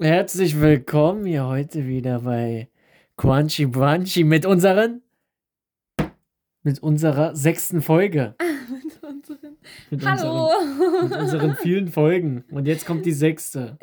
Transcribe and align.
Herzlich 0.00 0.60
willkommen 0.60 1.24
hier 1.24 1.46
heute 1.46 1.86
wieder 1.86 2.22
bei 2.22 2.68
Crunchy 3.16 3.66
Brunchy 3.66 4.24
mit 4.24 4.44
unseren 4.44 5.02
mit 6.64 6.80
unserer 6.80 7.36
sechsten 7.36 7.80
Folge. 7.80 8.34
mit 8.84 9.04
unseren. 9.04 9.56
Mit 9.90 10.04
Hallo! 10.04 10.48
Unseren, 10.48 11.10
mit 11.10 11.18
unseren 11.20 11.54
vielen 11.54 11.86
Folgen. 11.86 12.42
Und 12.50 12.66
jetzt 12.66 12.86
kommt 12.86 13.06
die 13.06 13.12
sechste. 13.12 13.78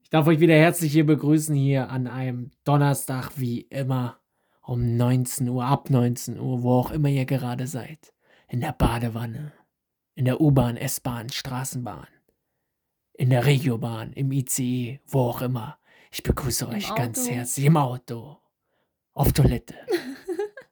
Ich 0.00 0.10
darf 0.10 0.28
euch 0.28 0.38
wieder 0.38 0.54
herzlich 0.54 0.92
hier 0.92 1.04
begrüßen 1.04 1.56
hier 1.56 1.90
an 1.90 2.06
einem 2.06 2.52
Donnerstag 2.62 3.32
wie 3.34 3.62
immer 3.62 4.20
um 4.62 4.96
19 4.96 5.48
Uhr, 5.48 5.64
ab 5.64 5.90
19 5.90 6.38
Uhr, 6.38 6.62
wo 6.62 6.74
auch 6.74 6.92
immer 6.92 7.08
ihr 7.08 7.24
gerade 7.24 7.66
seid. 7.66 8.12
In 8.46 8.60
der 8.60 8.72
Badewanne, 8.72 9.52
in 10.14 10.24
der 10.24 10.40
U-Bahn, 10.40 10.76
S-Bahn, 10.76 11.30
Straßenbahn, 11.30 12.06
in 13.18 13.30
der 13.30 13.44
Regiobahn, 13.44 14.12
im 14.12 14.30
ICE, 14.30 15.00
wo 15.06 15.22
auch 15.22 15.42
immer. 15.42 15.76
Ich 16.12 16.22
begrüße 16.22 16.64
Im 16.66 16.70
euch 16.70 16.94
ganz 16.94 17.24
Auto. 17.26 17.32
herzlich 17.32 17.66
im 17.66 17.76
Auto, 17.76 18.38
auf 19.12 19.32
Toilette, 19.32 19.74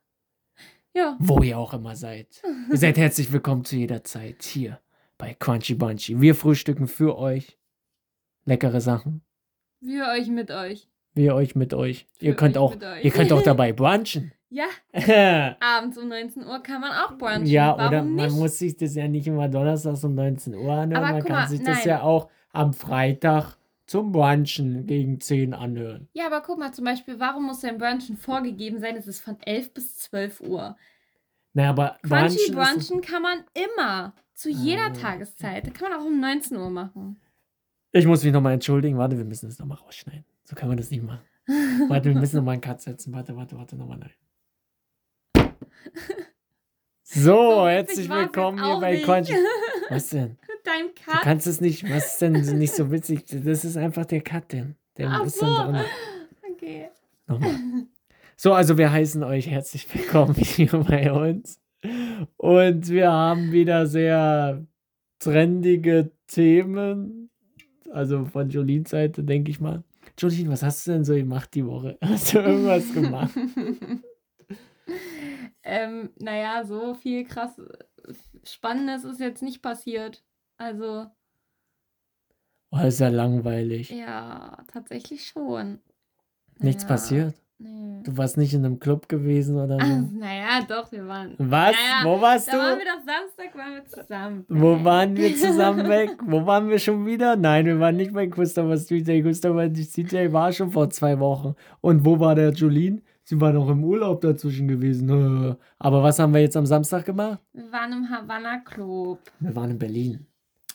ja, 0.95 1.17
wo 1.19 1.43
ihr 1.43 1.59
auch 1.59 1.75
immer 1.75 1.97
seid. 1.97 2.41
Ihr 2.71 2.79
seid 2.79 2.97
herzlich 2.99 3.33
willkommen 3.33 3.65
zu 3.65 3.77
jeder 3.77 4.05
Zeit 4.05 4.45
hier 4.45 4.81
bei 5.19 5.35
Crunchy 5.35 5.75
Bunchy. 5.75 6.21
Wir 6.21 6.37
frühstücken 6.37 6.87
für 6.87 7.19
euch 7.19 7.59
leckere 8.45 8.81
Sachen. 8.81 9.23
wir 9.81 10.07
euch 10.17 10.29
mit 10.29 10.53
euch. 10.53 10.89
Wir 11.15 11.35
euch 11.35 11.57
mit 11.57 11.75
euch. 11.75 12.07
Ihr 12.21 12.37
könnt 12.37 12.57
euch 12.57 12.63
auch, 12.63 12.75
mit 12.75 12.85
euch. 12.85 13.05
ihr 13.05 13.11
könnt 13.11 13.33
auch 13.33 13.43
dabei 13.45 13.73
brunchen. 13.73 14.33
Ja, 14.51 14.67
ja, 14.95 15.57
abends 15.61 15.99
um 15.99 16.09
19 16.09 16.47
Uhr 16.47 16.63
kann 16.63 16.81
man 16.81 16.93
auch 16.93 17.19
brunchen. 17.19 17.43
oder 17.43 17.77
Warum 17.77 18.15
man 18.15 18.27
nicht? 18.27 18.37
muss 18.37 18.59
sich 18.59 18.77
das 18.77 18.95
ja 18.95 19.09
nicht 19.09 19.27
immer 19.27 19.49
donnerstags 19.49 20.05
um 20.05 20.15
19 20.15 20.55
Uhr 20.55 20.73
anhören. 20.73 20.95
Aber 21.05 21.13
man 21.15 21.25
kann 21.25 21.37
mal, 21.37 21.49
sich 21.49 21.59
das 21.59 21.79
nein. 21.79 21.89
ja 21.89 22.03
auch 22.03 22.31
am 22.57 22.73
Freitag 22.75 23.57
zum 23.87 24.11
Brunchen 24.13 24.87
gegen 24.87 25.21
10 25.21 25.55
anhören. 25.55 26.09
Ja, 26.13 26.27
aber 26.27 26.41
guck 26.41 26.59
mal 26.59 26.73
zum 26.73 26.85
Beispiel, 26.85 27.21
warum 27.21 27.45
muss 27.47 27.65
ein 27.65 27.79
Brunchen 27.79 28.17
vorgegeben 28.17 28.81
sein? 28.81 28.97
Es 28.97 29.07
ist 29.07 29.21
von 29.21 29.37
11 29.43 29.75
bis 29.75 29.97
12 29.99 30.41
Uhr. 30.41 30.77
Naja, 31.53 31.71
aber 31.71 31.97
Crunchy 32.03 32.51
brunchen 32.53 32.55
brunchen 32.55 33.01
kann 33.01 33.23
man 33.23 33.45
immer. 33.55 34.13
Zu 34.35 34.51
jeder 34.51 34.87
Ah. 34.87 34.91
Tageszeit. 34.91 35.67
Da 35.67 35.71
kann 35.71 35.91
man 35.91 35.99
auch 36.01 36.05
um 36.05 36.21
19 36.21 36.57
Uhr 36.59 36.69
machen. 36.69 37.19
Ich 37.93 38.07
muss 38.07 38.23
mich 38.25 38.33
nochmal 38.33 38.53
entschuldigen. 38.55 38.99
Warte, 38.99 39.17
wir 39.17 39.25
müssen 39.25 39.47
das 39.49 39.59
nochmal 39.59 39.79
rausschneiden. 39.79 40.25
So 40.45 40.55
kann 40.55 40.69
man 40.69 40.77
das 40.77 40.91
nicht 40.91 41.03
machen. 41.03 41.21
Warte, 41.89 42.11
wir 42.13 42.21
müssen 42.21 42.37
nochmal 42.37 42.55
einen 42.55 42.61
Cut 42.61 42.83
setzen. 42.83 43.15
Warte, 43.15 43.35
warte, 43.37 43.57
warte, 43.57 43.77
nochmal 43.77 43.99
nein. 43.99 44.13
So, 47.03 47.33
So 47.33 47.69
herzlich 47.69 48.09
willkommen 48.11 48.63
hier 48.63 48.79
bei. 48.81 49.01
Crunchy. 49.01 49.33
Was 49.89 50.09
denn? 50.09 50.37
Mit 50.67 50.75
deinem 50.75 50.89
Du 50.95 51.03
Cut. 51.13 51.23
kannst 51.23 51.47
es 51.47 51.61
nicht. 51.61 51.89
Was 51.89 52.13
ist 52.13 52.23
denn 52.23 52.33
nicht 52.59 52.75
so 52.75 52.91
witzig? 52.91 53.25
Das 53.27 53.65
ist 53.65 53.77
einfach 53.77 54.05
der 54.05 54.21
Cut, 54.21 54.53
denn. 54.53 54.75
Der 54.97 55.11
Ach 55.11 55.25
ist 55.25 55.39
so. 55.39 55.47
dann 55.47 55.75
drin. 55.75 55.85
Okay. 56.53 56.89
Nochmal. 57.27 57.55
So, 58.37 58.53
also 58.53 58.77
wir 58.77 58.91
heißen 58.91 59.23
euch 59.23 59.49
herzlich 59.49 59.87
willkommen 59.95 60.35
hier 60.37 60.69
bei 60.69 61.13
uns. 61.13 61.61
Und 62.37 62.89
wir 62.89 63.13
haben 63.13 63.53
wieder 63.53 63.87
sehr 63.87 64.67
trendige 65.21 66.11
Themen. 66.27 67.31
Also 67.93 68.25
von 68.25 68.51
Jolines 68.51 68.91
Seite, 68.91 69.23
denke 69.23 69.51
ich 69.51 69.61
mal. 69.61 69.85
Jolene, 70.19 70.51
was 70.51 70.63
hast 70.63 70.87
du 70.87 70.93
denn 70.93 71.05
so 71.05 71.15
gemacht 71.15 71.55
die 71.55 71.67
Woche? 71.67 71.97
Hast 72.03 72.35
du 72.35 72.39
irgendwas 72.39 72.93
gemacht? 72.93 73.37
ähm, 75.63 76.11
naja, 76.19 76.65
so 76.65 76.95
viel 76.95 77.25
krass 77.25 77.61
Spannendes 78.45 79.05
ist 79.05 79.21
jetzt 79.21 79.43
nicht 79.43 79.63
passiert. 79.63 80.23
Also, 80.59 81.07
Oh, 82.71 82.79
ist 82.81 83.01
ja 83.01 83.09
langweilig. 83.09 83.91
ja, 83.91 84.59
tatsächlich 84.73 85.27
schon. 85.27 85.79
Nichts 86.59 86.83
Ja, 86.83 86.89
passiert? 86.89 87.35
Nee. 87.59 88.03
Du 88.05 88.15
warst 88.19 88.37
nicht 88.37 88.53
in 88.53 88.65
einem 88.67 88.79
Club 88.79 89.09
gewesen 89.09 89.57
oder 89.57 89.79
so? 89.81 90.09
naja, 90.19 90.61
doch, 90.69 90.91
wir 90.93 91.07
waren. 91.07 91.35
Was? 91.39 91.75
Naja, 91.75 92.05
Wo 92.05 92.21
warst 92.21 92.49
Da 92.49 92.53
du? 92.53 92.59
waren 92.59 92.79
wir 92.79 92.85
doch 92.85 92.99
Samstag, 93.07 93.55
waren 93.57 93.75
wir 93.77 93.85
zusammen. 93.87 94.45
Wo 94.49 94.85
waren 94.85 95.17
wir 95.17 95.35
zusammen 95.35 95.89
weg? 95.89 96.11
Wo 96.27 96.45
waren 96.45 96.69
wir 96.69 96.79
schon 96.79 97.07
wieder? 97.07 97.37
Nein, 97.37 97.65
wir 97.67 97.81
waren 97.81 97.97
nicht 97.97 98.13
bei 98.13 98.27
Christopher 98.27 98.77
CJ. 98.77 99.23
Christopher 99.23 99.73
CJ 99.73 100.33
war 100.33 100.53
schon 100.53 100.71
vor 100.71 100.91
zwei 100.91 101.19
Wochen. 101.19 101.55
Und 101.81 102.05
wo 102.05 102.19
war 102.21 102.35
der 102.35 102.51
Jolene? 102.53 103.01
Sie 103.23 103.41
war 103.41 103.53
noch 103.53 103.69
im 103.71 103.83
Urlaub 103.85 104.21
dazwischen 104.21 104.69
gewesen. 104.69 105.09
Aber 105.79 106.03
was 106.03 106.19
haben 106.19 106.35
wir 106.35 106.43
jetzt 106.43 106.57
am 106.59 106.67
Samstag 106.67 107.07
gemacht? 107.07 107.41
Wir 107.55 107.73
waren 107.73 107.93
im 107.93 108.11
Havanna 108.11 108.59
Club. 108.59 109.21
Wir 109.41 109.57
waren 109.57 109.71
in 109.71 109.79
Berlin 109.79 110.27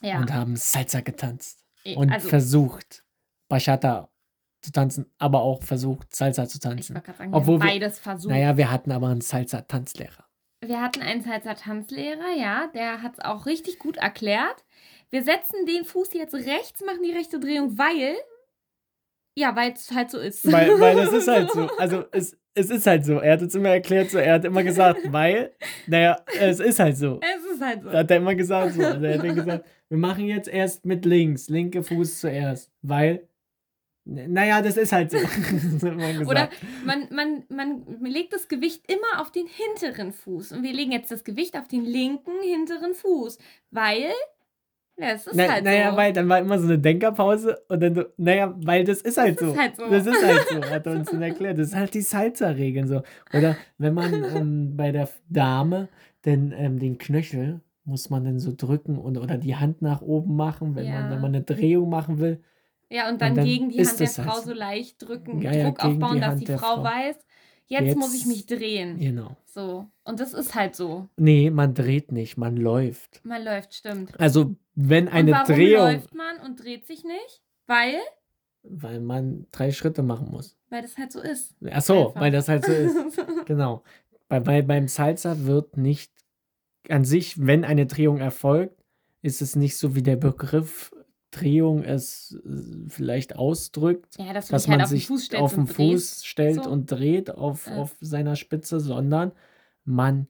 Ja. 0.01 0.19
und 0.19 0.33
haben 0.33 0.55
Salsa 0.55 1.01
getanzt. 1.01 1.63
Und 1.95 2.11
also, 2.11 2.29
versucht, 2.29 3.03
Bachata 3.49 4.09
zu 4.61 4.71
tanzen, 4.71 5.11
aber 5.17 5.41
auch 5.41 5.63
versucht, 5.63 6.13
Salsa 6.15 6.47
zu 6.47 6.57
ich 6.57 6.61
tanzen. 6.61 6.93
gerade 6.93 7.17
sagen, 7.17 7.33
Obwohl 7.33 7.59
wir 7.59 7.67
beides 7.67 7.99
versucht. 7.99 8.31
Naja, 8.31 8.57
wir 8.57 8.69
hatten 8.69 8.91
aber 8.91 9.07
einen 9.07 9.21
Salsa-Tanzlehrer. 9.21 10.25
Wir 10.63 10.79
hatten 10.79 11.01
einen 11.01 11.23
Salzer 11.23 11.55
Tanzlehrer, 11.55 12.35
ja, 12.37 12.67
der 12.67 13.01
hat 13.01 13.13
es 13.13 13.19
auch 13.19 13.47
richtig 13.47 13.79
gut 13.79 13.97
erklärt. 13.97 14.63
Wir 15.09 15.23
setzen 15.23 15.65
den 15.65 15.85
Fuß 15.85 16.13
jetzt 16.13 16.35
rechts, 16.35 16.81
machen 16.85 17.01
die 17.03 17.11
rechte 17.11 17.39
Drehung, 17.39 17.77
weil. 17.79 18.15
Ja, 19.35 19.55
weil 19.55 19.71
es 19.71 19.91
halt 19.91 20.11
so 20.11 20.19
ist. 20.19 20.49
Weil, 20.51 20.79
weil 20.79 20.99
es 20.99 21.11
ist 21.11 21.27
halt 21.27 21.51
so. 21.51 21.67
Also 21.79 22.05
es, 22.11 22.37
es 22.53 22.69
ist 22.69 22.85
halt 22.85 23.05
so. 23.05 23.17
Er 23.17 23.33
hat 23.33 23.41
uns 23.41 23.55
immer 23.55 23.69
erklärt, 23.69 24.11
so, 24.11 24.19
er 24.19 24.35
hat 24.35 24.45
immer 24.45 24.61
gesagt, 24.61 24.99
weil, 25.11 25.55
naja, 25.87 26.17
es 26.39 26.59
ist 26.59 26.79
halt 26.79 26.95
so. 26.95 27.19
es 27.21 27.55
ist 27.55 27.61
halt 27.61 27.83
so. 27.83 27.91
Hat 27.91 28.11
er 28.11 28.17
immer 28.17 28.35
gesagt 28.35 28.75
so. 28.75 28.85
Also 28.85 29.03
er 29.03 29.17
hat 29.17 29.35
gesagt, 29.35 29.65
wir 29.91 29.97
machen 29.97 30.25
jetzt 30.25 30.47
erst 30.47 30.85
mit 30.85 31.03
links, 31.03 31.49
linke 31.49 31.83
Fuß 31.83 32.21
zuerst, 32.21 32.71
weil, 32.81 33.27
naja, 34.05 34.61
das 34.61 34.77
ist 34.77 34.93
halt 34.93 35.11
so. 35.11 35.17
Man. 35.85 36.25
Oder 36.25 36.49
man, 36.85 37.09
man, 37.11 37.43
man 37.49 37.83
legt 38.05 38.31
das 38.31 38.47
Gewicht 38.47 38.89
immer 38.89 39.21
auf 39.21 39.33
den 39.33 39.47
hinteren 39.47 40.13
Fuß. 40.13 40.53
Und 40.53 40.63
wir 40.63 40.71
legen 40.71 40.93
jetzt 40.93 41.11
das 41.11 41.25
Gewicht 41.25 41.57
auf 41.57 41.67
den 41.67 41.83
linken 41.83 42.31
hinteren 42.41 42.93
Fuß. 42.93 43.37
Weil. 43.71 44.13
Ja, 44.97 45.09
es 45.09 45.27
ist 45.27 45.35
Na, 45.35 45.49
halt 45.49 45.65
naja, 45.65 45.91
so. 45.91 45.97
weil 45.97 46.13
dann 46.13 46.29
war 46.29 46.39
immer 46.39 46.57
so 46.57 46.67
eine 46.67 46.79
Denkerpause 46.79 47.61
und 47.67 47.81
dann 47.83 47.93
so, 47.93 48.05
naja, 48.15 48.55
weil 48.63 48.85
das 48.85 49.01
ist 49.01 49.17
halt 49.17 49.41
Das 49.41 49.47
so. 49.47 49.51
ist 49.53 49.59
halt 49.59 49.75
so. 49.75 49.89
Das 49.89 50.07
ist 50.07 50.25
halt 50.25 50.47
so, 50.47 50.69
hat 50.69 50.85
er 50.85 50.91
uns 50.93 51.09
dann 51.11 51.21
erklärt. 51.21 51.59
Das 51.59 51.67
ist 51.67 51.75
halt 51.75 51.93
die 51.93 52.01
Salsa-Regeln 52.01 52.87
so. 52.87 53.01
Oder 53.33 53.57
wenn 53.77 53.93
man 53.93 54.13
ähm, 54.35 54.77
bei 54.77 54.93
der 54.93 55.09
Dame 55.27 55.89
denn 56.23 56.53
ähm, 56.55 56.79
den 56.79 56.97
Knöchel 56.97 57.59
muss 57.91 58.09
man 58.09 58.23
dann 58.25 58.39
so 58.39 58.51
drücken 58.55 58.97
und 58.97 59.17
oder 59.17 59.37
die 59.37 59.55
Hand 59.55 59.81
nach 59.83 60.01
oben 60.01 60.35
machen, 60.35 60.75
wenn 60.75 60.85
man 60.85 60.93
Ja. 61.03 61.11
wenn 61.11 61.21
man 61.21 61.35
eine 61.35 61.43
Drehung 61.43 61.89
machen 61.89 62.17
will. 62.19 62.41
Ja, 62.89 63.07
und 63.09 63.21
dann, 63.21 63.31
Und 63.31 63.37
dann 63.37 63.45
gegen 63.45 63.69
die 63.69 63.85
Hand 63.85 63.99
der 63.99 64.07
es 64.07 64.17
halt 64.17 64.27
Frau 64.27 64.37
so. 64.41 64.47
so 64.49 64.53
leicht 64.53 65.01
drücken, 65.07 65.41
Ja, 65.41 65.51
Druck 65.65 65.83
aufbauen, 65.85 66.15
die 66.15 66.19
dass 66.21 66.39
die 66.39 66.45
Frau 66.47 66.57
Frau. 66.77 66.83
weiß, 66.83 67.15
jetzt, 67.67 67.81
Jetzt- 67.85 67.97
muss 67.97 68.15
ich 68.15 68.25
mich 68.25 68.45
drehen. 68.47 68.97
Genau. 68.99 69.37
So. 69.45 69.85
Und 70.03 70.19
das 70.19 70.33
ist 70.33 70.55
halt 70.55 70.75
so. 70.75 71.07
Nee, 71.17 71.51
man 71.51 71.73
dreht 71.73 72.11
nicht, 72.11 72.37
man 72.37 72.57
läuft. 72.57 73.21
Man 73.23 73.43
läuft, 73.45 73.73
stimmt. 73.75 74.19
Also, 74.19 74.55
wenn 74.75 75.07
eine 75.07 75.31
und 75.31 75.37
warum 75.37 75.55
Drehung, 75.55 75.81
läuft 75.83 76.15
man 76.15 76.37
und 76.45 76.61
dreht 76.63 76.85
sich 76.87 77.03
nicht? 77.03 77.41
Weil, 77.67 77.95
weil 78.63 78.99
man 78.99 79.45
drei 79.51 79.71
Schritte 79.71 80.03
machen 80.03 80.29
muss. 80.31 80.57
weil 80.69 80.81
das 80.81 80.97
halt 80.97 81.11
so 81.11 81.19
ist. 81.21 81.55
Ach 81.71 81.81
so, 81.81 82.07
Einfach. 82.07 82.21
weil 82.21 82.31
das 82.31 82.47
halt 82.49 82.65
so 82.65 82.71
ist. 82.71 82.95
Genau. 83.45 83.83
Bei, 84.27 84.39
bei, 84.39 84.61
beim 84.61 84.87
Salsa 84.87 85.35
wird 85.45 85.75
nicht 85.77 86.11
an 86.89 87.05
sich, 87.05 87.45
wenn 87.45 87.63
eine 87.63 87.85
Drehung 87.85 88.17
erfolgt, 88.19 88.83
ist 89.21 89.41
es 89.41 89.55
nicht 89.55 89.77
so 89.77 89.95
wie 89.95 90.01
der 90.03 90.15
Begriff 90.15 90.91
Drehung 91.31 91.83
es 91.83 92.37
äh, 92.45 92.89
vielleicht 92.89 93.37
ausdrückt, 93.37 94.17
ja, 94.17 94.33
dass 94.33 94.49
dass 94.49 94.67
halt 94.67 94.79
man 94.79 94.81
auf 94.81 94.89
den 94.89 94.97
sich 94.97 95.07
Fuß 95.07 95.33
auf 95.35 95.53
den 95.53 95.61
und. 95.61 95.67
Fuß 95.67 96.25
stellt 96.25 96.63
so. 96.65 96.69
und 96.69 96.91
dreht 96.91 97.31
auf, 97.31 97.67
Ja. 97.67 97.77
auf 97.77 97.95
seiner 98.01 98.35
Spitze, 98.35 98.81
sondern 98.81 99.31
man 99.85 100.27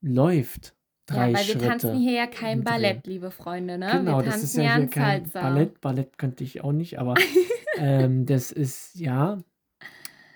läuft 0.00 0.74
drei 1.06 1.30
Ja, 1.30 1.36
weil 1.38 1.44
Schritte. 1.44 1.60
wir 1.60 1.68
tanzen 1.68 1.96
hier 1.96 2.12
ja 2.12 2.26
kein 2.26 2.58
und. 2.58 2.64
Ballett, 2.64 3.06
liebe 3.06 3.30
Freunde, 3.30 3.78
ne? 3.78 3.88
Genau, 3.92 4.18
wir 4.18 4.24
das 4.24 4.42
ist 4.42 4.56
ja 4.56 4.62
hier 4.62 4.72
ein 4.72 4.90
kein 4.90 5.26
Salsa. 5.26 5.40
Ballett. 5.48 5.80
Ballett 5.80 6.18
könnte 6.18 6.42
ich 6.42 6.64
auch 6.64 6.72
nicht, 6.72 6.98
aber 6.98 7.14
ähm, 7.76 8.26
das 8.26 8.50
ist, 8.50 8.96
ja, 8.98 9.38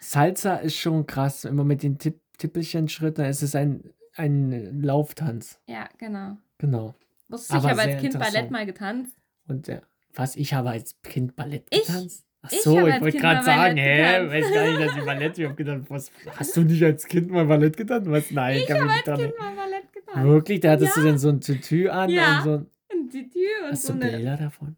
Salsa 0.00 0.56
ist 0.56 0.76
schon 0.76 1.06
krass. 1.06 1.44
Immer 1.44 1.64
mit 1.64 1.82
den 1.82 1.98
Tipp 1.98 2.20
Tippelchen-Schritten. 2.38 3.24
Es 3.24 3.42
ist 3.42 3.56
ein, 3.56 3.82
ein 4.16 4.82
Lauftanz. 4.82 5.60
Ja, 5.66 5.88
genau. 5.98 6.36
Genau. 6.58 6.94
Wusstest 7.28 7.52
du, 7.52 7.56
ich 7.56 7.62
Aber 7.64 7.70
habe 7.82 7.92
als 7.92 8.00
Kind 8.00 8.18
Ballett 8.18 8.50
mal 8.50 8.66
getanzt. 8.66 9.16
Und 9.48 9.68
äh, 9.68 9.80
was, 10.14 10.36
ich 10.36 10.54
habe 10.54 10.70
als 10.70 11.00
Kind 11.02 11.36
Ballett 11.36 11.66
Ich- 11.70 11.86
getanzt? 11.86 12.24
Ach 12.42 12.52
ich 12.52 12.62
so, 12.62 12.78
habe 12.78 12.88
ich, 12.88 12.94
als 12.94 13.02
wollte 13.02 13.18
gerade 13.18 13.44
sagen, 13.44 13.76
hä, 13.76 13.96
getanzt. 13.96 14.32
weiß 14.34 14.54
gar 14.54 14.66
nicht, 14.68 14.80
dass 14.80 14.96
ich 14.96 15.04
Ballett, 15.04 15.38
ich 15.38 15.44
habe 15.46 15.54
gedacht, 15.56 15.80
was, 15.88 16.12
hast 16.36 16.56
du 16.56 16.62
nicht 16.62 16.82
als 16.84 17.06
Kind 17.06 17.30
mal 17.30 17.44
Ballett 17.46 17.76
getanzt? 17.76 18.08
Was, 18.10 18.30
nein, 18.30 18.58
Ich 18.58 18.70
habe 18.70 18.88
als 18.88 19.02
Kind 19.04 19.38
mal 19.38 19.54
Ballett 19.56 19.92
getanzt. 19.92 20.22
Wirklich? 20.24 20.60
Da 20.60 20.70
hattest 20.72 20.96
du 20.96 21.02
denn 21.02 21.18
so 21.18 21.28
ein 21.30 21.40
Tütü 21.40 21.88
an 21.88 22.08
Ja. 22.10 22.38
und 22.38 22.44
so. 22.44 22.50
Ein 22.92 23.08
Tütü 23.10 23.38
und 23.64 23.72
Hast 23.72 23.82
so 23.86 23.94
du 23.94 24.00
eine. 24.00 24.12
Bilder 24.12 24.36
davon? 24.36 24.76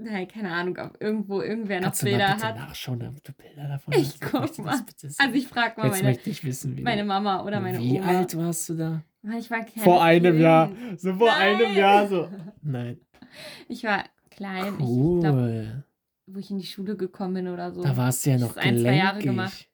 Nein, 0.00 0.28
keine 0.28 0.52
Ahnung, 0.52 0.78
ob 0.78 0.96
irgendwo 1.02 1.42
irgendwer 1.42 1.78
noch 1.80 1.86
Kannst 1.86 2.02
du 2.02 2.06
mal 2.06 2.10
Bilder 2.12 2.34
bitte 2.34 2.46
hat. 2.46 2.56
nachschauen, 2.56 3.08
ob 3.08 3.24
du 3.24 3.32
Bilder 3.32 3.66
davon 3.68 3.94
Ich 3.94 4.18
hast? 4.20 4.20
guck 4.20 4.58
mal. 4.64 4.80
Also 5.18 5.34
ich 5.34 5.48
frage 5.48 5.80
mal 5.80 5.90
meine, 5.90 6.16
ich 6.24 6.44
wissen, 6.44 6.76
wie 6.76 6.82
meine 6.82 7.04
Mama 7.04 7.42
oder 7.44 7.58
meine 7.58 7.80
Wie 7.80 7.98
Oma. 7.98 8.06
alt 8.06 8.36
warst 8.36 8.68
du 8.68 8.74
da? 8.74 9.02
Ich 9.36 9.50
war 9.50 9.64
klein. 9.64 9.84
Vor 9.84 10.00
einem 10.02 10.38
Jahr. 10.40 10.68
Kind. 10.68 11.00
So 11.00 11.14
vor 11.14 11.34
einem 11.34 11.62
Nein. 11.62 11.76
Jahr 11.76 12.06
so. 12.06 12.30
Nein. 12.62 13.00
Ich 13.68 13.82
war 13.82 14.04
klein. 14.30 14.74
Ich 14.74 14.78
glaub, 14.78 15.34
Cool. 15.34 15.84
wo 16.26 16.38
ich 16.38 16.50
in 16.52 16.58
die 16.58 16.66
Schule 16.66 16.96
gekommen 16.96 17.34
bin 17.34 17.48
oder 17.48 17.72
so. 17.72 17.82
Da 17.82 17.96
warst 17.96 18.24
du 18.24 18.30
ja 18.30 18.36
Ich 18.36 18.42
noch 18.42 18.50
hab's 18.56 18.64
ein, 18.64 18.78
zwei 18.78 18.94
Jahre 18.96 19.18
gemacht. 19.20 19.68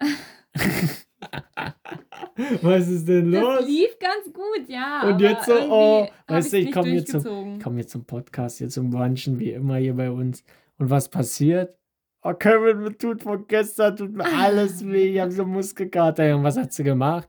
Was 2.62 2.88
ist 2.88 3.06
denn 3.08 3.30
Das 3.32 3.42
los? 3.42 3.66
lief 3.68 3.98
ganz 3.98 4.32
gut, 4.32 4.68
ja. 4.68 5.08
Und 5.08 5.20
jetzt 5.20 5.46
so, 5.46 5.52
oh, 5.68 6.08
weißt 6.28 6.52
du, 6.52 6.58
ich 6.58 6.72
komme 6.72 6.90
hier, 6.90 7.04
zum, 7.04 7.58
komm 7.62 7.74
hier 7.76 7.86
zum 7.86 8.04
Podcast, 8.04 8.58
hier 8.58 8.68
zum 8.68 8.90
Brunchen, 8.90 9.38
wie 9.38 9.52
immer 9.52 9.76
hier 9.76 9.94
bei 9.94 10.10
uns. 10.10 10.42
Und 10.78 10.90
was 10.90 11.08
passiert? 11.08 11.76
Oh, 12.22 12.34
Kevin, 12.34 12.82
mir 12.82 12.96
tut 12.96 13.22
von 13.22 13.46
gestern, 13.46 13.96
tut 13.96 14.12
mir 14.14 14.24
alles 14.24 14.86
weh, 14.86 15.12
ich 15.14 15.20
habe 15.20 15.32
so 15.32 15.44
Muskelkater. 15.44 16.34
Und 16.36 16.44
was 16.44 16.56
hat 16.56 16.72
sie 16.72 16.84
gemacht? 16.84 17.28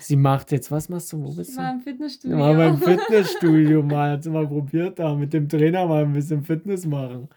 Sie 0.00 0.16
macht 0.16 0.50
jetzt, 0.50 0.72
was 0.72 0.88
machst 0.88 1.12
du, 1.12 1.22
wo 1.22 1.32
bist 1.32 1.50
Ich 1.50 1.56
du? 1.56 1.62
war 1.62 1.72
im 1.72 1.80
Fitnessstudio. 1.80 2.36
Mal 2.36 2.56
beim 2.56 2.78
Fitnessstudio 2.82 3.82
mal, 3.82 4.10
hat 4.12 4.24
sie 4.24 4.30
mal 4.30 4.46
probiert 4.48 4.98
da, 4.98 5.14
mit 5.14 5.32
dem 5.32 5.48
Trainer 5.48 5.86
mal 5.86 6.04
ein 6.04 6.12
bisschen 6.12 6.42
Fitness 6.42 6.84
machen. 6.86 7.28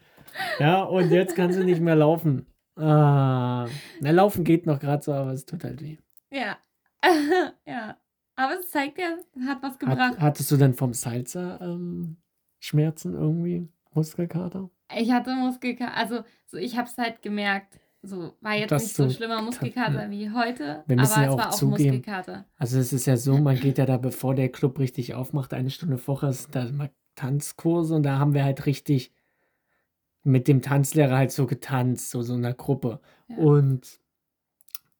Ja, 0.59 0.83
und 0.83 1.11
jetzt 1.11 1.35
kann 1.35 1.51
sie 1.51 1.63
nicht 1.63 1.81
mehr 1.81 1.95
laufen. 1.95 2.47
Ah, 2.77 3.67
na, 3.99 4.11
laufen 4.11 4.43
geht 4.43 4.65
noch 4.65 4.79
gerade 4.79 5.03
so, 5.03 5.13
aber 5.13 5.33
es 5.33 5.45
tut 5.45 5.63
halt 5.63 5.81
weh. 5.83 5.97
Ja. 6.31 6.57
ja. 7.65 7.97
Aber 8.35 8.59
es 8.59 8.69
zeigt 8.69 8.97
ja, 8.97 9.17
hat 9.47 9.61
was 9.61 9.73
Hat, 9.73 9.79
gebracht. 9.79 10.19
hattest 10.19 10.49
du 10.51 10.57
denn 10.57 10.73
vom 10.73 10.93
Salsa 10.93 11.59
ähm, 11.61 12.17
Schmerzen 12.59 13.13
irgendwie? 13.13 13.67
Muskelkater? 13.93 14.69
Ich 14.97 15.11
hatte 15.11 15.35
Muskelkater, 15.35 15.95
also 15.95 16.23
so, 16.47 16.57
ich 16.57 16.77
habe 16.77 16.87
es 16.87 16.97
halt 16.97 17.21
gemerkt. 17.21 17.79
So, 18.03 18.33
war 18.41 18.55
jetzt 18.55 18.71
Dass 18.71 18.83
nicht 18.83 18.95
so 18.95 19.09
schlimmer 19.11 19.43
Muskelkater 19.43 20.09
wie 20.09 20.31
heute, 20.31 20.83
aber 20.87 21.01
es 21.03 21.15
ja 21.15 21.29
auch 21.29 21.37
war 21.37 21.49
auch 21.49 21.53
zugeben, 21.53 21.97
Muskelkater. 21.97 22.45
Also 22.57 22.79
es 22.79 22.93
ist 22.93 23.05
ja 23.05 23.15
so, 23.15 23.37
man 23.37 23.59
geht 23.59 23.77
ja 23.77 23.85
da, 23.85 23.97
bevor 23.97 24.33
der 24.33 24.49
Club 24.49 24.79
richtig 24.79 25.13
aufmacht, 25.13 25.53
eine 25.53 25.69
Stunde 25.69 25.99
vorher 25.99 26.33
sind 26.33 26.55
da 26.55 26.63
immer 26.63 26.89
Tanzkurse 27.13 27.93
und 27.93 28.03
da 28.03 28.17
haben 28.17 28.33
wir 28.33 28.43
halt 28.43 28.65
richtig 28.65 29.11
mit 30.23 30.47
dem 30.47 30.63
Tanzlehrer 30.63 31.17
halt 31.17 31.31
so 31.31 31.45
getanzt, 31.45 32.09
so 32.09 32.23
so 32.23 32.33
in 32.33 32.43
einer 32.43 32.55
Gruppe. 32.55 33.01
Ja. 33.27 33.37
Und 33.37 34.00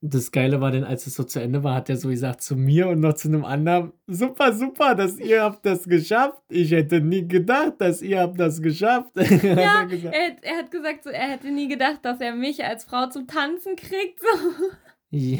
das 0.03 0.31
Geile 0.31 0.59
war 0.61 0.71
dann, 0.71 0.83
als 0.83 1.05
es 1.05 1.15
so 1.15 1.23
zu 1.23 1.39
Ende 1.39 1.63
war, 1.63 1.75
hat 1.75 1.89
er 1.89 1.95
so 1.95 2.09
gesagt 2.09 2.41
zu 2.41 2.55
mir 2.55 2.87
und 2.89 3.01
noch 3.01 3.13
zu 3.13 3.27
einem 3.27 3.45
anderen, 3.45 3.93
super, 4.07 4.51
super, 4.51 4.95
dass 4.95 5.19
ihr 5.19 5.43
habt 5.43 5.63
das 5.65 5.85
geschafft. 5.87 6.41
Ich 6.49 6.71
hätte 6.71 7.01
nie 7.01 7.27
gedacht, 7.27 7.75
dass 7.77 8.01
ihr 8.01 8.19
habt 8.19 8.39
das 8.39 8.61
geschafft. 8.61 9.11
hat 9.15 9.41
Ja, 9.43 9.81
er 9.81 9.85
gesagt. 9.85 10.15
er, 10.15 10.43
er 10.43 10.57
hat 10.57 10.71
gesagt, 10.71 11.03
so, 11.03 11.11
er 11.11 11.29
hätte 11.29 11.51
nie 11.51 11.67
gedacht, 11.67 11.99
dass 12.03 12.19
er 12.19 12.35
mich 12.35 12.65
als 12.65 12.83
Frau 12.83 13.07
zum 13.07 13.27
Tanzen 13.27 13.75
kriegt. 13.75 14.19
So. 14.19 14.27
Ja. 15.11 15.39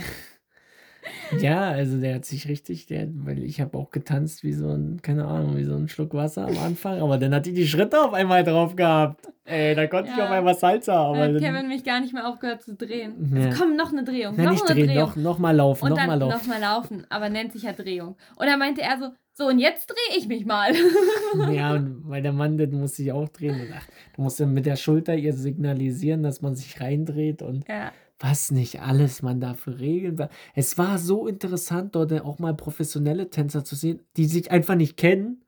Ja, 1.39 1.69
also 1.71 1.99
der 1.99 2.15
hat 2.15 2.25
sich 2.25 2.47
richtig, 2.47 2.85
der, 2.85 3.07
weil 3.13 3.43
ich 3.43 3.59
habe 3.61 3.77
auch 3.77 3.89
getanzt 3.89 4.43
wie 4.43 4.53
so 4.53 4.69
ein, 4.69 5.01
keine 5.01 5.25
Ahnung, 5.25 5.57
wie 5.57 5.63
so 5.63 5.75
ein 5.75 5.87
Schluck 5.87 6.13
Wasser 6.13 6.47
am 6.47 6.57
Anfang, 6.59 6.99
aber 7.01 7.17
dann 7.17 7.33
hat 7.33 7.45
die 7.45 7.53
die 7.53 7.67
Schritte 7.67 7.99
auf 8.01 8.13
einmal 8.13 8.43
drauf 8.43 8.75
gehabt. 8.75 9.27
Ey, 9.45 9.73
da 9.75 9.87
konnte 9.87 10.11
ich 10.11 10.17
Ja. 10.17 10.25
auf 10.25 10.31
einmal 10.31 10.55
Salsa, 10.55 10.93
aber 10.93 11.17
Dann 11.27 11.35
hat 11.35 11.41
Kevin 11.41 11.67
mich 11.67 11.83
gar 11.83 11.99
nicht 11.99 12.13
mehr 12.13 12.27
aufgehört 12.27 12.61
zu 12.61 12.75
drehen. 12.75 13.33
Ja. 13.35 13.45
Also, 13.47 13.59
komm, 13.63 13.75
noch 13.75 13.91
eine 13.91 14.03
Drehung, 14.03 14.35
Nein, 14.35 14.45
noch 14.45 14.51
nicht 14.51 14.69
eine 14.69 14.79
drehen, 14.79 14.87
Drehung. 14.89 14.99
noch, 15.09 15.15
noch 15.15 15.39
mal 15.39 15.55
laufen, 15.55 15.83
und 15.85 15.89
noch 15.91 15.97
dann 15.97 16.07
mal 16.07 16.19
laufen. 16.19 16.37
nochmal 16.37 16.61
laufen, 16.61 17.05
aber 17.09 17.29
nennt 17.29 17.53
sich 17.53 17.63
ja 17.63 17.73
Drehung. 17.73 18.15
Und 18.35 18.45
dann 18.45 18.59
meinte 18.59 18.81
er 18.81 18.99
so, 18.99 19.07
so 19.33 19.47
und 19.47 19.59
jetzt 19.59 19.87
drehe 19.89 20.17
ich 20.19 20.27
mich 20.27 20.45
mal. 20.45 20.71
Ja, 21.53 21.73
und 21.73 22.01
weil 22.09 22.21
der 22.21 22.33
Mann, 22.33 22.57
den 22.57 22.77
muss 22.79 22.95
sich 22.97 23.11
auch 23.13 23.29
drehen. 23.29 23.55
Und 23.61 23.69
ach, 23.75 23.87
du 24.15 24.21
musst 24.21 24.39
dann 24.39 24.53
mit 24.53 24.65
der 24.65 24.75
Schulter 24.75 25.15
ihr 25.15 25.33
signalisieren, 25.33 26.23
dass 26.23 26.41
man 26.41 26.55
sich 26.55 26.79
reindreht 26.81 27.41
und 27.41 27.65
ja, 27.69 27.91
was 28.21 28.51
nicht 28.51 28.81
alles 28.81 29.21
man 29.21 29.39
da 29.41 29.53
für 29.55 29.79
Regeln 29.79 30.17
war. 30.19 30.29
Es 30.55 30.77
war 30.77 30.97
so 30.97 31.27
interessant, 31.27 31.95
dort 31.95 32.11
auch 32.21 32.39
mal 32.39 32.53
professionelle 32.55 33.29
Tänzer 33.29 33.63
zu 33.63 33.75
sehen, 33.75 34.01
die 34.17 34.25
sich 34.25 34.51
einfach 34.51 34.75
nicht 34.75 34.95
kennen 34.95 35.43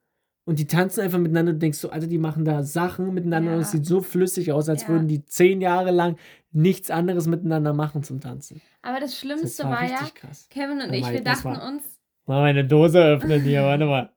und 0.45 0.59
die 0.59 0.65
tanzen 0.67 1.01
einfach 1.01 1.19
miteinander. 1.19 1.53
Du 1.53 1.59
denkst 1.59 1.77
so, 1.77 1.89
Alter, 1.91 2.07
die 2.07 2.17
machen 2.17 2.45
da 2.45 2.63
Sachen 2.63 3.13
miteinander 3.13 3.53
und 3.53 3.59
es 3.61 3.71
Ja. 3.73 3.77
sieht 3.79 3.85
so 3.85 4.01
flüssig 4.01 4.51
aus, 4.51 4.67
als 4.69 4.83
Ja. 4.83 4.87
würden 4.89 5.07
die 5.07 5.23
zehn 5.25 5.61
Jahre 5.61 5.91
lang 5.91 6.17
nichts 6.51 6.89
anderes 6.91 7.27
miteinander 7.27 7.73
machen 7.73 8.03
zum 8.03 8.19
Tanzen. 8.19 8.61
aber 8.81 8.99
das 8.99 9.11
Das 9.11 9.19
Schlimmste 9.19 9.63
war 9.63 9.71
war, 9.81 9.83
ja, 9.89 10.09
krass. 10.13 10.47
Kevin 10.49 10.81
und 10.81 10.91
ich, 10.93 11.01
mal, 11.01 11.13
wir 11.13 11.23
das 11.23 11.41
dachten 11.43 11.57
war- 11.59 11.67
uns, 11.67 11.83
Mal 12.25 12.41
meine 12.41 12.65
Dose 12.65 13.03
öffnen 13.03 13.41
hier, 13.41 13.63
warte 13.63 13.85
mal. 13.85 14.09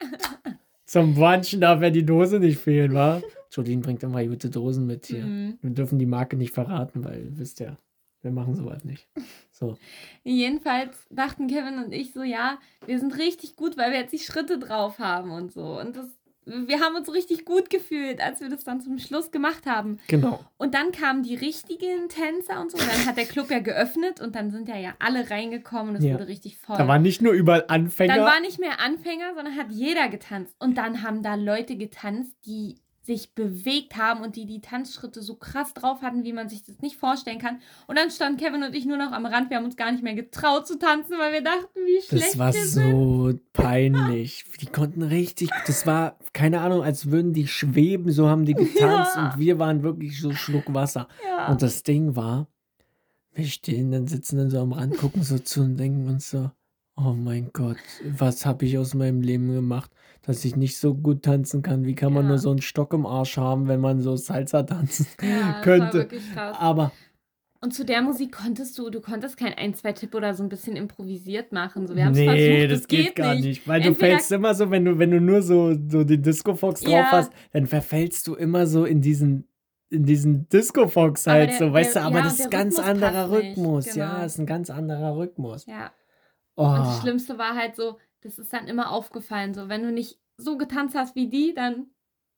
Zum 0.86 1.14
Brunchen 1.14 1.60
darf 1.60 1.80
ja 1.82 1.90
die 1.90 2.04
Dose 2.04 2.38
nicht 2.38 2.58
fehlen, 2.58 2.94
wa? 2.94 3.20
Jolene 3.52 3.82
bringt 3.82 4.02
immer 4.02 4.24
gute 4.24 4.50
Dosen 4.50 4.86
mit 4.86 5.06
hier. 5.06 5.24
mm, 5.24 5.58
Wir 5.62 5.70
dürfen 5.70 5.98
die 5.98 6.06
Marke 6.06 6.36
nicht 6.36 6.52
verraten, 6.54 7.04
weil, 7.04 7.28
wisst 7.36 7.60
ihr, 7.60 7.76
wir 8.22 8.30
machen 8.30 8.54
sowas 8.54 8.84
nicht. 8.84 9.08
So. 9.50 9.76
jedenfalls 10.24 11.06
dachten 11.10 11.46
Kevin 11.48 11.78
und 11.84 11.92
ich 11.92 12.12
so, 12.12 12.22
ja, 12.22 12.58
wir 12.86 12.98
sind 12.98 13.16
richtig 13.18 13.56
gut, 13.56 13.76
weil 13.76 13.92
wir 13.92 14.00
jetzt 14.00 14.12
die 14.12 14.18
Schritte 14.18 14.58
drauf 14.58 14.98
haben 14.98 15.30
und 15.30 15.52
so. 15.52 15.78
Und 15.80 15.96
das, 15.96 16.06
wir 16.44 16.80
haben 16.80 16.96
uns 16.96 17.12
richtig 17.12 17.44
gut 17.44 17.68
gefühlt, 17.70 18.20
als 18.20 18.40
wir 18.40 18.48
das 18.48 18.64
dann 18.64 18.80
zum 18.80 18.98
Schluss 18.98 19.30
gemacht 19.30 19.66
haben. 19.66 19.98
Genau. 20.08 20.40
Und 20.56 20.74
dann 20.74 20.90
kamen 20.92 21.22
die 21.22 21.34
richtigen 21.34 22.08
Tänzer 22.08 22.60
und 22.60 22.70
so. 22.72 22.78
Und 22.78 22.86
dann 22.88 23.06
hat 23.06 23.16
der 23.16 23.26
Club 23.26 23.50
ja 23.50 23.58
geöffnet 23.60 24.20
und 24.20 24.34
dann 24.34 24.50
sind 24.50 24.68
ja, 24.68 24.76
ja 24.76 24.94
alle 24.98 25.30
reingekommen 25.30 25.90
und 25.90 25.96
es 25.96 26.04
Ja. 26.04 26.14
wurde 26.14 26.26
richtig 26.28 26.58
voll. 26.58 26.76
Da 26.78 26.88
waren 26.88 27.02
nicht 27.02 27.22
nur 27.22 27.32
überall 27.32 27.64
Anfänger. 27.68 28.14
Dann 28.16 28.24
war 28.24 28.40
nicht 28.40 28.58
mehr 28.58 28.80
Anfänger, 28.80 29.34
sondern 29.34 29.56
hat 29.56 29.70
jeder 29.70 30.08
getanzt. 30.08 30.56
Und 30.58 30.78
dann 30.78 31.02
haben 31.02 31.22
da 31.22 31.34
Leute 31.36 31.76
getanzt, 31.76 32.34
die 32.46 32.76
sich 33.04 33.34
bewegt 33.34 33.96
haben 33.96 34.22
und 34.22 34.36
die 34.36 34.46
die 34.46 34.60
Tanzschritte 34.60 35.22
so 35.22 35.34
krass 35.34 35.74
drauf 35.74 36.02
hatten, 36.02 36.22
wie 36.22 36.32
man 36.32 36.48
sich 36.48 36.62
das 36.64 36.80
nicht 36.82 36.96
vorstellen 36.96 37.38
kann. 37.40 37.58
Und 37.88 37.98
dann 37.98 38.10
standen 38.12 38.38
Kevin 38.38 38.62
und 38.62 38.74
ich 38.76 38.84
nur 38.86 38.96
noch 38.96 39.10
am 39.10 39.26
Rand. 39.26 39.50
Wir 39.50 39.56
haben 39.56 39.64
uns 39.64 39.76
gar 39.76 39.90
nicht 39.90 40.04
mehr 40.04 40.14
getraut 40.14 40.66
zu 40.68 40.78
tanzen, 40.78 41.18
weil 41.18 41.32
wir 41.32 41.42
dachten, 41.42 41.80
wie 41.84 42.00
schlecht 42.00 42.34
das 42.34 42.38
war 42.38 42.54
wir 42.54 42.64
sind. 42.64 42.90
so 42.92 43.32
peinlich. 43.52 44.44
Die 44.60 44.66
konnten 44.66 45.02
richtig, 45.02 45.50
das 45.66 45.84
war, 45.86 46.16
keine 46.32 46.60
Ahnung, 46.60 46.82
als 46.82 47.10
würden 47.10 47.32
die 47.32 47.48
schweben, 47.48 48.12
so 48.12 48.28
haben 48.28 48.44
die 48.44 48.54
getanzt 48.54 49.16
Ja. 49.16 49.32
und 49.32 49.38
wir 49.40 49.58
waren 49.58 49.82
wirklich 49.82 50.20
so 50.20 50.32
Schluck 50.32 50.72
Wasser. 50.72 51.08
Ja. 51.26 51.48
Und 51.48 51.60
das 51.62 51.82
Ding 51.82 52.14
war, 52.14 52.46
wir 53.34 53.46
stehen 53.46 53.90
dann, 53.90 54.06
sitzen 54.06 54.36
dann 54.38 54.50
so 54.50 54.60
am 54.60 54.72
Rand, 54.72 54.96
gucken 54.96 55.22
so 55.24 55.38
zu 55.38 55.62
und 55.62 55.76
denken 55.76 56.06
uns 56.08 56.30
so, 56.30 56.50
oh 56.96 57.14
mein 57.14 57.50
Gott, 57.52 57.76
was 58.16 58.44
habe 58.46 58.64
ich 58.64 58.78
aus 58.78 58.94
meinem 58.94 59.20
Leben 59.22 59.52
gemacht, 59.52 59.90
dass 60.22 60.44
ich 60.44 60.56
nicht 60.56 60.78
so 60.78 60.94
gut 60.94 61.22
tanzen 61.22 61.62
kann. 61.62 61.84
Wie 61.84 61.94
kann 61.94 62.12
man 62.12 62.24
Ja. 62.24 62.28
nur 62.30 62.38
so 62.38 62.50
einen 62.50 62.62
Stock 62.62 62.92
im 62.92 63.06
Arsch 63.06 63.36
haben, 63.36 63.66
wenn 63.68 63.80
man 63.80 64.00
so 64.00 64.16
Salsa 64.16 64.62
tanzen 64.62 65.06
ja, 65.22 65.28
das 65.28 65.44
war 65.54 65.60
könnte? 65.62 65.98
wirklich 65.98 66.32
krass. 66.32 66.56
Aber 66.60 66.92
Und 67.60 67.72
zu 67.74 67.84
der 67.84 68.02
Musik 68.02 68.32
konntest 68.32 68.76
du, 68.78 68.90
du 68.90 69.00
konntest 69.00 69.36
kein 69.36 69.54
ein, 69.54 69.74
zwei 69.74 69.92
Tipp 69.92 70.14
oder 70.14 70.34
so 70.34 70.42
ein 70.42 70.48
bisschen 70.48 70.76
improvisiert 70.76 71.52
machen. 71.52 71.86
So, 71.86 71.94
wir 71.96 72.04
haben 72.04 72.12
es 72.12 72.18
nee, 72.18 72.26
versucht, 72.26 72.72
das 72.72 72.80
das 72.80 72.88
geht, 72.88 73.14
gar 73.16 73.34
nicht. 73.36 73.66
Weil 73.68 73.80
du 73.80 73.88
Entweder- 73.88 74.08
fällst 74.10 74.32
immer 74.32 74.54
so, 74.54 74.70
wenn 74.70 74.84
du, 74.84 74.98
wenn 74.98 75.10
du 75.12 75.20
nur 75.20 75.42
so, 75.42 75.74
so 75.88 76.04
die 76.04 76.20
Disco 76.20 76.54
Fox 76.54 76.80
drauf 76.82 76.92
Ja. 76.92 77.10
hast, 77.12 77.32
dann 77.52 77.66
verfällst 77.66 78.26
du 78.26 78.34
immer 78.34 78.66
so 78.66 78.84
in 78.84 79.00
diesen, 79.00 79.48
in 79.90 80.04
diesen 80.04 80.48
Disco 80.48 80.88
Fox 80.88 81.26
Aber 81.28 81.38
halt 81.38 81.50
der- 81.50 81.58
so, 81.58 81.72
weißt 81.72 81.94
der- 81.96 82.02
du, 82.02 82.08
aber 82.08 82.16
ja, 82.18 82.24
das 82.24 82.32
und 82.34 82.40
ist 82.40 82.52
der 82.52 82.58
ganz 82.58 82.78
Rhythmus 82.78 82.88
anderer 82.90 83.28
nicht, 83.28 83.36
Rhythmus. 83.58 83.94
Ja, 83.94 84.06
genau. 84.08 84.22
das 84.22 84.32
ist 84.34 84.38
ein 84.38 84.46
ganz 84.46 84.70
anderer 84.70 85.16
Rhythmus. 85.16 85.66
Ja. 85.66 85.90
Oh. 86.56 86.66
Und 86.66 86.78
das 86.78 87.00
Schlimmste 87.00 87.38
war 87.38 87.54
halt 87.54 87.76
so, 87.76 87.98
das 88.20 88.38
ist 88.38 88.52
dann 88.52 88.68
immer 88.68 88.90
aufgefallen. 88.90 89.54
So, 89.54 89.68
wenn 89.68 89.82
du 89.82 89.92
nicht 89.92 90.18
so 90.36 90.56
getanzt 90.56 90.94
hast 90.94 91.14
wie 91.14 91.28
die, 91.28 91.54
dann 91.54 91.86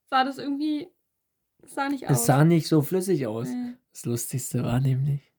sah 0.07 0.25
das 0.25 0.39
irgendwie, 0.39 0.89
das 1.59 1.75
sah 1.75 1.89
nicht 1.89 2.09
aus. 2.09 2.17
Es 2.19 2.27
sah 2.27 2.45
nicht 2.45 2.67
so 2.67 2.83
flüssig 2.83 3.27
aus. 3.27 3.49
Nee. 3.49 3.75
Das 3.93 4.07
Lustigste 4.07 4.65
war 4.65 4.81
nämlich, 4.81 5.33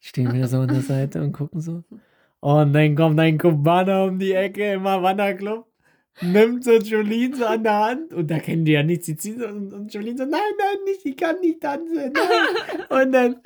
stehen 0.00 0.32
wir 0.32 0.48
so 0.48 0.60
an 0.60 0.68
der 0.68 0.80
Seite 0.82 1.22
und 1.22 1.32
gucken 1.32 1.60
so. 1.60 1.84
Und 2.40 2.72
dann 2.72 2.96
kommt 2.96 3.20
ein 3.20 3.38
Kubaner 3.38 4.04
um 4.04 4.18
die 4.18 4.32
Ecke 4.32 4.72
im 4.72 4.84
Havanna 4.84 5.32
Club, 5.34 5.71
nimmt 6.20 6.64
so 6.64 6.72
Jolene 6.72 7.36
so 7.36 7.46
an 7.46 7.62
der 7.62 7.78
Hand 7.78 8.12
und 8.12 8.30
da 8.30 8.38
kennen 8.38 8.64
die 8.64 8.72
ja 8.72 8.82
nichts. 8.82 9.06
Sie 9.06 9.16
ziehen 9.16 9.38
so 9.38 9.46
und, 9.46 9.72
und 9.72 9.94
Jolene 9.94 10.18
so, 10.18 10.24
nein, 10.24 10.40
nein, 10.58 10.84
nicht, 10.84 11.04
ich 11.04 11.16
kann 11.16 11.40
nicht 11.40 11.60
tanzen. 11.60 12.12
Nein. 12.12 12.86
und 12.88 13.12
dann 13.12 13.36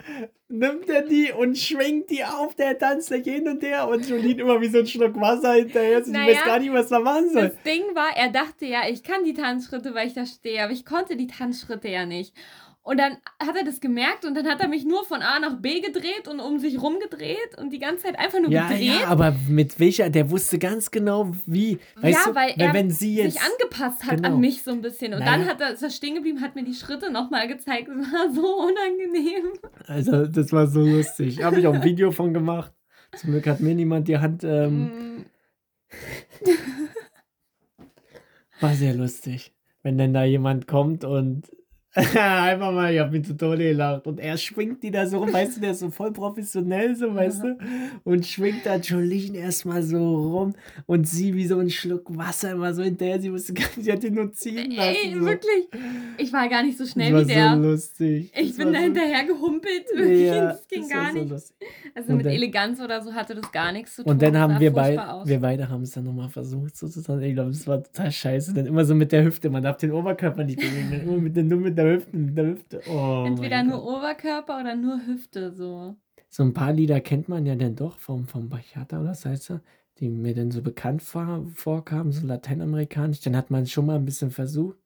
nimmt 0.48 0.88
er 0.88 1.02
die 1.02 1.32
und 1.32 1.58
schwingt 1.58 2.10
die 2.10 2.24
auf 2.24 2.54
der 2.54 2.78
Tanzfläche 2.78 3.30
hin 3.30 3.48
und 3.48 3.62
her 3.62 3.88
und 3.88 4.08
Jolene 4.08 4.42
immer 4.42 4.60
wie 4.60 4.68
so 4.68 4.78
ein 4.78 4.86
Schluck 4.86 5.20
Wasser 5.20 5.54
hinterher. 5.54 6.04
Sie 6.04 6.12
Naja, 6.12 6.34
weiß 6.34 6.44
gar 6.44 6.58
nicht, 6.58 6.72
was 6.72 6.90
er 6.90 7.00
machen 7.00 7.30
soll. 7.32 7.48
Das 7.48 7.62
Ding 7.62 7.82
war, 7.94 8.16
er 8.16 8.30
dachte 8.30 8.66
ja, 8.66 8.88
ich 8.88 9.02
kann 9.02 9.24
die 9.24 9.34
Tanzschritte, 9.34 9.94
weil 9.94 10.08
ich 10.08 10.14
da 10.14 10.26
stehe, 10.26 10.62
aber 10.62 10.72
ich 10.72 10.84
konnte 10.84 11.16
die 11.16 11.26
Tanzschritte 11.26 11.88
ja 11.88 12.06
nicht. 12.06 12.34
Und 12.86 12.98
dann 12.98 13.16
hat 13.44 13.56
er 13.56 13.64
das 13.64 13.80
gemerkt 13.80 14.24
und 14.24 14.34
dann 14.36 14.46
hat 14.46 14.60
er 14.60 14.68
mich 14.68 14.84
nur 14.84 15.04
von 15.04 15.20
A 15.20 15.40
nach 15.40 15.56
B 15.60 15.80
gedreht 15.80 16.28
und 16.28 16.38
um 16.38 16.60
sich 16.60 16.80
rumgedreht 16.80 17.58
und 17.58 17.70
die 17.72 17.80
ganze 17.80 18.04
Zeit 18.04 18.16
einfach 18.16 18.38
nur 18.38 18.48
Ja, 18.48 18.68
gedreht. 18.68 19.00
ja, 19.00 19.08
aber 19.08 19.34
mit 19.48 19.80
welcher, 19.80 20.08
der 20.08 20.30
wusste 20.30 20.60
ganz 20.60 20.92
genau, 20.92 21.32
wie. 21.46 21.80
Weißt 21.96 22.16
Ja, 22.24 22.30
du, 22.30 22.34
weil 22.36 22.54
er 22.56 22.72
wenn 22.74 22.92
sie 22.92 23.16
jetzt. 23.16 23.32
sich 23.32 23.42
angepasst 23.42 24.04
hat 24.04 24.18
Genau. 24.18 24.28
an 24.34 24.40
mich 24.40 24.62
so 24.62 24.70
ein 24.70 24.82
bisschen. 24.82 25.14
Und 25.14 25.18
Naja. 25.18 25.32
dann 25.32 25.46
hat 25.48 25.60
er, 25.60 25.72
ist 25.72 25.82
er 25.82 25.90
stehen 25.90 26.14
geblieben, 26.14 26.40
hat 26.40 26.54
mir 26.54 26.62
die 26.62 26.74
Schritte 26.74 27.10
nochmal 27.10 27.48
gezeigt. 27.48 27.88
Das 27.88 28.12
war 28.12 28.32
so 28.32 28.54
unangenehm. 28.56 29.52
Also, 29.88 30.26
das 30.28 30.52
war 30.52 30.68
so 30.68 30.80
lustig. 30.80 31.42
Habe 31.42 31.58
ich 31.58 31.66
auch 31.66 31.74
ein 31.74 31.82
Video 31.82 32.12
von 32.12 32.32
gemacht. 32.32 32.72
Zum 33.16 33.32
Glück 33.32 33.48
hat 33.48 33.58
mir 33.58 33.74
niemand 33.74 34.06
die 34.06 34.18
Hand. 34.18 34.44
Ähm, 34.44 35.16
Mm, 35.18 35.24
war 38.60 38.74
sehr 38.74 38.94
lustig. 38.94 39.54
Wenn 39.82 39.98
dann 39.98 40.14
da 40.14 40.22
jemand 40.24 40.66
kommt 40.68 41.04
und 41.04 41.50
Einfach 42.14 42.72
mal, 42.72 42.92
ich 42.92 43.00
hab 43.00 43.10
mich 43.10 43.24
zu 43.24 43.36
Tode 43.36 43.64
gelacht. 43.64 44.06
Und 44.06 44.20
er 44.20 44.36
schwingt 44.36 44.82
die 44.82 44.90
da 44.90 45.06
so 45.06 45.18
rum, 45.18 45.32
weißt 45.32 45.56
du, 45.56 45.60
der 45.62 45.70
ist 45.70 45.80
so 45.80 45.90
voll 45.90 46.12
professionell, 46.12 46.94
so, 46.94 47.14
weißt 47.14 47.42
du? 47.42 47.58
Und 48.04 48.26
schwingt 48.26 48.64
da 48.66 48.76
Jolene 48.76 49.38
erstmal 49.38 49.82
so 49.82 49.96
rum 50.30 50.54
und 50.86 51.08
sie 51.08 51.34
wie 51.34 51.46
so 51.46 51.58
ein 51.58 51.70
Schluck 51.70 52.14
Wasser 52.16 52.52
immer 52.52 52.74
so 52.74 52.82
hinterher. 52.82 53.20
Sie 53.20 53.32
wusste 53.32 53.54
gar 53.54 53.64
nicht, 53.76 53.84
sie 53.84 53.92
hat 53.92 54.04
ihn 54.04 54.14
nur 54.14 54.30
ziehen 54.32 54.72
lassen. 54.72 54.96
Ey, 55.04 55.14
so. 55.14 55.20
wirklich. 55.24 55.68
Ich 56.18 56.32
war 56.32 56.48
gar 56.48 56.62
nicht 56.62 56.76
so 56.76 56.84
schnell 56.84 57.12
Das 57.12 57.26
wie 57.28 57.34
war 57.34 57.56
der. 57.56 57.56
so 57.56 57.70
lustig. 57.70 58.30
ich 58.36 58.48
Das 58.48 58.56
bin 58.58 58.72
da 58.72 58.78
so- 58.78 58.84
hinterher 58.84 59.24
gehumpelt. 59.24 59.84
Wirklich. 59.94 60.26
Ja, 60.26 60.44
das 60.52 60.68
ging 60.68 60.80
das 60.82 60.90
gar 60.90 61.12
nicht. 61.12 61.32
Also 61.94 62.10
Und 62.10 62.16
mit 62.18 62.26
dann- 62.26 62.32
Eleganz 62.34 62.80
oder 62.80 63.02
so 63.02 63.14
hatte 63.14 63.34
das 63.34 63.50
gar 63.52 63.72
nichts 63.72 63.94
zu 63.96 64.02
tun. 64.02 64.12
Und 64.12 64.20
dann 64.22 64.36
haben 64.36 64.60
wir 64.60 64.70
beide, 64.72 65.02
wir 65.24 65.40
beide 65.40 65.68
haben 65.68 65.82
es 65.82 65.92
dann 65.92 66.04
nochmal 66.04 66.28
versucht, 66.28 66.76
sozusagen. 66.76 67.22
Ich 67.22 67.32
glaube, 67.34 67.50
das 67.50 67.66
war 67.66 67.82
total 67.82 68.12
scheiße. 68.12 68.52
Dann 68.52 68.66
immer 68.66 68.84
so 68.84 68.94
mit 68.94 69.12
der 69.12 69.24
Hüfte. 69.24 69.48
Man 69.48 69.62
darf 69.62 69.78
den 69.78 69.92
Oberkörper 69.92 70.44
nicht 70.44 70.58
bewegen. 70.58 70.88
Dann 70.90 71.00
immer 71.02 71.16
mit 71.18 71.34
der, 71.36 71.44
nur 71.44 71.58
mit 71.58 71.78
der 71.78 71.85
Hüfte, 71.94 72.16
mit 72.16 72.36
der 72.36 72.46
Hüfte. 72.46 72.82
Oh, 72.88 73.24
Entweder 73.26 73.62
nur 73.62 73.80
Gott. 73.80 73.98
Oberkörper 73.98 74.60
oder 74.60 74.74
nur 74.76 75.06
Hüfte 75.06 75.52
so. 75.52 75.96
So 76.28 76.42
ein 76.42 76.52
paar 76.54 76.72
Lieder 76.72 77.00
kennt 77.00 77.28
man 77.28 77.46
ja 77.46 77.54
dann 77.54 77.76
doch 77.76 77.98
vom, 77.98 78.26
vom 78.26 78.48
Bachata 78.48 79.00
oder 79.00 79.14
Salsa, 79.14 79.60
die 79.98 80.08
mir 80.08 80.34
dann 80.34 80.50
so 80.50 80.62
bekannt 80.62 81.02
vor, 81.02 81.46
vorkamen, 81.54 82.12
so 82.12 82.26
lateinamerikanisch. 82.26 83.20
Dann 83.20 83.36
hat 83.36 83.50
man 83.50 83.66
schon 83.66 83.86
mal 83.86 83.96
ein 83.96 84.04
bisschen 84.04 84.30
versucht. 84.30 84.78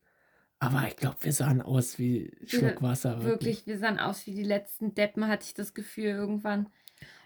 Aber 0.61 0.87
ich 0.87 0.97
glaube, 0.97 1.16
wir 1.21 1.33
sahen 1.33 1.62
aus 1.62 1.99
wie 1.99 2.37
Schluck 2.47 2.83
Wasser. 2.83 3.23
Wirklich. 3.25 3.59
Wirklich, 3.59 3.66
wir 3.66 3.78
sahen 3.78 3.99
aus 3.99 4.26
wie 4.26 4.35
die 4.35 4.45
letzten 4.45 4.95
Deppen, 4.95 5.26
hatte 5.26 5.47
ich 5.47 5.54
das 5.54 5.73
Gefühl 5.73 6.04
irgendwann. 6.04 6.69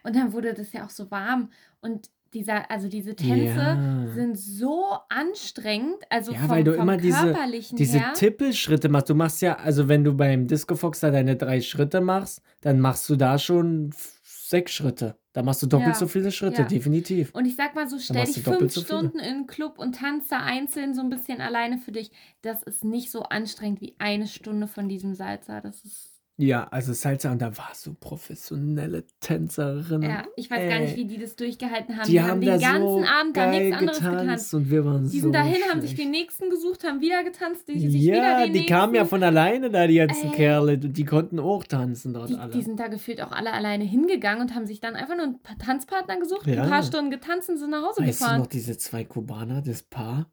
Und 0.04 0.14
dann 0.14 0.33
wurde 0.33 0.54
das 0.54 0.73
ja 0.73 0.85
auch 0.87 0.90
so 0.90 1.11
warm. 1.11 1.50
Und 1.81 2.11
dieser, 2.35 2.71
also 2.71 2.88
diese 2.88 3.14
Tänze 3.17 3.55
Ja. 3.57 4.07
sind 4.14 4.38
so 4.38 4.85
anstrengend. 5.09 5.97
Also 6.11 6.33
Ja, 6.33 6.41
vom, 6.41 6.49
weil 6.50 6.64
du 6.64 6.73
immer 6.73 6.97
diese- 6.97 7.19
körperlichen 7.33 7.76
Diese 7.79 8.00
her. 8.00 8.12
Tippelschritte 8.14 8.88
machst. 8.88 9.09
Du 9.09 9.14
machst 9.14 9.41
ja, 9.43 9.55
also 9.57 9.88
wenn 9.88 10.05
du 10.05 10.14
beim 10.14 10.47
Disco 10.47 10.75
Fox 10.75 11.00
da 11.00 11.11
deine 11.11 11.37
drei 11.37 11.61
Schritte 11.61 12.00
machst, 12.00 12.43
dann 12.61 12.81
machst 12.81 13.09
du 13.09 13.17
da 13.17 13.38
schon 13.38 13.91
sechs 14.23 14.73
Schritte. 14.73 15.17
Da 15.33 15.43
machst 15.43 15.62
du 15.62 15.67
doppelt 15.67 15.88
Ja, 15.88 15.95
so 15.95 16.07
viele 16.07 16.31
Schritte, 16.31 16.62
ja. 16.62 16.69
definitiv. 16.69 17.35
Und 17.35 17.45
ich 17.47 17.57
sag 17.57 17.75
mal 17.75 17.88
so, 17.88 17.99
stell 17.99 18.25
dich 18.26 18.43
fünf 18.43 18.73
so. 18.73 18.83
Stunden 18.83 19.19
in 19.19 19.25
einen 19.25 19.47
Club 19.49 19.79
und 19.79 19.97
tanz 19.97 20.29
da 20.29 20.38
einzeln 20.45 20.95
so 20.95 21.00
ein 21.00 21.11
bisschen 21.11 21.41
alleine 21.41 21.79
für 21.79 21.91
dich. 21.93 22.11
Das 22.43 22.62
ist 22.62 22.85
nicht 22.85 23.11
so 23.11 23.23
anstrengend 23.23 23.81
wie 23.81 23.97
eine 23.99 24.29
Stunde 24.29 24.69
von 24.69 24.88
diesem 24.88 25.14
Salsa. 25.14 25.61
Das 25.61 25.85
ist, 25.85 26.13
Ja, 26.37 26.67
also 26.73 26.93
Salsa 26.93 27.31
und 27.31 27.41
da 27.41 27.57
warst 27.57 27.87
du 27.87 27.95
professionelle 27.95 29.05
Tänzerinnen. 29.21 30.03
ja, 30.11 30.25
ich 30.35 30.50
weiß 30.50 30.69
gar 30.69 30.81
nicht, 30.81 30.91
Ey. 30.93 30.97
wie 30.97 31.05
die 31.05 31.19
das 31.19 31.37
durchgehalten 31.37 31.97
haben. 31.97 32.07
Die, 32.11 32.21
haben 32.21 32.41
den 32.41 32.50
da 32.50 32.57
ganzen 32.59 32.83
so 32.83 33.05
Abend 33.05 33.37
da 33.37 33.50
nichts 33.50 33.76
anderes 33.79 33.99
getanzt 34.00 34.55
und 34.55 34.69
wir 34.71 34.85
waren 34.85 35.05
Die 35.09 35.19
so 35.21 35.23
sind 35.26 35.33
dahin, 35.33 35.57
haben 35.71 35.81
sich 35.81 35.91
schlecht. 35.91 36.03
den 36.05 36.11
nächsten 36.11 36.50
gesucht, 36.50 36.83
haben 36.83 37.00
wieder 37.00 37.23
getanzt, 37.23 37.69
die 37.69 37.79
sich 37.79 37.95
wieder 38.03 38.17
Ja, 38.17 38.38
den 38.41 38.47
die 38.53 38.59
nächsten. 38.61 38.73
kamen 38.75 38.95
ja 38.97 39.05
von 39.05 39.23
alleine 39.23 39.71
da, 39.71 39.87
die 39.87 39.95
ganzen 39.95 40.31
Ey. 40.31 40.37
Kerle. 40.37 40.73
Und 40.75 40.93
die 40.97 41.05
konnten 41.05 41.38
auch 41.38 41.62
tanzen 41.62 42.12
dort 42.12 42.31
die, 42.31 42.35
alle. 42.37 42.50
die 42.53 42.62
sind 42.62 42.81
da 42.81 42.88
gefühlt 42.88 43.23
auch 43.23 43.31
alle 43.31 43.53
alleine 43.53 43.85
hingegangen 43.85 44.43
und 44.43 44.55
haben 44.57 44.67
sich 44.67 44.81
dann 44.81 44.97
einfach 44.97 45.14
nur 45.14 45.26
einen 45.26 45.41
Pa- 45.41 45.55
Tanzpartner 45.55 46.19
gesucht, 46.19 46.49
Ja. 46.49 46.64
ein 46.64 46.69
paar 46.69 46.83
Stunden 46.83 47.12
getanzt 47.12 47.49
und 47.49 47.59
sind 47.59 47.71
nach 47.71 47.83
Hause 47.85 48.00
weißt 48.03 48.21
du 48.21 48.25
gefahren. 48.25 48.41
noch 48.41 48.49
diese 48.49 48.76
zwei 48.76 49.05
Kubaner, 49.05 49.62
das 49.62 49.85
Paar, 49.85 50.33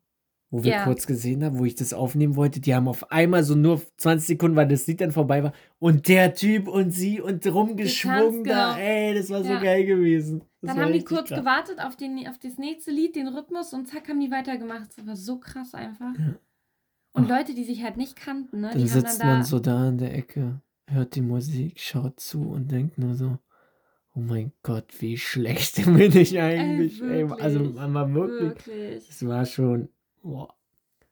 wo 0.51 0.63
wir 0.63 0.72
Ja. 0.72 0.84
kurz 0.84 1.08
gesehen 1.08 1.43
haben, 1.43 1.58
wo 1.58 1.65
ich 1.65 1.75
das 1.75 1.93
aufnehmen 1.93 2.36
wollte? 2.36 2.60
Die 2.60 2.75
haben 2.75 2.88
auf 2.88 3.10
einmal 3.12 3.43
so 3.43 3.55
nur 3.55 3.81
20 3.98 4.27
Sekunden, 4.27 4.55
weil 4.58 4.67
das 4.67 4.86
Lied 4.86 5.01
dann 5.01 5.12
vorbei 5.12 5.43
war. 5.43 5.53
Und 5.79 6.08
der 6.08 6.34
Typ 6.36 6.67
und 6.67 6.91
sie 6.91 7.20
und 7.22 7.46
rumgeschwungen 7.48 8.43
da. 8.43 8.74
genau. 8.75 8.86
Ey, 8.86 9.13
das 9.15 9.29
war 9.29 9.43
so 9.43 9.50
Ja. 9.53 9.62
geil 9.62 9.86
gewesen. 9.86 10.43
Das 10.62 10.75
Dann 10.75 10.84
haben 10.86 10.93
die 10.93 11.03
kurz 11.03 11.29
krass. 11.29 11.39
gewartet 11.39 11.79
auf, 11.79 11.96
den, 11.96 12.27
auf 12.27 12.38
das 12.38 12.58
nächste 12.60 12.91
Lied, 12.91 13.15
den 13.15 13.27
Rhythmus 13.29 13.74
und 13.74 13.88
zack, 13.88 14.08
haben 14.10 14.20
die 14.20 14.29
weitergemacht. 14.29 14.89
Das 14.96 15.08
war 15.08 15.15
so 15.15 15.39
krass 15.39 15.74
einfach. 15.74 16.13
Ja. 16.20 16.36
Und 17.13 17.25
Ach. 17.25 17.38
Leute, 17.39 17.55
die 17.55 17.63
sich 17.63 17.81
halt 17.84 17.98
nicht 17.98 18.15
kannten, 18.15 18.62
ne? 18.62 18.70
Dann 18.72 18.79
die 18.81 18.88
sitzt 18.88 19.20
dann 19.22 19.27
da. 19.27 19.34
man 19.36 19.43
so 19.43 19.60
da 19.60 19.89
in 19.89 19.98
der 19.98 20.13
Ecke, 20.15 20.62
hört 20.88 21.15
die 21.15 21.22
Musik, 21.22 21.79
schaut 21.79 22.20
zu 22.20 22.41
und 22.50 22.72
denkt 22.72 22.98
nur 22.98 23.15
so, 23.15 23.38
oh 24.13 24.20
mein 24.20 24.51
Gott, 24.63 24.86
wie 25.00 25.17
schlecht 25.17 25.75
bin 25.86 26.15
ich 26.15 26.39
eigentlich. 26.39 27.01
Ey, 27.01 27.24
also 27.39 27.60
wirklich, 27.60 27.75
man 27.75 27.93
war 27.93 28.13
wirklich, 28.13 28.67
wirklich. 28.67 29.10
es 29.10 29.25
war 29.25 29.46
schon, 29.46 29.89
boah. 30.21 30.53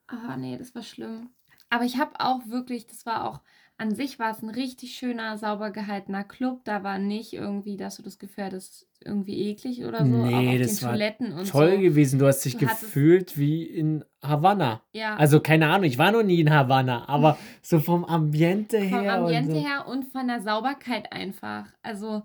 Ah, 0.08 0.38
nee, 0.38 0.58
das 0.58 0.74
war 0.76 0.82
schlimm. 0.84 1.30
Aber 1.70 1.86
ich 1.86 1.98
habe 1.98 2.20
auch 2.20 2.48
wirklich, 2.48 2.88
das 2.88 3.06
war 3.06 3.26
auch, 3.30 3.42
an 3.78 3.94
sich 3.94 4.18
war 4.20 4.32
es 4.32 4.42
ein 4.42 4.50
richtig 4.50 4.96
schöner, 4.96 5.38
sauber 5.38 5.70
gehaltener 5.72 6.24
Club. 6.24 6.62
Da 6.66 6.84
war 6.84 6.98
nicht 6.98 7.32
irgendwie, 7.34 7.78
dass 7.78 7.98
du 7.98 8.04
das 8.04 8.18
Gefühl 8.18 8.46
hattest, 8.46 8.88
irgendwie 9.06 9.50
eklig 9.52 9.86
oder 9.86 10.06
so. 10.06 10.16
auch 10.16 10.26
Nee, 10.26 10.50
auf 10.50 10.58
das 10.68 10.76
den 10.78 10.82
war 10.86 10.90
Toiletten 10.92 11.32
und 11.32 11.48
Toll 11.48 11.76
so. 11.76 11.80
gewesen, 11.80 12.20
du 12.20 12.26
hast 12.28 12.44
dich 12.44 12.58
Du 12.58 12.66
gefühlt 12.66 13.38
wie 13.38 13.64
in 13.64 14.04
Havanna. 14.24 14.82
Ja, 14.94 15.16
Also 15.16 15.40
keine 15.40 15.68
Ahnung, 15.70 15.86
ich 15.86 15.98
war 16.00 16.12
noch 16.12 16.24
nie 16.24 16.42
in 16.42 16.50
Havanna, 16.50 17.08
aber 17.08 17.38
so 17.62 17.80
vom 17.80 18.04
Ambiente 18.04 18.80
her. 18.80 19.00
vom 19.00 19.08
Ambiente 19.26 19.52
und 19.52 19.62
so. 19.62 19.68
her 19.68 19.88
und 19.88 20.06
von 20.12 20.28
der 20.28 20.42
Sauberkeit 20.42 21.14
einfach. 21.14 21.68
Also 21.84 22.24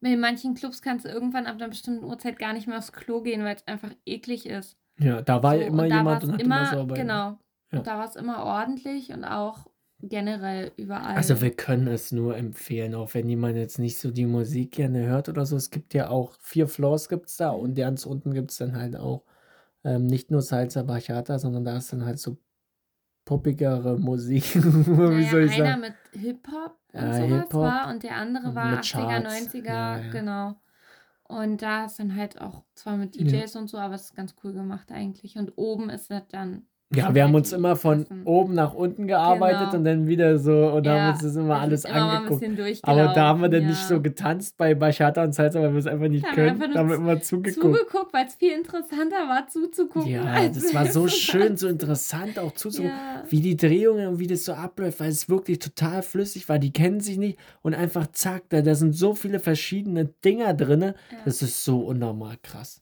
in 0.00 0.20
manchen 0.20 0.54
Clubs 0.54 0.80
kannst 0.80 1.04
du 1.04 1.08
irgendwann 1.10 1.46
ab 1.46 1.56
einer 1.56 1.68
bestimmten 1.68 2.04
Uhrzeit 2.04 2.38
gar 2.38 2.52
nicht 2.52 2.68
mehr 2.68 2.78
aufs 2.78 2.92
Klo 2.92 3.20
gehen, 3.22 3.42
weil 3.42 3.56
es 3.56 3.66
einfach 3.66 3.90
eklig 4.06 4.46
ist. 4.46 4.78
Ja, 4.98 5.22
da 5.22 5.42
war 5.42 5.56
So, 5.56 5.60
immer 5.62 5.82
und 5.84 5.88
da 5.90 5.96
jemand 5.98 6.24
und 6.24 6.32
hat 6.32 6.40
immer, 6.40 6.56
immer 6.60 6.70
sauber. 6.70 6.94
Genau. 6.94 7.38
Ja. 7.72 7.78
Und 7.78 7.86
da 7.86 7.98
war 7.98 8.04
es 8.06 8.16
immer 8.16 8.44
ordentlich 8.44 9.12
und 9.12 9.24
auch 9.24 9.66
generell 10.00 10.72
überall. 10.76 11.16
Also 11.16 11.40
wir 11.40 11.50
können 11.54 11.88
es 11.88 12.12
nur 12.12 12.36
empfehlen, 12.36 12.94
auch 12.94 13.14
wenn 13.14 13.28
jemand 13.28 13.56
jetzt 13.56 13.78
nicht 13.78 13.98
so 13.98 14.10
die 14.10 14.26
Musik 14.26 14.72
gerne 14.72 15.06
hört 15.06 15.28
oder 15.28 15.46
so. 15.46 15.56
Es 15.56 15.70
gibt 15.70 15.94
ja 15.94 16.08
auch 16.08 16.34
vier 16.40 16.68
Floors 16.68 17.08
gibt 17.08 17.28
es 17.28 17.36
da 17.36 17.50
und 17.50 17.74
ganz 17.74 18.06
unten 18.06 18.32
gibt 18.32 18.50
es 18.50 18.58
dann 18.58 18.76
halt 18.76 18.96
auch 18.96 19.24
ähm, 19.84 20.06
nicht 20.06 20.30
nur 20.30 20.42
Salsa 20.42 20.82
Bachata, 20.82 21.38
sondern 21.38 21.64
da 21.64 21.76
ist 21.76 21.92
dann 21.92 22.04
halt 22.04 22.18
so 22.18 22.38
poppigere 23.24 23.98
Musik. 23.98 24.54
Wie 24.54 24.90
naja, 24.90 25.30
soll 25.30 25.44
ich 25.44 25.52
einer 25.54 25.64
sagen? 25.66 25.80
mit 25.80 25.94
Hip-Hop 26.22 26.78
und 26.92 27.00
Ja, 27.00 27.14
sowas 27.14 27.28
Hip-Hop 27.28 27.54
war 27.54 27.90
und 27.90 28.02
der 28.02 28.16
andere 28.16 28.54
war 28.54 28.70
mit 28.70 28.80
80er, 28.80 29.22
Charts. 29.22 29.54
90er, 29.54 29.64
Ja, 29.64 29.98
ja. 29.98 30.10
genau. 30.10 30.56
Und 31.28 31.62
da 31.62 31.86
ist 31.86 31.98
dann 31.98 32.14
halt 32.16 32.40
auch 32.40 32.64
zwar 32.74 32.96
mit 32.96 33.14
Ja. 33.18 33.42
DJs 33.42 33.56
und 33.56 33.68
so, 33.68 33.78
aber 33.78 33.94
es 33.94 34.04
ist 34.06 34.14
ganz 34.16 34.34
cool 34.44 34.52
gemacht 34.52 34.92
eigentlich. 34.92 35.36
Und 35.36 35.52
oben 35.56 35.90
ist 35.90 36.10
das 36.10 36.26
dann 36.28 36.68
Ja, 36.94 37.06
sind 37.06 37.14
wir 37.16 37.24
haben 37.24 37.34
uns 37.34 37.52
immer 37.52 37.74
von 37.74 38.06
oben 38.24 38.54
nach 38.54 38.72
unten 38.72 39.08
gearbeitet 39.08 39.58
Genau. 39.72 39.76
und 39.78 39.84
dann 39.84 40.06
wieder 40.06 40.38
so 40.38 40.68
und 40.68 40.86
Ja, 40.86 40.92
haben 41.00 41.12
uns 41.14 41.22
das 41.22 41.34
immer 41.34 41.58
alles 41.60 41.84
immer 41.84 41.96
angeguckt. 41.96 42.44
Aber 42.84 43.12
da 43.12 43.26
haben 43.26 43.40
wir 43.40 43.48
dann 43.48 43.62
durchgelaufen, 43.64 43.66
nicht 43.68 43.88
so 43.88 43.94
ja. 43.94 44.00
getanzt 44.00 44.56
bei 44.56 44.74
Bachata 44.76 45.24
und 45.24 45.32
Salsa, 45.34 45.60
weil 45.60 45.72
wir 45.72 45.80
es 45.80 45.88
einfach 45.88 46.06
nicht 46.06 46.24
Da 46.24 46.32
können. 46.32 46.50
einfach 46.50 46.66
nur 46.66 46.74
Da 46.74 46.78
haben 46.80 46.88
wir 46.90 46.96
immer 46.96 47.20
zugeguckt. 47.20 47.60
zugeguckt, 47.60 48.12
weil 48.14 48.26
es 48.26 48.36
viel 48.36 48.52
interessanter 48.52 49.16
war 49.28 49.48
zuzugucken. 49.48 50.08
Ja, 50.10 50.48
das 50.48 50.72
war 50.74 50.86
so 50.86 51.08
schön, 51.08 51.56
so 51.56 51.66
interessant 51.66 52.38
auch 52.38 52.52
zuzugucken, 52.52 52.96
Ja. 52.96 53.24
wie 53.30 53.40
die 53.40 53.56
Drehungen 53.56 54.06
und 54.06 54.18
wie 54.20 54.28
das 54.28 54.44
so 54.44 54.52
abläuft, 54.52 55.00
weil 55.00 55.08
es 55.10 55.28
wirklich 55.28 55.58
total 55.58 56.02
flüssig 56.02 56.48
war. 56.48 56.60
Die 56.60 56.72
kennen 56.72 57.00
sich 57.00 57.18
nicht 57.18 57.36
und 57.62 57.74
einfach 57.74 58.06
zack, 58.12 58.44
da, 58.50 58.62
da 58.62 58.76
sind 58.76 58.94
so 58.94 59.12
viele 59.14 59.40
verschiedene 59.40 60.04
Dinger 60.24 60.54
drin. 60.54 60.82
Ja. 60.82 60.92
Das 61.24 61.42
ist 61.42 61.64
so 61.64 61.80
unnormal 61.80 62.36
krass. 62.44 62.80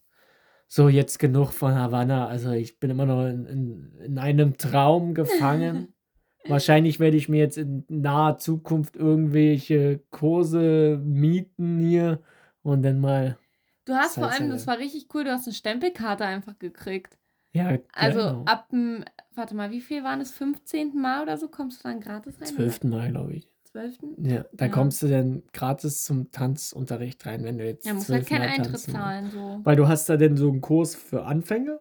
So, 0.76 0.88
jetzt 0.88 1.20
genug 1.20 1.52
von 1.52 1.76
Havanna. 1.76 2.26
Also 2.26 2.50
ich 2.50 2.80
bin 2.80 2.90
immer 2.90 3.06
noch 3.06 3.24
in, 3.26 3.46
in, 3.46 3.92
in 4.00 4.18
einem 4.18 4.58
Traum 4.58 5.14
gefangen. 5.14 5.94
Wahrscheinlich 6.48 6.98
werde 6.98 7.16
ich 7.16 7.28
mir 7.28 7.38
jetzt 7.38 7.58
in 7.58 7.84
naher 7.88 8.38
Zukunft 8.38 8.96
irgendwelche 8.96 10.00
Kurse 10.10 11.00
mieten 11.04 11.78
hier 11.78 12.24
und 12.62 12.82
dann 12.82 12.98
mal. 12.98 13.38
Du 13.84 13.94
hast 13.94 14.16
vor 14.16 14.28
allem, 14.28 14.50
das 14.50 14.66
war 14.66 14.78
richtig 14.78 15.06
cool, 15.14 15.22
du 15.22 15.30
hast 15.30 15.46
eine 15.46 15.54
Stempelkarte 15.54 16.24
einfach 16.24 16.58
gekriegt. 16.58 17.18
Ja, 17.52 17.78
Also 17.92 18.18
genau. 18.18 18.44
ab 18.46 18.68
dem, 18.70 19.04
warte 19.32 19.54
mal, 19.54 19.70
wie 19.70 19.80
viel 19.80 20.02
waren 20.02 20.20
es? 20.20 20.32
15. 20.32 21.00
Mal 21.00 21.22
oder 21.22 21.38
so? 21.38 21.46
Kommst 21.46 21.84
du 21.84 21.88
dann 21.88 22.00
gratis 22.00 22.40
rein? 22.40 22.48
12. 22.48 22.82
Mal, 22.82 23.12
glaube 23.12 23.34
ich. 23.34 23.53
12. 23.74 23.98
Ja, 24.18 24.44
da 24.52 24.66
Ja. 24.66 24.70
kommst 24.70 25.02
du 25.02 25.08
dann 25.08 25.42
gratis 25.52 26.04
zum 26.04 26.30
Tanzunterricht 26.30 27.26
rein, 27.26 27.42
wenn 27.42 27.58
du 27.58 27.64
jetzt. 27.64 27.84
Ja, 27.86 27.94
musst 27.94 28.08
halt 28.08 28.26
keinen 28.26 28.42
12 28.42 28.58
Mal 28.58 28.64
Eintritt 28.64 28.80
zahlen. 28.80 29.30
So. 29.30 29.60
Weil 29.64 29.76
du 29.76 29.88
hast 29.88 30.08
da 30.08 30.16
denn 30.16 30.36
so 30.36 30.48
einen 30.48 30.60
Kurs 30.60 30.94
für 30.94 31.24
Anfänger, 31.24 31.80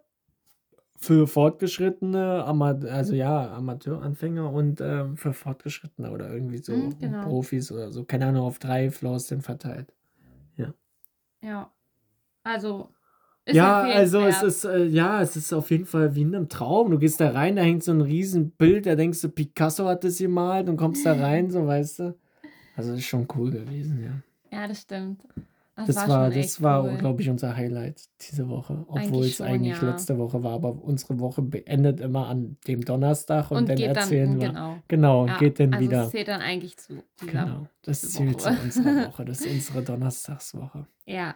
für 0.97 1.27
Fortgeschrittene, 1.27 2.45
Ama 2.45 2.71
also 2.89 3.13
ja, 3.13 3.53
Amateuranfänger 3.53 4.51
und 4.51 4.81
ähm, 4.81 5.17
für 5.17 5.33
Fortgeschrittene 5.33 6.09
oder 6.11 6.33
irgendwie 6.33 6.59
so 6.59 6.73
Mhm, 6.73 6.97
genau. 6.99 7.21
Profis 7.23 7.71
oder 7.71 7.91
so. 7.91 8.05
Keine 8.05 8.25
Ahnung, 8.27 8.43
auf 8.45 8.57
drei 8.59 8.89
Floors 8.89 9.27
dann 9.27 9.41
verteilt. 9.41 9.93
Ja. 11.41 11.71
Also. 12.43 12.89
Ist 13.45 13.55
ja, 13.55 13.81
also 13.81 14.21
es 14.21 14.41
ist, 14.41 14.63
äh, 14.65 14.85
ja, 14.85 15.21
es 15.21 15.35
ist 15.35 15.51
auf 15.51 15.69
jeden 15.69 15.85
Fall 15.85 16.15
wie 16.15 16.21
in 16.21 16.33
einem 16.33 16.47
Traum. 16.47 16.91
Du 16.91 16.97
gehst 16.97 17.19
da 17.19 17.31
rein, 17.31 17.57
da 17.57 17.61
hängt 17.61 17.83
so 17.83 17.91
ein 17.91 17.99
riesen 18.01 18.51
Bild, 18.51 18.85
da 18.85 18.95
denkst 18.95 19.21
du, 19.21 19.29
Picasso 19.29 19.85
hat 19.85 20.03
das 20.05 20.17
gemalt 20.19 20.69
und 20.69 20.77
kommst 20.77 21.05
da 21.05 21.13
rein, 21.13 21.51
so 21.51 21.67
weißt 21.67 21.99
du. 21.99 22.15
Also 22.75 22.91
das 22.91 22.99
ist 22.99 23.05
schon 23.05 23.27
cool 23.35 23.51
gewesen, 23.51 24.01
ja. 24.01 24.57
Ja, 24.57 24.67
das 24.67 24.81
stimmt. 24.81 25.21
Das, 25.75 25.87
Das 25.87 25.95
war, 25.95 26.07
war, 26.07 26.29
das 26.29 26.61
war, 26.61 26.83
cool. 26.85 26.97
glaube 26.99 27.21
ich, 27.23 27.29
unser 27.31 27.57
Highlight 27.57 28.03
diese 28.21 28.47
Woche. 28.47 28.85
Obwohl 28.87 28.99
Eigentlich 29.01 29.31
es 29.31 29.37
schon, 29.37 29.47
eigentlich 29.47 29.81
ja. 29.81 29.89
letzte 29.89 30.17
Woche 30.19 30.43
war. 30.43 30.53
Aber 30.53 30.69
unsere 30.83 31.19
Woche 31.19 31.41
beendet 31.41 31.99
immer 31.99 32.27
an 32.27 32.57
dem 32.67 32.85
Donnerstag 32.85 33.49
und, 33.49 33.57
Und 33.57 33.69
dann 33.69 33.79
erzählen 33.79 34.29
dann, 34.29 34.39
wir. 34.39 34.47
genau. 34.49 34.77
Genau, 34.87 35.21
und 35.23 35.27
Ja, 35.29 35.37
geht 35.39 35.59
dann 35.59 35.73
also 35.73 35.83
wieder. 35.85 36.03
Es 36.03 36.11
zählt 36.11 36.27
dann 36.27 36.41
eigentlich 36.41 36.77
zu. 36.77 37.03
Genau, 37.25 37.67
das 37.81 38.01
zählt 38.11 38.39
zu 38.39 38.49
Woche. 38.51 38.57
unserer 38.63 39.07
Woche. 39.07 39.25
Das 39.25 39.41
ist 39.41 39.51
unsere 39.51 39.81
Donnerstagswoche. 39.83 40.85
Ja. 41.07 41.33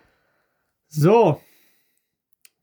So, 0.87 1.41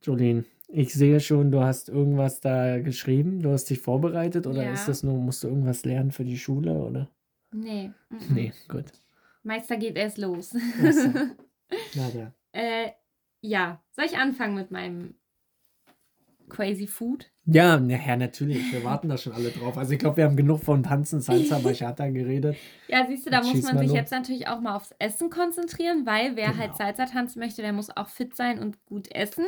Jolene, 0.05 0.45
Ich 0.69 0.93
sehe 0.95 1.21
schon, 1.21 1.51
du 1.51 1.61
hast 1.61 1.89
irgendwas 1.89 2.41
da 2.41 2.81
geschrieben, 2.81 3.41
du 3.43 3.51
hast 3.51 3.71
dich 3.71 3.79
vorbereitet 3.81 4.47
oder 4.47 4.65
Ja. 4.65 4.73
ist 4.73 4.87
das 4.89 5.03
nur, 5.03 5.15
musst 5.19 5.45
du 5.45 5.49
irgendwas 5.49 5.85
lernen 5.85 6.11
für 6.11 6.25
die 6.25 6.39
Schule 6.39 6.73
oder? 6.75 7.11
Nee. 7.53 7.91
mhm. 8.11 8.19
Nee, 8.35 8.53
gut. 8.69 8.85
Meister 9.43 9.77
geht 9.77 9.97
erst 9.97 10.19
los. 10.19 10.51
So. 10.51 10.59
Na 11.95 12.11
da. 12.11 12.33
äh, 12.53 12.91
ja, 13.41 13.83
soll 13.93 14.07
ich 14.07 14.17
anfangen 14.17 14.55
mit 14.55 14.71
meinem 14.71 15.15
Crazy 16.49 16.87
Food? 16.87 17.31
Ja, 17.47 17.79
ja, 17.79 18.17
natürlich. 18.17 18.73
Wir 18.73 18.85
warten 18.85 19.09
da 19.09 19.19
schon 19.19 19.33
alle 19.33 19.51
drauf. 19.51 19.77
Also 19.77 19.93
ich 19.93 19.99
glaube, 19.99 20.17
wir 20.19 20.25
haben 20.25 20.37
genug 20.37 20.63
von 20.63 20.83
Tanzen, 20.83 21.21
Salsa, 21.21 21.59
Bachata 21.63 22.09
geredet. 22.09 22.57
Ja, 22.89 23.05
siehst 23.07 23.27
du, 23.27 23.31
da 23.31 23.43
muss 23.43 23.63
man 23.63 23.79
sich 23.79 23.89
los. 23.89 23.97
jetzt 23.97 24.13
natürlich 24.13 24.49
auch 24.49 24.61
mal 24.61 24.77
aufs 24.77 24.95
Essen 24.99 25.31
konzentrieren, 25.31 26.07
weil 26.07 26.37
wer 26.37 26.49
Genau. 26.49 26.59
halt 26.59 26.77
Salsa 26.77 27.07
tanzen 27.07 27.41
möchte, 27.41 27.61
der 27.63 27.73
muss 27.73 27.95
auch 27.97 28.09
fit 28.09 28.35
sein 28.35 28.59
und 28.61 28.85
gut 28.87 29.15
essen. 29.15 29.45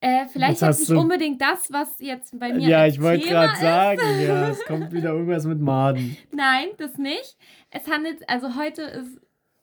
Äh, 0.00 0.26
vielleicht 0.30 0.60
Jetzt 0.60 0.80
nicht 0.80 0.90
unbedingt 0.90 1.40
das, 1.40 1.68
was 1.72 1.98
jetzt 1.98 2.38
bei 2.38 2.52
mir 2.52 2.68
Ja, 2.68 2.86
ich 2.86 3.00
wollte 3.00 3.26
gerade 3.26 3.58
sagen, 3.58 4.00
ja, 4.26 4.50
es 4.50 4.62
kommt 4.66 4.92
wieder 4.92 5.10
irgendwas 5.14 5.44
mit 5.46 5.60
Maden. 5.60 6.16
Nein, 6.30 6.66
das 6.76 6.98
nicht. 6.98 7.38
Es 7.70 7.88
handelt, 7.88 8.28
also 8.28 8.54
heute 8.56 8.82
ist 8.82 9.18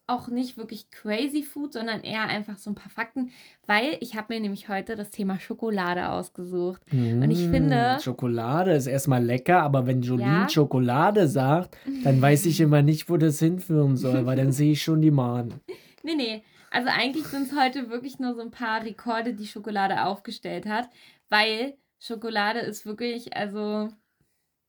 auch 0.08 0.28
nicht 0.28 0.58
wirklich 0.58 0.90
crazy 0.92 1.42
food, 1.44 1.74
sondern 1.74 2.02
eher 2.02 2.24
einfach 2.24 2.58
so 2.58 2.70
ein 2.70 2.76
paar 2.76 2.90
Fakten, 2.90 3.32
weil 3.66 3.98
ich 4.02 4.16
habe 4.16 4.34
mir 4.34 4.40
nämlich 4.42 4.68
heute 4.68 4.96
das 4.96 5.10
Thema 5.10 5.40
Schokolade 5.40 6.10
ausgesucht. 6.10 6.82
Und 6.92 7.32
ich 7.32 7.48
finde- 7.48 7.98
Mm, 7.98 8.02
Schokolade 8.02 8.74
ist 8.74 8.88
erstmal 8.88 9.24
lecker, 9.24 9.62
aber 9.64 9.88
wenn 9.88 10.02
Jolene 10.02 10.42
Ja. 10.42 10.50
Schokolade 10.50 11.28
sagt, 11.30 11.78
dann 12.04 12.22
weiß 12.22 12.46
ich 12.48 12.60
immer 12.60 12.82
nicht, 12.82 13.10
wo 13.10 13.16
das 13.18 13.40
hinführen 13.40 13.96
soll, 13.96 14.26
weil 14.26 14.36
dann 14.36 14.52
sehe 14.52 14.74
ich 14.74 14.82
schon 14.84 15.02
die 15.02 15.12
Maden. 15.12 15.62
Nee, 16.04 16.16
nee. 16.16 16.44
Also 16.72 16.90
eigentlich 16.90 17.28
sind 17.28 17.44
es 17.52 17.56
heute 17.56 17.92
wirklich 17.92 18.18
nur 18.18 18.34
so 18.34 18.42
ein 18.42 18.50
paar 18.50 18.84
Rekorde, 18.84 19.36
die 19.36 19.46
Schokolade 19.46 20.04
aufgestellt 20.06 20.66
hat, 20.66 20.90
weil 21.30 21.76
Schokolade 22.00 22.60
ist 22.60 22.88
wirklich, 22.88 23.38
also 23.38 23.90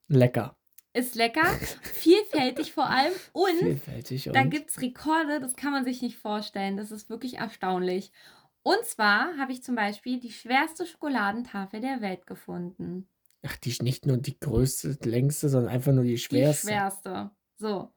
Lecker. 0.09 0.55
Ist 0.95 1.15
lecker, 1.15 1.47
vielfältig 1.83 2.73
vor 2.73 2.89
allem 2.89 3.13
und 3.33 3.59
Vielfältig. 3.59 4.29
Und 4.29 4.37
Da 4.37 4.45
gibt 4.45 4.71
es 4.71 4.81
Rekorde, 4.81 5.41
das 5.41 5.57
kann 5.57 5.73
man 5.73 5.85
sich 5.85 6.03
nicht 6.03 6.19
vorstellen. 6.19 6.77
Das 6.77 6.91
ist 6.91 7.09
wirklich 7.11 7.39
erstaunlich. 7.39 8.13
Und 8.63 8.85
zwar 8.85 9.37
habe 9.39 9.53
ich 9.53 9.63
zum 9.63 9.75
Beispiel 9.75 10.21
die 10.21 10.31
schwerste 10.31 10.87
Schokoladentafel 10.87 11.81
der 11.81 12.01
Welt 12.01 12.27
gefunden. 12.27 13.09
Ach, 13.45 13.57
die 13.57 13.71
ist 13.71 13.83
nicht 13.83 14.07
nur 14.07 14.19
die 14.19 14.39
größte, 14.39 14.99
längste, 15.03 15.49
sondern 15.49 15.73
einfach 15.73 15.93
nur 15.93 16.05
die 16.05 16.19
schwerste. 16.19 16.69
Die 16.69 16.73
schwerste. 16.73 17.31
So. 17.59 17.93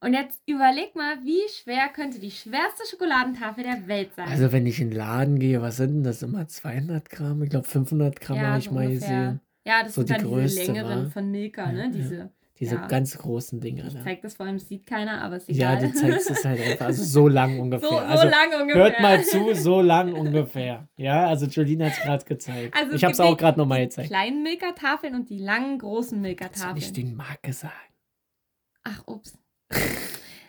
Und 0.00 0.12
jetzt 0.12 0.42
überleg 0.44 0.94
mal, 0.94 1.24
wie 1.24 1.40
schwer 1.48 1.88
könnte 1.88 2.18
die 2.18 2.30
schwerste 2.30 2.84
Schokoladentafel 2.90 3.64
der 3.64 3.88
Welt 3.88 4.14
sein? 4.14 4.28
Also 4.28 4.52
wenn 4.52 4.66
ich 4.66 4.80
in 4.80 4.90
den 4.90 4.98
Laden 4.98 5.38
gehe, 5.38 5.62
was 5.62 5.78
sind 5.78 5.94
denn 5.94 6.04
das 6.04 6.22
immer? 6.22 6.46
200 6.46 7.08
Gramm? 7.08 7.42
Ich 7.42 7.50
glaube 7.50 7.66
500 7.66 8.20
Gramm 8.20 8.40
habe 8.40 8.58
ich 8.58 8.66
so 8.66 8.72
mal 8.72 8.86
ungefähr. 8.86 9.08
gesehen. 9.08 9.40
Ja, 9.66 9.82
das 9.82 9.94
So 9.94 10.02
sind 10.02 10.10
die 10.10 10.14
dann 10.22 10.30
größte, 10.30 10.60
diese 10.60 10.72
längeren 10.72 11.06
wa? 11.06 11.10
von 11.10 11.30
Milka, 11.30 11.72
ne? 11.72 11.90
Diese. 11.92 12.30
Diese 12.58 12.76
Ja. 12.76 12.86
ganz 12.86 13.18
großen 13.18 13.60
Dinger. 13.60 13.84
Ich 13.86 13.92
Ne? 13.94 14.00
zeig 14.02 14.22
das 14.22 14.32
vor 14.34 14.46
allem, 14.46 14.56
das 14.56 14.66
sieht 14.66 14.86
keiner, 14.86 15.20
aber 15.20 15.36
ist 15.36 15.46
Ja, 15.50 15.76
du 15.76 15.92
zeigst 15.92 16.30
es 16.30 16.42
halt 16.42 16.58
einfach. 16.58 16.86
Also 16.86 17.04
so 17.04 17.28
lang 17.28 17.60
ungefähr. 17.60 17.86
so, 17.86 17.94
so 17.96 18.00
also, 18.00 18.28
lang 18.28 18.48
ungefähr. 18.62 18.82
Hört 18.82 19.00
mal 19.00 19.22
zu, 19.22 19.54
so 19.54 19.82
lang 19.82 20.14
ungefähr. 20.14 20.88
Ja, 20.96 21.26
also 21.26 21.44
Jolene 21.44 21.84
hat 21.86 21.92
es 21.92 21.98
gerade 22.00 22.24
gezeigt. 22.24 22.74
Also 22.74 22.92
es 22.92 22.96
ich 22.96 23.04
habe 23.04 23.12
es 23.12 23.20
auch 23.20 23.32
die- 23.36 23.40
gerade 23.42 23.58
nochmal 23.58 23.80
die 23.80 23.84
gezeigt. 23.86 24.08
kleinen 24.08 24.42
Milka-Tafeln 24.42 25.14
und 25.14 25.28
die 25.28 25.38
langen, 25.38 25.78
großen 25.78 26.18
nicht 26.18 26.40
Milka-Tafeln. 26.40 26.92
die 26.94 27.04
Marke 27.04 27.52
sagen? 27.52 27.74
Ach, 28.84 29.02
ups. 29.06 29.36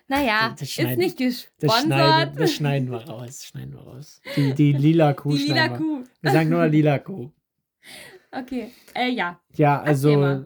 Naja, 0.07 0.51
Das 0.51 0.61
ist 0.61 0.71
schneiden- 0.71 0.99
nicht 0.99 1.19
Das 1.19 1.49
gesponsert. 1.59 1.83
schneiden, 1.83 2.35
das 2.37 2.53
schneiden 2.55 2.91
wir 2.91 2.99
raus. 3.05 3.43
Schneiden 3.43 3.73
wir 3.73 3.81
raus. 3.81 4.21
Die, 4.37 4.53
die 4.53 4.71
lila 4.71 5.11
Kuh 5.13 5.31
Die 5.33 5.39
lila 5.49 5.71
wir. 5.71 5.77
Kuh. 5.77 6.03
Wir 6.21 6.31
sagen 6.31 6.49
nur 6.49 6.65
lila 6.67 6.99
Kuh. 6.99 7.31
Okay. 8.37 8.71
Äh, 8.93 9.09
ja. 9.09 9.39
Ja, 9.55 9.81
also. 9.81 10.45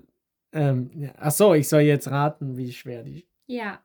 Ähm, 0.54 1.10
ach 1.18 1.32
so, 1.32 1.54
ich 1.54 1.68
soll 1.70 1.82
jetzt 1.82 2.10
raten, 2.12 2.58
wie 2.58 2.72
schwer 2.74 3.04
die. 3.04 3.26
Ja. 3.48 3.80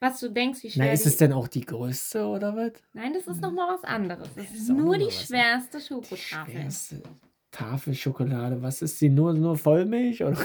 Was 0.00 0.20
du 0.20 0.28
denkst, 0.28 0.62
wie 0.62 0.70
schwer 0.70 0.86
Na, 0.86 0.92
ist 0.92 1.04
die 1.04 1.08
es 1.08 1.16
denn 1.16 1.32
auch 1.32 1.48
die 1.48 1.64
größte 1.64 2.26
oder 2.26 2.54
was? 2.54 2.72
Nein, 2.92 3.14
das 3.14 3.26
ist 3.26 3.40
nochmal 3.40 3.74
was 3.74 3.84
anderes. 3.84 4.28
Das 4.34 4.46
Das 4.48 4.54
ist 4.54 4.68
nur 4.68 4.98
die 4.98 5.10
schwerste 5.10 5.78
Die 5.78 5.84
Schokotafel. 5.84 6.52
schwerste 6.54 7.02
Tafel 7.50 7.94
Schokolade. 7.94 8.60
Was 8.60 8.82
ist 8.82 9.00
die? 9.00 9.08
Nur, 9.08 9.32
nur 9.32 9.56
Vollmilch? 9.56 10.22
Oder? 10.22 10.36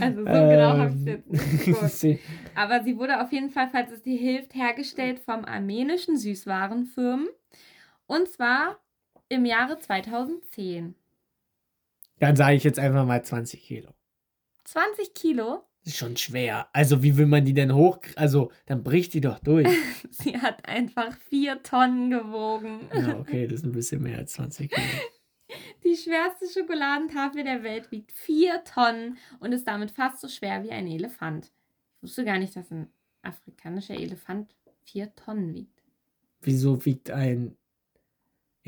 also 0.00 0.18
so 0.20 0.24
genau 0.24 0.76
habe 0.76 0.90
ich 0.94 0.96
Ähm, 1.00 1.06
jetzt 1.06 1.30
nicht 1.30 1.64
geguckt. 1.66 1.90
sie- 1.90 2.18
Aber 2.54 2.82
sie 2.84 2.96
wurde 2.96 3.20
auf 3.22 3.32
jeden 3.32 3.50
Fall, 3.50 3.68
falls 3.72 3.90
es 3.90 4.02
dir 4.02 4.18
hilft, 4.18 4.54
hergestellt 4.54 5.18
vom 5.20 5.44
armenischen 5.44 6.16
Süßwarenfirmen. 6.16 7.28
Und 8.06 8.28
zwar 8.28 8.78
im 9.28 9.44
Jahre 9.44 9.78
2010. 9.78 10.94
Dann 12.18 12.36
sage 12.36 12.56
ich 12.56 12.64
jetzt 12.64 12.78
einfach 12.78 13.06
mal 13.06 13.22
20 13.22 13.62
Kilo. 13.62 13.90
20 14.64 15.14
Kilo. 15.14 15.64
Das 15.84 15.94
ist 15.94 15.98
schon 15.98 16.16
schwer. 16.16 16.68
Also, 16.72 17.02
wie 17.02 17.16
will 17.16 17.26
man 17.26 17.44
die 17.44 17.54
denn 17.54 17.74
hoch? 17.74 18.00
Also, 18.16 18.50
dann 18.66 18.82
bricht 18.82 19.14
die 19.14 19.20
doch 19.20 19.38
durch. 19.38 19.68
Sie 20.10 20.36
hat 20.36 20.68
einfach 20.68 21.16
vier 21.28 21.62
Tonnen 21.62 22.10
gewogen. 22.10 22.80
Ja, 22.92 23.16
okay, 23.18 23.46
das 23.46 23.60
ist 23.60 23.66
ein 23.66 23.72
bisschen 23.72 24.02
mehr 24.02 24.18
als 24.18 24.32
20 24.32 24.70
Kilo. 24.70 24.86
Die 25.84 25.96
schwerste 25.96 26.46
Schokoladentafel 26.46 27.42
der 27.42 27.62
Welt 27.62 27.90
wiegt 27.90 28.12
vier 28.12 28.62
Tonnen 28.64 29.16
und 29.40 29.52
ist 29.52 29.66
damit 29.66 29.90
fast 29.90 30.20
so 30.20 30.28
schwer 30.28 30.62
wie 30.62 30.70
ein 30.70 30.86
Elefant. 30.86 31.46
Ich 31.96 32.02
wusste 32.02 32.26
gar 32.26 32.38
nicht, 32.38 32.54
dass 32.54 32.70
ein 32.70 32.90
afrikanischer 33.22 33.94
Elefant 33.94 34.54
vier 34.82 35.14
Tonnen 35.14 35.54
wiegt. 35.54 35.82
Wieso 36.42 36.84
wiegt 36.84 37.10
ein 37.10 37.56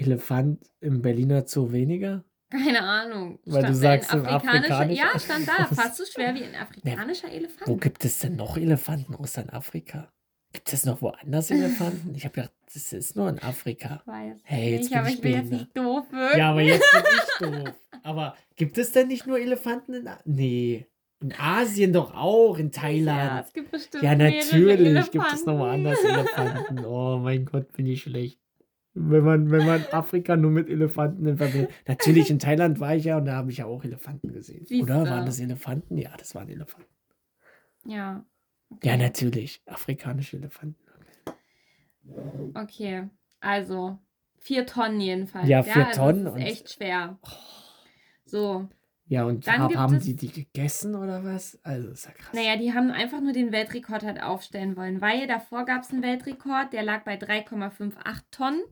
Elefant 0.01 0.59
im 0.81 1.03
Berliner 1.03 1.47
Zoo 1.47 1.73
weniger? 1.73 2.25
Keine 2.51 2.83
Ahnung. 2.83 3.39
Weil 3.45 3.63
du 3.63 3.69
da 3.69 3.75
sagst, 3.75 4.11
ein 4.13 4.27
afrikanischer. 4.27 4.75
afrikanischer- 4.81 5.13
Ja, 5.15 5.19
stand 5.19 5.49
da. 5.49 5.67
Fast 5.67 5.97
so 5.97 6.05
schwer 6.05 6.35
wie 6.35 6.43
ein 6.43 6.55
afrikanischer 6.57 7.29
Wo 7.29 7.33
Elefant. 7.33 7.81
gibt 7.81 8.05
es 8.05 8.19
denn 8.19 8.37
noch 8.37 8.57
Elefanten 8.57 9.15
außer 9.15 9.43
in 9.43 9.51
Afrika? 9.51 10.13
Gibt 10.53 10.73
es 10.73 10.85
noch 10.85 11.01
woanders 11.01 11.51
Elefanten? 11.53 12.13
Ich 12.17 12.25
habe 12.25 12.35
gedacht, 12.35 12.53
das 12.75 12.93
ist 12.93 13.15
nur 13.15 13.29
in 13.29 13.39
Afrika. 13.39 14.01
Ich 14.03 14.07
weiß 14.13 14.37
Hey, 14.43 14.73
jetzt 14.73 14.81
nicht, 14.81 14.91
bin 14.91 14.99
aber 14.99 15.09
ich 15.09 15.15
ich 15.15 15.23
will 15.23 15.31
jetzt 15.33 15.53
nicht 15.53 15.77
doof 15.77 16.11
wirken. 16.11 16.39
Ja, 16.39 16.51
aber 16.51 16.63
jetzt 16.63 16.85
bin 17.39 17.53
ich 17.53 17.65
doof. 17.65 17.75
Aber 18.03 18.37
gibt 18.57 18.79
es 18.79 18.91
denn 18.93 19.07
nicht 19.09 19.27
nur 19.29 19.39
Elefanten 19.39 19.95
in 19.95 20.09
A 20.09 20.19
Nee. 20.25 20.87
In 21.23 21.35
Asien 21.39 21.93
doch 21.93 22.15
auch, 22.15 22.57
in 22.59 22.71
Ja, 22.73 22.81
Thailand. 22.81 23.47
es 23.47 23.53
gibt 23.53 23.71
bestimmt 23.71 24.03
Ja, 24.03 24.15
natürlich 24.17 25.11
gibt 25.11 25.33
es 25.35 25.45
noch 25.45 25.59
woanders 25.59 25.99
Elefanten. 26.05 26.85
Oh 26.85 27.19
mein 27.19 27.45
Gott, 27.45 27.71
bin 27.75 27.87
ich 27.87 28.03
schlecht. 28.03 28.41
Wenn 28.95 29.25
man, 29.25 29.51
wenn 29.51 29.67
man 29.67 29.85
Afrika 29.93 30.37
nur 30.37 30.51
mit 30.51 30.69
Elefanten 30.69 31.25
in 31.25 31.37
verbindet. 31.37 31.71
Natürlich, 31.87 32.29
in 32.31 32.41
Thailand 32.41 32.81
war 32.81 32.97
ich 32.97 33.05
ja 33.05 33.19
und 33.19 33.27
da 33.27 33.35
habe 33.35 33.51
ich 33.51 33.59
ja 33.59 33.67
auch 33.67 33.85
Elefanten 33.85 34.33
gesehen. 34.33 34.67
Siehste. 34.67 34.83
Oder 34.85 35.09
waren 35.09 35.27
das 35.27 35.39
Elefanten? 35.39 35.97
Ja, 35.97 36.11
das 36.17 36.35
waren 36.35 36.49
Elefanten. 36.49 36.91
Ja. 37.85 38.25
Ja, 38.83 38.97
natürlich. 38.97 39.63
Afrikanische 39.67 40.39
Elefanten. 40.39 40.77
Okay, 42.55 43.09
also 43.39 43.99
vier 44.39 44.67
Tonnen 44.67 45.01
jedenfalls. 45.01 45.49
Ja, 45.49 45.63
vier 45.63 45.87
also 45.87 46.01
Tonnen 46.01 46.25
Das 46.25 46.35
ist 46.35 46.43
echt 46.43 46.73
schwer. 46.73 47.19
So, 48.25 48.69
Ja, 49.07 49.25
und 49.25 49.47
Dann 49.47 49.61
hab, 49.61 49.75
haben 49.75 50.01
die 50.01 50.17
die 50.17 50.33
gegessen 50.33 50.97
oder 50.97 51.25
was? 51.25 51.61
Also, 51.63 51.91
ist 51.91 52.07
ja 52.07 52.13
krass. 52.13 52.33
naja, 52.33 52.57
die 52.57 52.73
haben 52.75 52.91
einfach 52.91 53.21
nur 53.21 53.33
den 53.33 53.53
Weltrekord 53.53 54.03
halt 54.03 54.21
aufstellen 54.23 54.77
wollen, 54.77 55.01
weil 55.01 55.29
davor 55.29 55.65
gab 55.65 55.83
es 55.83 55.91
einen 55.91 56.03
Weltrekord, 56.03 56.73
der 56.73 56.83
lag 56.83 57.05
bei 57.05 57.17
3,58 57.17 58.23
Tonnen 58.31 58.63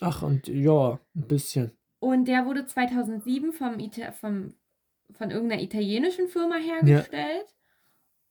Ach, 0.00 0.22
und 0.22 0.48
ja, 0.48 0.98
ein 1.14 1.28
bisschen. 1.28 1.72
und 1.98 2.24
der 2.26 2.46
wurde 2.46 2.64
2007 2.66 3.52
vom, 3.52 3.78
Ita 3.78 4.12
vom 4.12 4.54
von 5.12 5.30
irgendeiner 5.32 5.60
italienischen 5.62 6.28
Firma 6.28 6.54
hergestellt. 6.56 7.46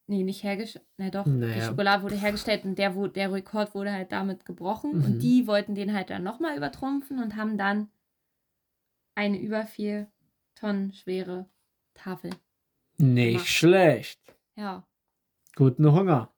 Nee, 0.08 0.24
nicht 0.24 0.44
hergestellt. 0.44 0.86
Na 0.98 1.10
doch, 1.10 1.26
die 1.26 1.30
Naja. 1.32 1.68
Schokolade 1.68 2.04
wurde 2.04 2.16
hergestellt 2.16 2.64
und 2.64 2.80
der, 2.80 2.92
der 3.10 3.32
Rekord 3.34 3.76
wurde 3.76 3.92
halt 3.92 4.12
damit 4.14 4.46
gebrochen. 4.46 4.98
Mhm. 4.98 5.04
Und 5.06 5.20
die 5.20 5.46
wollten 5.46 5.76
den 5.76 5.94
halt 5.94 6.10
dann 6.10 6.24
nochmal 6.24 6.56
übertrumpfen 6.58 7.22
und 7.22 7.36
haben 7.36 7.58
dann 7.58 7.90
eine 9.16 9.38
über 9.40 9.66
vier 9.66 10.08
Tonnen 10.56 10.94
schwere 10.94 11.48
Tafel. 11.94 12.32
Nicht 12.98 13.32
Gemacht. 13.34 13.48
schlecht. 13.48 14.20
Ja, 14.56 14.88
Guten 15.56 15.92
Hunger. 15.92 16.34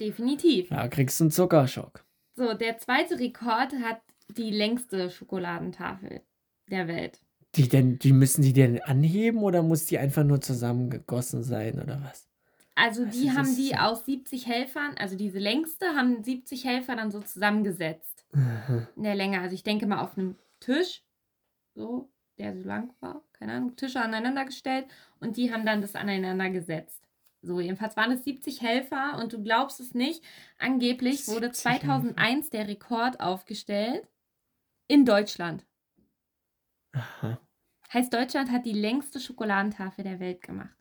definitiv. 0.00 0.70
Ja, 0.70 0.88
kriegst 0.88 1.20
du 1.20 1.24
einen 1.24 1.30
Zuckerschock. 1.30 2.04
So, 2.34 2.54
der 2.54 2.78
zweite 2.78 3.18
Rekord 3.18 3.74
hat 3.82 4.00
die 4.38 4.50
längste 4.50 5.10
Schokoladentafel 5.10 6.22
der 6.70 6.88
Welt. 6.88 7.20
Die 7.56 7.68
denn, 7.68 7.98
die 7.98 8.12
müssen 8.12 8.42
die 8.42 8.52
denn 8.52 8.82
anheben 8.82 9.42
oder 9.42 9.62
muss 9.62 9.86
die 9.86 9.98
einfach 9.98 10.24
nur 10.24 10.40
zusammengegossen 10.40 11.42
sein 11.44 11.80
oder 11.80 12.00
was? 12.02 12.28
Also 12.74 13.04
die 13.04 13.30
haben 13.30 13.54
die 13.54 13.68
ja- 13.70 13.88
aus 13.88 14.04
70 14.04 14.48
Helfern, 14.48 14.96
also 14.98 15.16
diese 15.16 15.38
längste, 15.38 15.86
haben 15.94 16.24
70 16.24 16.64
Helfer 16.64 16.96
dann 16.96 17.12
so 17.12 17.20
zusammengesetzt. 17.20 18.26
Mhm. 18.32 18.88
in 18.96 19.02
der 19.04 19.14
Länge. 19.14 19.40
Also 19.40 19.54
ich 19.54 19.62
denke 19.62 19.86
mal 19.86 20.00
auf 20.00 20.18
einem 20.18 20.34
Tisch, 20.58 21.04
so, 21.76 22.10
der 22.38 22.52
so 22.56 22.64
lang 22.66 22.92
war, 23.00 23.22
keine 23.32 23.52
Ahnung, 23.52 23.76
Tische 23.76 24.00
aneinander 24.00 24.44
gestellt 24.44 24.86
und 25.20 25.36
die 25.36 25.52
haben 25.52 25.64
dann 25.64 25.80
das 25.80 25.94
aneinander 25.94 26.50
gesetzt. 26.50 27.00
So, 27.42 27.60
jedenfalls 27.60 27.96
waren 27.96 28.10
es 28.10 28.24
70 28.24 28.60
Helfer 28.62 29.18
und 29.22 29.32
du 29.32 29.40
glaubst 29.42 29.78
es 29.78 29.94
nicht, 29.94 30.24
angeblich 30.58 31.28
wurde 31.28 31.46
70 31.52 31.62
2001 31.62 32.50
der 32.50 32.66
Rekord 32.66 33.20
aufgestellt 33.20 34.08
in 34.88 35.04
Deutschland. 35.04 35.64
Aha. 36.92 37.38
Heißt, 37.92 38.12
Deutschland 38.12 38.50
hat 38.50 38.66
die 38.66 38.72
längste 38.72 39.20
Schokoladentafel 39.20 40.04
der 40.04 40.20
Welt 40.20 40.42
gemacht. 40.42 40.74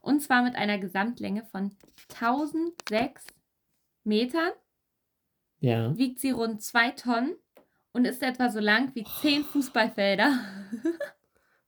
Und 0.00 0.20
zwar 0.22 0.42
mit 0.42 0.54
einer 0.56 0.78
Gesamtlänge 0.78 1.44
von 1.46 1.76
1006 2.08 3.26
Metern, 4.04 4.52
Ja. 5.60 5.96
wiegt 5.96 6.20
sie 6.20 6.30
rund 6.30 6.62
2 6.62 6.90
Tonnen 6.92 7.36
und 7.92 8.04
ist 8.06 8.22
etwa 8.22 8.48
so 8.50 8.60
lang 8.60 8.94
wie 8.94 9.04
10 9.04 9.44
Fußballfelder. 9.44 10.38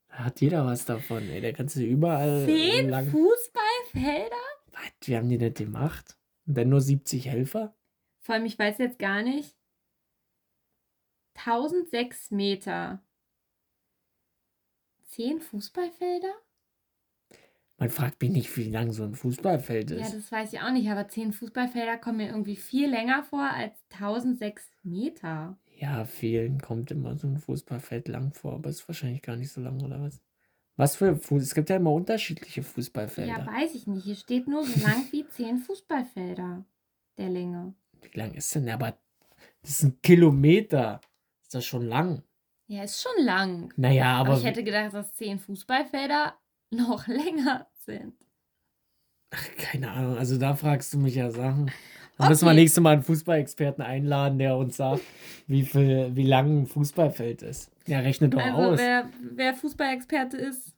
Da 0.09 0.19
hat 0.25 0.41
jeder 0.41 0.65
was 0.67 0.85
davon, 0.85 1.29
ey. 1.29 1.41
Da 1.41 1.53
kannst 1.53 1.77
du 1.77 1.81
überall. 1.85 2.45
10 2.47 2.89
lang. 2.89 3.11
Fußballfelder? 3.11 4.37
Was? 4.73 4.83
Wie 5.09 5.17
haben 5.17 5.29
die 5.29 5.39
das 5.39 5.55
gemacht? 5.55 6.17
Und 6.47 6.57
dann 6.57 6.69
nur 6.69 6.81
70 6.81 7.27
Helfer? 7.27 7.75
Vor 8.21 8.35
allem, 8.35 8.45
ich 8.47 8.59
weiß 8.59 8.79
jetzt 8.79 8.99
gar 8.99 9.23
nicht. 9.23 9.57
1006 11.45 12.31
Meter. 12.31 13.03
10 15.07 15.41
Fußballfelder? 15.41 16.33
Man 17.79 17.89
fragt 17.91 18.21
mich 18.21 18.31
nicht, 18.31 18.57
wie 18.59 18.69
lang 18.71 18.93
so 18.93 19.05
ein 19.05 19.15
Fußballfeld 19.15 19.91
Ja, 19.91 19.97
ist. 20.05 20.15
das 20.15 20.31
weiß 20.31 20.53
ich 20.53 20.61
auch 20.61 20.71
nicht, 20.71 20.89
aber 20.91 21.09
10 21.09 21.33
Fußballfelder 21.33 21.97
kommen 21.97 22.19
mir 22.19 22.29
irgendwie 22.29 22.57
viel 22.57 22.91
länger 22.91 23.23
vor 23.25 23.41
als 23.43 23.75
1006 23.91 24.71
Meter. 24.83 25.59
Ja, 25.79 26.05
vielen 26.05 26.61
kommt 26.61 26.91
immer 26.91 27.17
so 27.17 27.27
ein 27.27 27.39
Fußballfeld 27.39 28.09
lang 28.09 28.35
vor, 28.35 28.53
aber 28.55 28.69
ist 28.69 28.87
wahrscheinlich 28.87 29.23
gar 29.23 29.37
nicht 29.37 29.51
so 29.51 29.63
lang, 29.63 29.83
oder 29.83 30.01
was? 30.03 30.21
Was 30.77 30.97
für 30.97 31.17
Fuß? 31.17 31.43
Es 31.43 31.55
gibt 31.55 31.71
ja 31.71 31.77
immer 31.77 31.93
unterschiedliche 31.93 32.63
Fußballfelder. 32.63 33.39
Ja, 33.39 33.47
weiß 33.47 33.75
ich 33.75 33.87
nicht. 33.87 34.05
Hier 34.05 34.15
steht 34.15 34.47
nur 34.47 34.65
so 34.65 34.81
lang 34.87 35.07
wie 35.11 35.27
10 35.27 35.59
Fußballfelder 35.59 36.65
der 37.17 37.29
Länge. 37.31 37.75
Wie 38.03 38.19
lang 38.19 38.33
ist 38.35 38.55
denn? 38.55 38.69
Aber 38.69 38.99
das 39.63 39.71
ist 39.71 39.83
ein 39.85 40.01
Kilometer. 40.03 41.01
Ist 41.51 41.55
das 41.57 41.67
schon 41.67 41.83
lang? 41.89 42.23
Ja, 42.69 42.85
ist 42.85 43.03
schon 43.03 43.25
lang. 43.25 43.73
Naja, 43.77 44.15
Aber, 44.19 44.29
aber. 44.31 44.39
ich 44.39 44.45
hätte 44.45 44.63
gedacht, 44.63 44.95
dass 44.95 45.13
10 45.15 45.41
Fußballfelder 45.41 46.39
noch 46.71 47.09
länger 47.09 47.67
sind. 47.75 48.15
Ach, 49.33 49.45
keine 49.59 49.91
Ahnung. 49.91 50.17
Also 50.17 50.39
da 50.39 50.55
fragst 50.55 50.95
du 50.95 50.99
mich 50.99 51.17
ja 51.17 51.33
Sachen. 51.33 51.73
Dann 52.19 52.29
müssen 52.29 52.45
wir 52.45 52.51
Okay. 52.53 52.61
nächstes 52.61 52.81
Mal 52.81 52.93
einen 52.93 53.03
Fußballexperten 53.03 53.83
einladen, 53.83 54.39
der 54.39 54.57
uns 54.57 54.77
sagt, 54.77 55.03
wie 55.49 55.65
viel, 55.65 56.15
wie 56.15 56.23
lang 56.25 56.61
ein 56.63 56.67
Fußballfeld 56.69 57.43
ist. 57.43 57.73
Ja, 57.89 57.99
rechne 57.99 58.29
doch 58.29 58.39
Also, 58.41 58.57
aus. 58.75 58.79
wer, 58.79 59.11
wer 59.21 59.55
Fußballexperte 59.55 60.37
ist, 60.37 60.77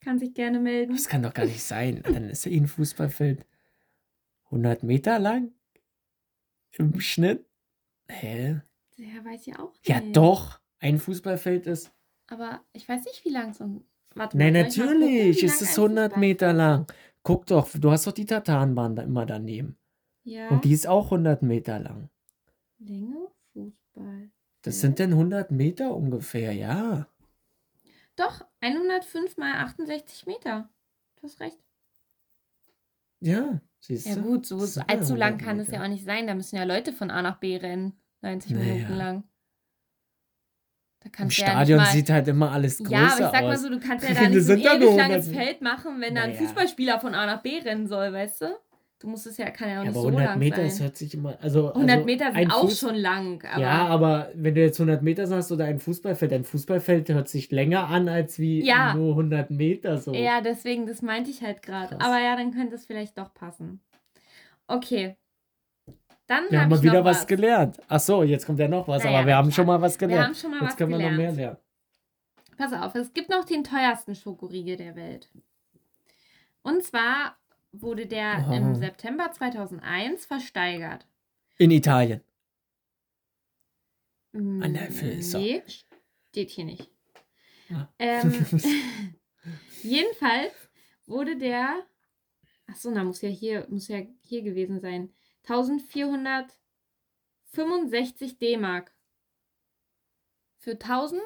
kann 0.00 0.18
sich 0.18 0.34
gerne 0.34 0.60
melden. 0.60 0.92
Das 0.92 1.08
kann 1.08 1.22
doch 1.22 1.32
gar 1.32 1.46
nicht 1.46 1.62
sein. 1.62 2.02
Dann 2.02 2.28
ist 2.28 2.44
ja 2.44 2.52
ein 2.52 2.66
Fußballfeld 2.66 3.46
100 4.50 4.82
Meter 4.82 5.18
lang 5.18 5.52
im 6.72 7.00
Schnitt. 7.00 7.46
Hä? 8.10 8.60
Ja, 8.96 9.24
weiß 9.24 9.46
ich 9.46 9.58
auch 9.58 9.72
nicht. 9.72 9.88
Ja, 9.88 10.00
doch. 10.12 10.60
Ein 10.78 10.98
Fußballfeld 10.98 11.66
ist. 11.66 11.92
Aber 12.26 12.60
ich 12.72 12.88
weiß 12.88 13.04
nicht, 13.04 13.24
wie 13.24 13.30
lang 13.30 13.52
so 13.52 13.64
ein. 13.64 13.84
Warte 14.14 14.36
Nein, 14.38 14.54
gucken, 14.54 14.68
natürlich. 14.86 15.42
wie 15.42 15.46
Es 15.46 15.60
ist 15.60 15.76
ein 15.78 15.82
100 15.84 16.12
Fußball- 16.12 16.18
Meter 16.20 16.52
lang. 16.52 16.86
Guck 17.22 17.46
doch, 17.46 17.68
du 17.72 17.90
hast 17.90 18.06
doch 18.06 18.12
die 18.12 18.26
Tatanbahn 18.26 18.94
da 18.96 19.02
immer 19.02 19.26
daneben. 19.26 19.76
Ja. 20.24 20.48
Und 20.48 20.64
die 20.64 20.72
ist 20.72 20.86
auch 20.86 21.10
100 21.10 21.42
Meter 21.42 21.78
lang. 21.80 22.10
Länge 22.78 23.28
Fußball. 23.52 24.30
Das 24.62 24.76
Ja. 24.76 24.80
sind 24.82 25.00
dann 25.00 25.12
100 25.14 25.50
Meter 25.50 25.94
ungefähr, 25.94 26.52
ja. 26.52 27.08
Doch, 28.16 28.44
105 28.60 29.36
mal 29.36 29.54
68 29.64 30.26
Meter. 30.26 30.68
Du 31.16 31.24
hast 31.24 31.40
recht. 31.40 31.58
Ja, 33.20 33.60
siehst 33.80 34.06
du? 34.06 34.10
Ja 34.10 34.16
gut, 34.16 34.46
so, 34.46 34.58
ja 34.64 34.84
allzu 34.86 35.14
lang 35.16 35.34
100 35.34 35.42
kann 35.44 35.58
es 35.60 35.68
ja 35.68 35.72
Meter. 35.78 35.84
auch 35.84 35.88
nicht 35.88 36.04
sein. 36.04 36.26
Da 36.26 36.34
müssen 36.34 36.56
ja 36.56 36.64
Leute 36.64 36.92
von 36.92 37.10
A 37.10 37.22
nach 37.22 37.38
B 37.40 37.56
rennen. 37.56 37.94
90 38.24 38.50
Naja. 38.52 38.74
Minuten 38.74 38.94
lang. 38.96 39.24
Da 41.00 41.10
Im 41.22 41.24
ja 41.26 41.30
Stadion 41.30 41.78
mal, 41.78 41.86
sieht 41.92 42.08
halt 42.08 42.26
immer 42.28 42.50
alles 42.50 42.78
größer 42.78 42.90
Ja, 42.92 42.98
aber 43.06 43.10
ich 43.12 43.18
sag 43.18 43.32
mal 43.42 43.54
aus. 43.54 43.62
so, 43.62 43.68
du 43.68 43.78
kannst 43.78 44.08
ja 44.08 44.14
da 44.22 44.28
nicht 44.28 44.48
ein 44.50 44.58
ja 44.58 44.74
ewig 44.74 44.96
langes 44.96 45.26
100 45.28 45.44
Feld 45.44 45.60
machen, 45.62 46.00
wenn 46.00 46.14
da 46.14 46.22
ein 46.22 46.30
Naja. 46.30 46.40
Fußballspieler 46.42 46.98
von 47.00 47.14
A 47.14 47.26
nach 47.26 47.42
B 47.42 47.58
rennen 47.58 47.86
soll, 47.86 48.12
weißt 48.12 48.40
du? 48.42 48.46
Du 49.00 49.08
musst 49.10 49.26
es 49.26 49.36
ja, 49.36 49.50
kann 49.50 49.68
ja 49.68 49.80
auch 49.80 49.84
ja, 49.84 49.90
nicht 49.90 49.96
aber 49.98 50.00
so 50.00 50.06
100 50.08 50.26
lang 50.30 50.38
Meter, 50.38 50.56
sein. 50.56 50.64
das 50.66 50.80
hört 50.80 50.96
sich 50.96 51.12
immer. 51.12 51.36
Also, 51.42 51.68
100 51.74 51.90
also 51.96 52.06
Meter 52.06 52.32
sind 52.32 52.50
auch 52.50 52.64
Fuß- 52.70 52.80
schon 52.80 52.94
lang. 52.94 53.44
Aber 53.52 53.60
ja, 53.60 53.86
aber 53.86 54.30
wenn 54.34 54.54
du 54.54 54.62
jetzt 54.62 54.80
100 54.80 55.02
Meter 55.02 55.26
sagst 55.26 55.52
oder 55.52 55.66
ein 55.66 55.78
Fußballfeld, 55.78 56.32
ein 56.32 56.44
Fußballfeld 56.44 57.10
hört 57.10 57.28
sich 57.28 57.50
länger 57.50 57.88
an 57.88 58.08
als 58.08 58.38
wie 58.38 58.64
Ja. 58.64 58.94
nur 58.94 59.10
100 59.14 59.50
Meter 59.50 59.98
so. 59.98 60.14
Ja, 60.14 60.40
deswegen, 60.40 60.86
das 60.86 61.02
meinte 61.02 61.30
ich 61.30 61.42
halt 61.42 61.60
gerade. 61.60 62.00
Aber 62.00 62.18
ja, 62.18 62.34
dann 62.34 62.52
könnte 62.54 62.76
es 62.76 62.86
vielleicht 62.86 63.18
doch 63.18 63.34
passen. 63.34 63.82
Okay. 64.68 65.16
Dann 66.26 66.44
Wir 66.50 66.58
hab 66.58 66.64
haben 66.64 66.70
mal 66.70 66.76
ich 66.76 66.82
wieder 66.82 66.92
noch 67.00 67.04
was 67.04 67.26
gelernt. 67.26 67.78
Ach 67.88 68.00
so, 68.00 68.22
jetzt 68.22 68.46
kommt 68.46 68.58
ja 68.58 68.68
noch 68.68 68.88
was, 68.88 69.04
Naja, 69.04 69.18
aber 69.18 69.26
wir 69.26 69.36
haben 69.36 69.52
schon 69.52 69.66
mal 69.66 69.80
was 69.80 70.00
Wir 70.00 70.08
gelernt. 70.08 70.26
haben 70.28 70.34
schon 70.34 70.50
mal 70.50 70.60
jetzt 70.60 70.68
was 70.70 70.76
können 70.76 70.90
wir 70.92 70.96
gelernt. 70.98 71.16
noch 71.16 71.22
mehr 71.24 71.32
lernen. 71.32 71.58
Pass 72.56 72.72
auf, 72.72 72.94
es 72.94 73.12
gibt 73.12 73.28
noch 73.30 73.44
den 73.44 73.64
teuersten 73.64 74.14
Schokoriegel 74.14 74.76
der 74.76 74.96
Welt. 74.96 75.28
Und 76.62 76.82
zwar 76.82 77.36
wurde 77.72 78.06
der 78.06 78.46
Oh. 78.48 78.52
im 78.52 78.74
September 78.74 79.30
2001 79.32 80.24
versteigert. 80.26 81.06
In 81.58 81.70
Italien. 81.70 82.22
An 84.32 84.72
der 84.74 84.90
Filzer. 84.90 85.38
Nee, 85.38 85.62
steht 85.66 86.50
hier 86.50 86.64
nicht. 86.64 86.88
Ah. 87.72 87.88
Ähm, 87.98 88.32
jedenfalls 89.82 90.52
wurde 91.06 91.36
der, 91.36 91.82
ach 92.70 92.76
so, 92.76 92.90
na 92.90 93.04
muss 93.04 93.20
ja 93.22 93.28
hier, 93.28 93.66
muss 93.68 93.88
ja 93.88 94.00
hier 94.22 94.42
gewesen 94.42 94.80
sein, 94.80 95.12
1465 95.44 98.38
D-Mark. 98.38 98.92
Für 100.58 100.72
1000, 100.72 101.20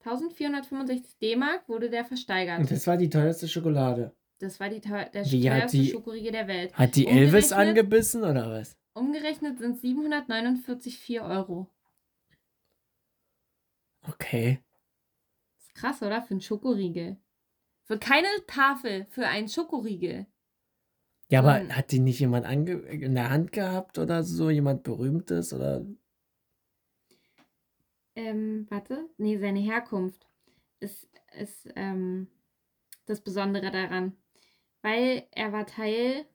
1465 0.00 1.18
D-Mark 1.18 1.68
wurde 1.68 1.90
der 1.90 2.04
versteigert. 2.04 2.60
Und 2.60 2.70
das 2.70 2.86
war 2.86 2.96
die 2.96 3.10
teuerste 3.10 3.48
Schokolade. 3.48 4.14
Das 4.38 4.58
war 4.60 4.68
die 4.68 4.80
teuer, 4.80 5.06
der 5.06 5.24
Wie 5.30 5.50
hat 5.50 5.58
teuerste 5.60 5.76
die- 5.78 5.90
Schokoriegel 5.90 6.32
der 6.32 6.48
Welt. 6.48 6.74
Hat 6.74 6.96
die 6.96 7.06
Elvis 7.06 7.52
Umgerechnet- 7.52 7.68
angebissen 7.68 8.24
oder 8.24 8.50
was? 8.50 8.76
Umgerechnet 8.94 9.58
sind 9.58 9.78
749,4 9.80 11.22
Euro. 11.28 11.68
Okay. 14.06 14.60
Das 15.56 15.66
ist 15.66 15.74
krass, 15.74 16.02
oder? 16.02 16.22
Für 16.22 16.32
einen 16.32 16.40
Schokoriegel. 16.40 17.16
Für 17.84 17.98
keine 17.98 18.28
Tafel, 18.46 19.06
für 19.10 19.26
einen 19.26 19.48
Schokoriegel. 19.48 20.26
Ja, 21.30 21.40
aber 21.40 21.60
Und- 21.60 21.76
hat 21.76 21.90
die 21.90 22.00
nicht 22.00 22.20
jemand 22.20 22.46
ange 22.46 22.72
in 22.72 23.14
der 23.14 23.30
Hand 23.30 23.52
gehabt 23.52 23.98
oder 23.98 24.22
so? 24.22 24.50
Jemand 24.50 24.82
Berühmtes 24.82 25.52
oder? 25.52 25.84
Ähm, 28.14 28.66
warte. 28.70 29.08
Nee, 29.18 29.38
seine 29.38 29.58
Herkunft 29.60 30.26
ist, 30.80 31.08
ist 31.38 31.68
ähm, 31.76 32.28
das 33.06 33.20
Besondere 33.22 33.70
daran. 33.70 34.16
Weil 34.82 35.26
er 35.32 35.52
war 35.52 35.66
Teil 35.66 36.26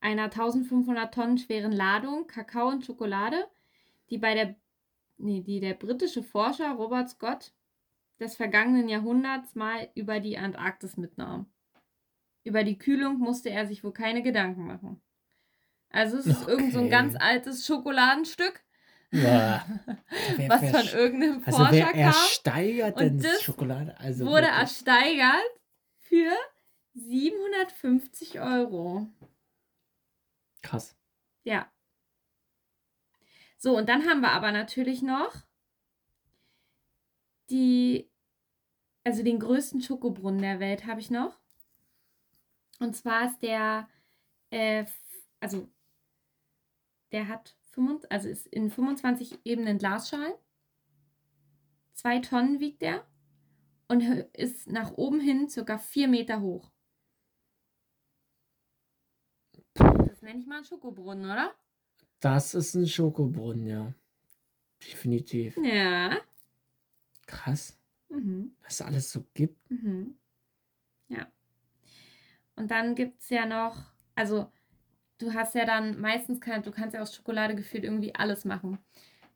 einer 0.00 0.30
1500 0.30 1.12
Tonnen 1.14 1.38
schweren 1.38 1.72
Ladung 1.72 2.26
Kakao 2.26 2.68
und 2.68 2.84
Schokolade, 2.84 3.48
die 4.10 4.18
bei 4.18 4.34
der, 4.34 4.54
nee, 5.18 5.40
die 5.40 5.60
der 5.60 5.74
britische 5.74 6.22
Forscher 6.22 6.72
Robert 6.74 7.08
Scott 7.10 7.52
des 8.20 8.36
vergangenen 8.36 8.88
Jahrhunderts 8.88 9.54
mal 9.54 9.88
über 9.94 10.20
die 10.20 10.38
Antarktis 10.38 10.96
mitnahm. 10.96 11.46
Über 12.46 12.62
die 12.64 12.78
Kühlung 12.78 13.18
musste 13.18 13.50
er 13.50 13.66
sich 13.66 13.82
wohl 13.84 13.92
keine 13.92 14.22
Gedanken 14.22 14.66
machen. 14.66 15.02
Also 15.90 16.16
es 16.18 16.26
ist 16.26 16.46
irgend 16.48 16.72
so 16.72 16.78
ein 16.78 16.84
Okay. 16.86 16.90
ganz 16.92 17.14
altes 17.18 17.66
Schokoladenstück, 17.66 18.62
Ja. 19.10 19.64
Wer- 20.36 20.48
was 20.48 20.62
wer 20.62 20.74
von 20.74 20.88
irgendeinem 20.98 21.42
Also 21.44 21.58
Forscher 21.58 21.72
wer 21.72 21.86
kam. 21.86 21.94
ersteigert 21.96 22.94
Und 22.96 23.00
denn 23.02 23.18
das 23.20 23.42
Schokolade? 23.42 23.98
Also 23.98 24.24
wurde 24.26 24.42
wirklich. 24.46 24.58
ersteigert 24.60 25.50
für 26.00 26.32
750 26.94 28.40
Euro. 28.40 29.08
krass. 30.62 30.96
Ja. 31.44 31.70
So, 33.58 33.76
und 33.76 33.88
dann 33.88 34.06
haben 34.08 34.20
wir 34.20 34.32
aber 34.32 34.52
natürlich 34.52 35.02
noch 35.02 35.34
die, 37.50 38.10
also 39.04 39.22
den 39.22 39.38
größten 39.40 39.80
Schokobrunnen 39.80 40.42
der 40.42 40.60
Welt 40.60 40.86
habe 40.86 41.00
ich 41.00 41.10
noch. 41.10 41.38
Und 42.80 42.94
zwar 42.94 43.26
ist 43.26 43.40
der, 43.42 43.88
äh, 44.50 44.84
also 45.40 45.68
der 47.12 47.28
hat 47.28 47.56
25, 47.72 48.10
also 48.10 48.28
ist 48.28 48.46
in 48.48 48.70
25 48.70 49.38
Ebenen 49.44 49.78
Glasschalen. 49.78 50.34
Zwei 51.94 52.18
Tonnen 52.18 52.60
wiegt 52.60 52.82
der 52.82 53.06
und 53.88 54.02
ist 54.34 54.68
nach 54.68 54.92
oben 54.92 55.20
hin 55.20 55.48
circa 55.48 55.78
vier 55.78 56.08
Meter 56.08 56.40
hoch. 56.40 56.70
Das 59.74 60.22
nenne 60.22 60.40
ich 60.40 60.46
mal 60.46 60.56
einen 60.56 60.64
Schokobrunnen, 60.64 61.24
oder? 61.30 61.54
Das 62.20 62.54
ist 62.54 62.74
ein 62.74 62.86
Schokobrunnen, 62.86 63.66
ja. 63.66 63.94
Definitiv. 64.82 65.56
Ja. 65.62 66.18
Krass, 67.26 67.78
Mhm. 68.08 68.56
was 68.62 68.74
es 68.74 68.82
alles 68.82 69.10
so 69.12 69.24
gibt. 69.34 69.70
Mhm. 69.70 70.16
Ja. 71.08 71.30
Und 72.56 72.70
dann 72.70 72.94
gibt 72.94 73.22
es 73.22 73.28
ja 73.30 73.46
noch, 73.46 73.76
also 74.14 74.50
du 75.18 75.34
hast 75.34 75.54
ja 75.54 75.64
dann 75.64 76.00
meistens, 76.00 76.40
kann, 76.40 76.62
du 76.62 76.70
kannst 76.70 76.94
ja 76.94 77.02
aus 77.02 77.14
Schokolade 77.14 77.54
gefühlt 77.54 77.84
irgendwie 77.84 78.14
alles 78.14 78.44
machen. 78.44 78.78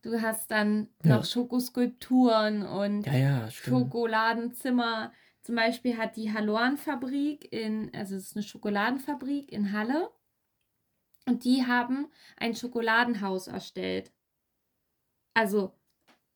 Du 0.02 0.20
hast 0.22 0.50
dann 0.50 0.88
Ja. 1.04 1.16
noch 1.16 1.24
Schokoskulpturen 1.24 2.62
und 2.66 3.06
Ja, 3.06 3.14
ja. 3.14 3.50
Schokoladenzimmer. 3.50 5.12
Zum 5.42 5.54
Beispiel 5.56 5.96
hat 5.98 6.16
die 6.16 6.33
Halloan-Fabrik 6.33 7.52
in, 7.52 7.90
also 7.94 8.16
es 8.16 8.28
ist 8.28 8.37
eine 8.37 8.42
Schokoladenfabrik 8.42 9.52
in 9.52 9.72
Halle. 9.72 10.11
Und 11.26 11.44
die 11.44 11.66
haben 11.66 12.09
ein 12.37 12.54
Schokoladenhaus 12.54 13.46
erstellt. 13.46 14.12
Also 15.35 15.72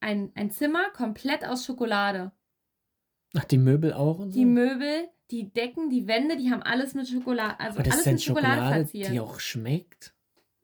ein, 0.00 0.30
ein 0.34 0.50
Zimmer 0.50 0.90
komplett 0.90 1.44
aus 1.44 1.64
Schokolade. 1.64 2.32
Ach, 3.36 3.44
die 3.44 3.58
Möbel 3.58 3.92
auch 3.92 4.18
und 4.18 4.32
so? 4.32 4.38
Die 4.38 4.44
Möbel, 4.44 5.08
die 5.34 5.52
Decken, 5.52 5.90
die 5.90 6.06
Wände, 6.06 6.36
die 6.36 6.50
haben 6.50 6.62
alles 6.62 6.94
mit 6.94 7.08
Schokolade, 7.08 7.58
also 7.60 7.78
Aber 7.80 7.82
das 7.84 7.94
alles 7.94 8.06
ist 8.06 8.12
mit 8.12 8.22
Schokolade, 8.22 8.54
Schokolade, 8.56 8.74
verziert. 8.84 9.12
die 9.12 9.20
auch 9.20 9.40
schmeckt? 9.40 10.14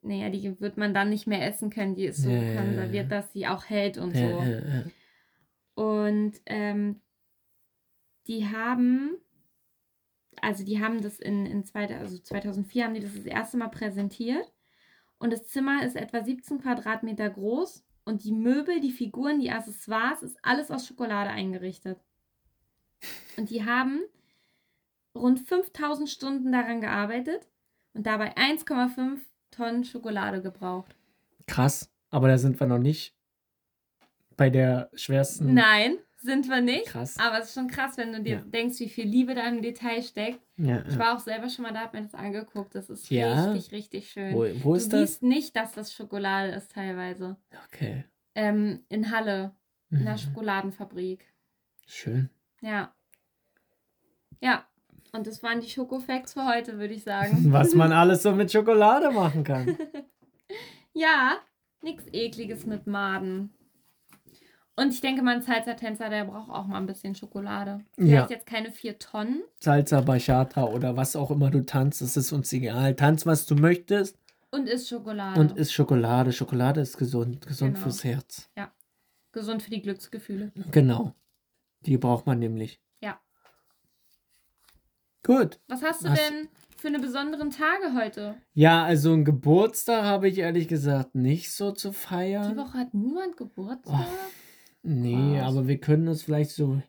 Naja, 0.03 0.31
die 0.31 0.61
wird 0.61 0.77
man 0.77 0.95
dann 0.95 1.11
nicht 1.11 1.27
mehr 1.27 1.47
essen 1.47 1.71
können. 1.71 1.95
Die 1.95 2.05
ist 2.07 2.23
so 2.23 2.31
Ja, 2.31 2.55
konserviert, 2.63 3.11
dass 3.13 3.33
sie 3.33 3.47
auch 3.47 3.65
hält 3.67 3.99
und 3.99 4.15
Ja, 4.17 4.21
so. 4.29 4.43
ja. 4.43 4.85
Und 5.75 6.33
ähm, 6.47 7.01
die 8.27 8.47
haben, 8.47 9.17
also 10.41 10.65
die 10.65 10.81
haben 10.83 11.03
das 11.03 11.19
in, 11.19 11.45
in 11.47 11.65
zweite, 11.65 11.97
also 11.99 12.19
2004 12.19 12.85
haben 12.85 12.95
die 12.95 13.01
das 13.01 13.15
das 13.15 13.25
erste 13.27 13.57
Mal 13.57 13.69
präsentiert. 13.69 14.53
Und 15.19 15.33
das 15.33 15.47
Zimmer 15.49 15.85
ist 15.85 15.97
etwa 15.97 16.23
17 16.25 16.61
Quadratmeter 16.61 17.29
groß. 17.29 17.85
Und 18.05 18.25
die 18.25 18.33
Möbel, 18.33 18.81
die 18.81 18.93
Figuren, 18.93 19.39
die 19.41 19.51
Accessoires, 19.51 20.23
ist 20.23 20.39
alles 20.43 20.71
aus 20.71 20.87
Schokolade 20.87 21.31
eingerichtet. 21.31 22.01
Und 23.37 23.51
die 23.51 23.65
haben 23.65 24.01
rund 25.21 25.41
5000 25.41 26.09
Stunden 26.09 26.53
daran 26.53 26.81
gearbeitet 26.81 27.47
und 27.95 28.07
dabei 28.07 28.35
1,5 28.37 29.19
Tonnen 29.51 29.85
Schokolade 29.85 30.43
gebraucht. 30.43 30.95
Krass, 31.47 31.91
aber 32.11 32.29
da 32.29 32.39
sind 32.39 32.59
wir 32.61 32.67
noch 32.67 32.79
nicht 32.79 33.15
bei 34.37 34.49
der 34.51 34.91
schwersten. 34.95 35.53
Nein, 35.55 35.99
sind 36.19 36.49
wir 36.49 36.61
nicht. 36.61 36.87
Krass. 36.87 37.19
Aber 37.19 37.39
es 37.41 37.49
ist 37.49 37.55
schon 37.55 37.69
krass, 37.69 37.97
wenn 37.97 38.13
du 38.13 38.23
dir 38.23 38.37
Ja. 38.37 38.41
denkst, 38.43 38.79
wie 38.81 38.89
viel 38.89 39.07
Liebe 39.07 39.35
da 39.35 39.47
im 39.49 39.61
Detail 39.61 40.03
steckt. 40.03 40.41
Ja, 40.57 40.85
Ich 40.87 40.99
war 40.99 41.15
auch 41.17 41.21
selber 41.21 41.49
schon 41.49 41.65
mal 41.65 41.73
da, 41.73 41.81
hab 41.81 41.95
mir 41.95 42.03
das 42.03 42.15
angeguckt. 42.15 42.75
Das 42.75 42.89
ist 42.91 43.11
Ja? 43.11 43.51
richtig, 43.53 43.73
richtig 43.73 44.11
schön. 44.11 44.35
Wo, 44.35 44.41
wo 44.65 44.71
du 44.73 44.75
ist 44.77 44.93
das? 44.93 45.01
siehst 45.01 45.23
nicht, 45.23 45.57
dass 45.57 45.73
das 45.73 45.93
Schokolade 45.93 46.53
ist 46.53 46.71
teilweise. 46.73 47.37
Okay. 47.67 48.05
Ähm, 48.35 48.85
in 48.89 49.11
Halle, 49.11 49.55
in 49.91 50.05
der 50.05 50.13
Mhm. 50.15 50.19
Schokoladenfabrik. 50.19 51.27
Schön. 51.87 52.31
Ja. 52.61 52.95
Ja. 54.41 54.67
Und 55.13 55.27
das 55.27 55.43
waren 55.43 55.61
die 55.61 55.69
Schokofacts 55.69 56.35
für 56.35 56.47
heute, 56.47 56.79
würde 56.79 56.95
ich 56.95 57.03
sagen. 57.05 57.47
Was 57.53 57.75
man 57.75 57.93
alles 57.93 58.23
so 58.23 58.33
mit 58.33 58.51
Schokolade 58.53 59.11
machen 59.11 59.45
kann. 59.45 59.77
Ja, 60.93 61.37
nichts 61.83 62.05
Ekliges 62.13 62.67
mit 62.67 62.89
Maden. 62.89 63.55
Und 64.75 64.93
ich 64.93 65.01
denke 65.01 65.23
mal, 65.23 65.37
ein 65.37 65.43
Salsa-Tänzer, 65.43 66.09
der 66.11 66.25
braucht 66.25 66.51
auch 66.51 66.67
mal 66.67 66.79
ein 66.79 66.87
bisschen 66.87 67.15
Schokolade. 67.15 67.85
Vielleicht 67.95 68.13
Ja. 68.13 68.27
jetzt 68.29 68.47
keine 68.47 68.73
vier 68.73 68.99
Tonnen. 68.99 69.43
Salsa, 69.61 70.01
Bachata 70.01 70.65
oder 70.65 70.97
was 70.97 71.15
auch 71.15 71.31
immer 71.31 71.51
du 71.51 71.65
tanzt, 71.65 72.01
das 72.03 72.17
ist 72.17 72.33
uns 72.33 72.53
egal. 72.53 72.97
Tanz, 72.97 73.25
was 73.25 73.47
du 73.47 73.55
möchtest 73.55 74.19
Und 74.51 74.69
ist 74.69 74.89
Schokolade. 74.89 75.39
und 75.39 75.57
isst 75.57 75.73
Schokolade. 75.73 76.33
Schokolade 76.33 76.81
ist 76.81 76.97
gesund, 76.99 77.47
gesund 77.47 77.75
Genau. 77.75 77.85
fürs 77.85 78.03
Herz. 78.03 78.51
Gesund 79.33 79.63
für 79.63 79.71
die 79.71 79.83
Glücksgefühle. 79.83 80.51
Genau. 80.73 81.15
Die 81.83 81.99
braucht 81.99 82.27
man 82.27 82.41
nämlich. 82.41 82.81
Gut. 85.25 85.59
Was 85.69 85.83
hast 85.83 86.05
du 86.05 86.09
Was- 86.11 86.19
denn 86.19 86.49
für 86.77 86.89
eine 86.89 86.99
besonderen 86.99 87.51
Tage 87.51 87.95
heute? 87.95 88.37
Ja, 88.55 88.85
also 88.85 89.13
einen 89.13 89.25
Geburtstag 89.25 90.05
habe 90.05 90.29
ich 90.29 90.39
ehrlich 90.39 90.67
gesagt 90.69 91.15
nicht 91.15 91.53
so 91.53 91.73
zu 91.73 91.91
Die 91.91 91.95
feiern. 91.95 92.57
Woche 92.57 92.79
hat 92.79 92.95
niemand 92.95 93.37
Geburtstag. 93.37 94.07
Nee, 94.83 95.37
Krass. 95.39 95.49
aber 95.49 95.69
wir 95.69 95.79
können 95.79 96.09
uns 96.09 96.23
vielleicht 96.23 96.51
so 96.53 96.81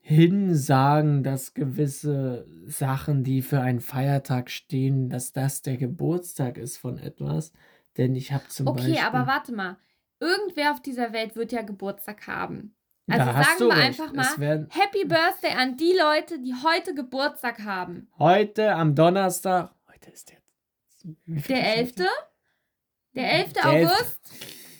hinsagen, 0.00 1.22
dass 1.22 1.54
gewisse 1.54 2.46
Sachen, 2.66 3.24
die 3.24 3.42
für 3.42 3.60
einen 3.60 3.80
Feiertag 3.80 4.50
stehen, 4.50 5.08
dass 5.10 5.32
das 5.32 5.62
der 5.62 5.76
Geburtstag 5.76 6.56
ist 6.58 6.76
von 6.78 6.98
etwas. 6.98 7.52
Denn 7.96 8.14
ich 8.14 8.32
habe 8.32 8.46
zum 8.48 8.68
Okay, 8.68 8.92
Beispiel. 8.92 8.98
aber 9.06 9.26
warte 9.26 9.52
mal. 9.52 9.76
Irgendwer 10.20 10.72
auf 10.72 10.80
dieser 10.82 11.12
Welt 11.12 11.36
wird 11.36 11.52
ja 11.52 11.62
Geburtstag 11.62 12.26
haben. 12.26 12.74
Da 13.08 13.14
Also 13.14 13.34
hast 13.34 13.58
sagen 13.58 13.70
wir 13.70 13.76
recht. 13.76 14.00
einfach 14.00 14.12
mal 14.12 14.66
Happy 14.70 15.04
Birthday 15.06 15.52
an 15.56 15.76
die 15.76 15.94
Leute, 15.98 16.38
die 16.40 16.54
heute 16.54 16.94
Geburtstag 16.94 17.60
haben. 17.64 18.08
heute 18.18 18.74
am 18.74 18.94
Donnerstag. 18.94 19.70
Heute 19.90 20.10
ist 20.10 20.30
der. 20.30 20.36
Der 21.26 21.80
ist 21.80 21.98
11. 21.98 22.06
heute? 22.06 22.06
Der 23.14 23.32
11. 23.32 23.52
Der 23.54 23.64
11. 23.64 23.88
August. 23.90 24.20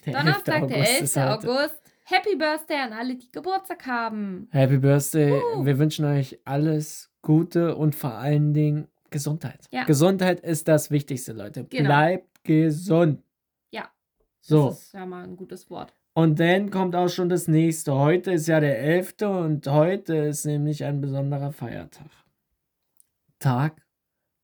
Der 0.04 0.12
Donnerstag, 0.12 0.68
der 0.68 0.76
11. 0.76 1.00
ist 1.02 1.16
heute. 1.16 1.30
August. 1.30 1.80
Happy 2.04 2.36
Birthday 2.36 2.76
an 2.78 2.92
alle, 2.92 3.16
die 3.16 3.30
Geburtstag 3.32 3.86
haben. 3.86 4.48
Happy 4.50 4.78
Birthday. 4.78 5.32
Uh. 5.54 5.64
Wir 5.64 5.78
wünschen 5.78 6.04
euch 6.04 6.38
alles 6.44 7.10
Gute 7.22 7.76
und 7.76 7.94
vor 7.94 8.12
allen 8.14 8.52
Dingen 8.52 8.88
Gesundheit. 9.10 9.66
Ja. 9.70 9.84
Gesundheit 9.84 10.40
ist 10.40 10.68
das 10.68 10.90
Wichtigste, 10.90 11.32
Leute. 11.32 11.64
Genau. 11.64 11.84
Bleibt 11.86 12.44
gesund. 12.44 13.22
Ja. 13.70 13.88
So. 14.40 14.68
Das 14.68 14.82
ist 14.82 14.92
ja 14.94 15.06
mal 15.06 15.24
ein 15.24 15.36
gutes 15.36 15.70
Wort. 15.70 15.94
Und 16.18 16.40
dann 16.40 16.72
kommt 16.72 16.96
auch 16.96 17.08
schon 17.08 17.28
das 17.28 17.46
nächste. 17.46 17.94
Heute 17.94 18.32
ist 18.32 18.48
ja 18.48 18.58
der 18.58 18.80
11. 18.80 19.22
und 19.22 19.68
heute 19.68 20.16
ist 20.16 20.46
nämlich 20.46 20.82
ein 20.82 21.00
besonderer 21.00 21.52
Feiertag. 21.52 22.10
Tag 23.38 23.86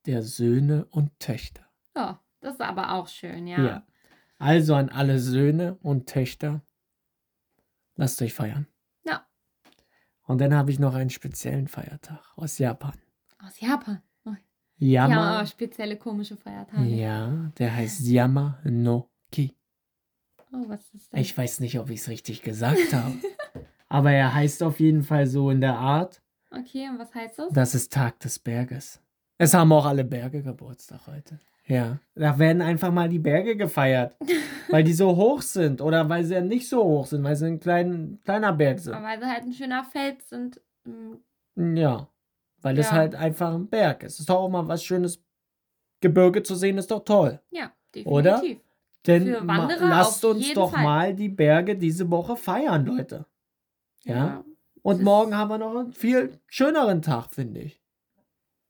der 0.07 0.23
Söhne 0.23 0.85
und 0.93 1.19
Töchter. 1.19 1.67
Ja, 1.97 2.23
das 2.41 2.53
ist 2.53 2.61
aber 2.61 2.93
auch 2.93 3.09
schön, 3.09 3.49
ja. 3.49 3.61
Ja. 3.61 3.87
Also 4.39 4.77
an 4.77 4.89
alle 4.89 5.19
Söhne 5.19 5.77
und 5.83 6.09
Töchter, 6.09 6.63
lasst 7.97 8.23
euch 8.23 8.35
feiern. 8.35 8.69
Ja. 9.05 9.27
Und 10.29 10.41
dann 10.41 10.55
habe 10.55 10.71
ich 10.71 10.79
noch 10.79 10.95
einen 10.95 11.11
speziellen 11.11 11.67
Feiertag 11.67 12.23
aus 12.37 12.57
Japan. 12.59 12.95
Aus 13.45 13.59
Japan. 13.59 14.01
Oh, 14.25 14.35
Yama. 14.77 15.39
aber 15.39 15.47
spezielle 15.49 15.97
komische 15.97 16.37
Feiertage. 16.37 16.85
Ja, 16.85 17.51
der 17.59 17.75
heißt 17.75 18.07
Yama 18.07 18.61
no 18.63 19.11
Ki. 19.33 19.57
Oh, 20.55 20.69
was 20.69 20.93
ist 20.95 21.13
das? 21.13 21.21
Ich 21.21 21.37
weiß 21.37 21.61
nicht, 21.61 21.79
ob 21.79 21.91
ich 21.91 22.01
es 22.01 22.09
richtig 22.09 22.43
gesagt 22.43 22.93
habe. 22.93 23.15
Aber 23.89 24.11
er 24.13 24.35
heißt 24.35 24.63
auf 24.63 24.81
jeden 24.81 25.03
Fall 25.03 25.27
so 25.27 25.51
in 25.51 25.61
der 25.61 25.77
Art. 25.79 26.23
Okay, 26.51 26.89
und 26.89 26.99
was 26.99 27.15
heißt 27.15 27.39
das? 27.39 27.53
Das 27.53 27.75
ist 27.75 27.93
Tag 27.93 28.19
des 28.21 28.39
Berges. 28.39 29.01
Es 29.39 29.53
haben 29.55 29.73
auch 29.73 29.85
alle 29.87 30.05
Berge 30.05 30.43
Geburtstag 30.43 31.07
heute. 31.07 31.41
Ja, 31.67 31.99
da 32.15 32.39
werden 32.39 32.61
einfach 32.63 32.93
mal 32.93 33.09
die 33.09 33.19
Berge 33.19 33.57
gefeiert, 33.57 34.17
weil 34.71 34.85
die 34.85 34.93
so 34.93 35.17
hoch 35.17 35.43
sind 35.43 35.81
oder 35.81 36.09
weil 36.09 36.23
sie 36.25 36.35
ja 36.35 36.41
nicht 36.43 36.69
so 36.69 36.85
hoch 36.85 37.07
sind, 37.07 37.25
weil 37.25 37.35
sie 37.37 37.47
ein 37.47 37.59
klein, 37.61 38.21
kleiner 38.25 38.53
Berg 38.53 38.79
sind. 38.79 38.95
Aber 38.95 39.07
weil 39.07 39.19
sie 39.19 39.27
halt 39.27 39.43
ein 39.45 39.53
schöner 39.53 39.83
Fels 39.85 40.29
sind. 40.29 40.61
ähm, 40.87 41.19
Ja, 41.77 42.09
weil 42.61 42.79
es 42.79 42.87
Ja. 42.87 42.93
halt 42.93 43.15
einfach 43.15 43.55
ein 43.55 43.67
Berg 43.69 44.03
ist. 44.03 44.15
Es 44.15 44.21
ist 44.21 44.29
doch 44.31 44.37
auch 44.41 44.49
mal 44.51 44.69
was 44.69 44.85
Schönes. 44.85 45.21
Gebirge 46.01 46.43
zu 46.43 46.55
sehen 46.55 46.77
ist 46.77 46.91
doch 46.91 47.03
toll. 47.05 47.41
Ja, 47.51 47.73
definitiv. 47.95 48.13
Oder? 48.13 48.43
Denn 49.07 49.27
lasst 49.47 50.25
uns 50.25 50.53
doch 50.55 50.73
Fall. 50.73 50.83
mal 50.83 51.15
die 51.15 51.29
Berge 51.29 51.77
diese 51.77 52.11
Woche 52.11 52.37
feiern, 52.37 52.87
Leute. 52.87 53.27
Ja. 54.05 54.45
Und 54.83 54.97
ist- 54.99 55.03
morgen 55.03 55.37
haben 55.37 55.49
wir 55.51 55.59
noch 55.59 55.75
einen 55.77 55.93
viel 55.93 56.39
schöneren 56.47 57.03
Tag, 57.03 57.31
finde 57.31 57.61
ich. 57.61 57.81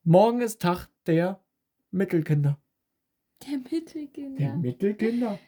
Morgen 0.03 0.41
ist 0.41 0.61
Tag 0.61 0.89
der 1.07 1.41
Mittelkinder. 1.91 2.59
Der 3.49 3.59
Mittelkinder. 3.59 4.39
Der 4.39 4.57
Mittelkinder. 4.57 5.39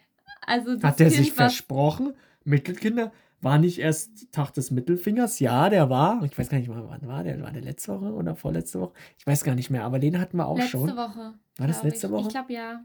also 0.46 0.74
das 0.74 0.82
Hat 0.84 1.00
der 1.00 1.08
kind, 1.08 1.18
sich 1.18 1.32
versprochen? 1.32 2.14
Mittelkinder? 2.44 3.12
War 3.42 3.58
nicht 3.58 3.78
erst 3.78 4.32
Tag 4.32 4.52
des 4.54 4.70
Mittelfingers? 4.70 5.40
Ja, 5.40 5.68
der 5.68 5.90
war. 5.90 6.22
Ich 6.24 6.36
weiß 6.38 6.48
gar 6.48 6.58
nicht 6.58 6.68
mal, 6.68 6.88
wann 6.88 7.06
war 7.06 7.22
der? 7.22 7.40
War 7.42 7.52
der 7.52 7.62
letzte 7.62 7.92
Woche 7.92 8.12
oder 8.12 8.34
vorletzte 8.34 8.80
Woche? 8.80 8.94
Ich 9.18 9.26
weiß 9.26 9.44
gar 9.44 9.54
nicht 9.54 9.70
mehr, 9.70 9.84
aber 9.84 9.98
den 9.98 10.18
hatten 10.18 10.36
wir 10.38 10.46
auch 10.46 10.56
Letzte 10.56 10.70
schon. 10.70 10.96
Woche. 10.96 11.34
War 11.58 11.66
das 11.66 11.82
letzte 11.82 12.06
ich. 12.06 12.12
Woche? 12.12 12.22
Ich 12.28 12.28
glaube 12.34 12.52
ja. 12.52 12.84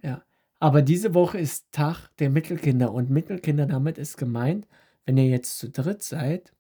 Aber 0.61 0.81
diese 0.83 1.13
Woche 1.15 1.39
ist 1.39 1.71
Tag 1.71 2.09
der 2.19 2.29
Mittelkinder 2.29 2.93
und 2.93 3.09
Mittelkinder 3.09 3.65
damit 3.65 3.97
ist 3.97 4.15
gemeint, 4.17 4.67
wenn 5.05 5.17
ihr 5.17 5.27
jetzt 5.27 5.57
zu 5.57 5.69
dritt 5.69 6.03
seid, 6.03 6.53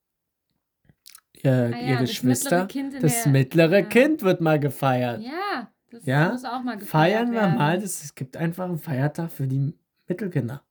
ihr, 1.43 1.51
Ah, 1.73 1.77
ihr 1.77 1.87
ja, 1.87 1.99
das 2.01 2.23
mittlere 2.23 2.31
Geschwister, 2.31 2.65
Kind 2.65 2.93
in 2.95 3.01
das 3.01 3.25
mittlere 3.27 3.79
ja. 3.79 3.85
Kind 3.85 4.23
wird 4.23 4.41
mal 4.41 4.59
gefeiert. 4.59 5.21
Ja, 5.21 5.71
das 5.91 6.05
Ja? 6.05 6.31
muss 6.31 6.43
auch 6.45 6.63
mal 6.63 6.77
gefeiert 6.77 6.89
Feiern 6.89 7.31
wir 7.31 7.41
werden. 7.41 7.57
mal, 7.57 7.79
das, 7.79 8.03
es 8.03 8.15
gibt 8.15 8.35
einfach 8.37 8.65
einen 8.65 8.79
Feiertag 8.79 9.31
für 9.31 9.47
die 9.47 9.73
Mittelkinder. 10.07 10.63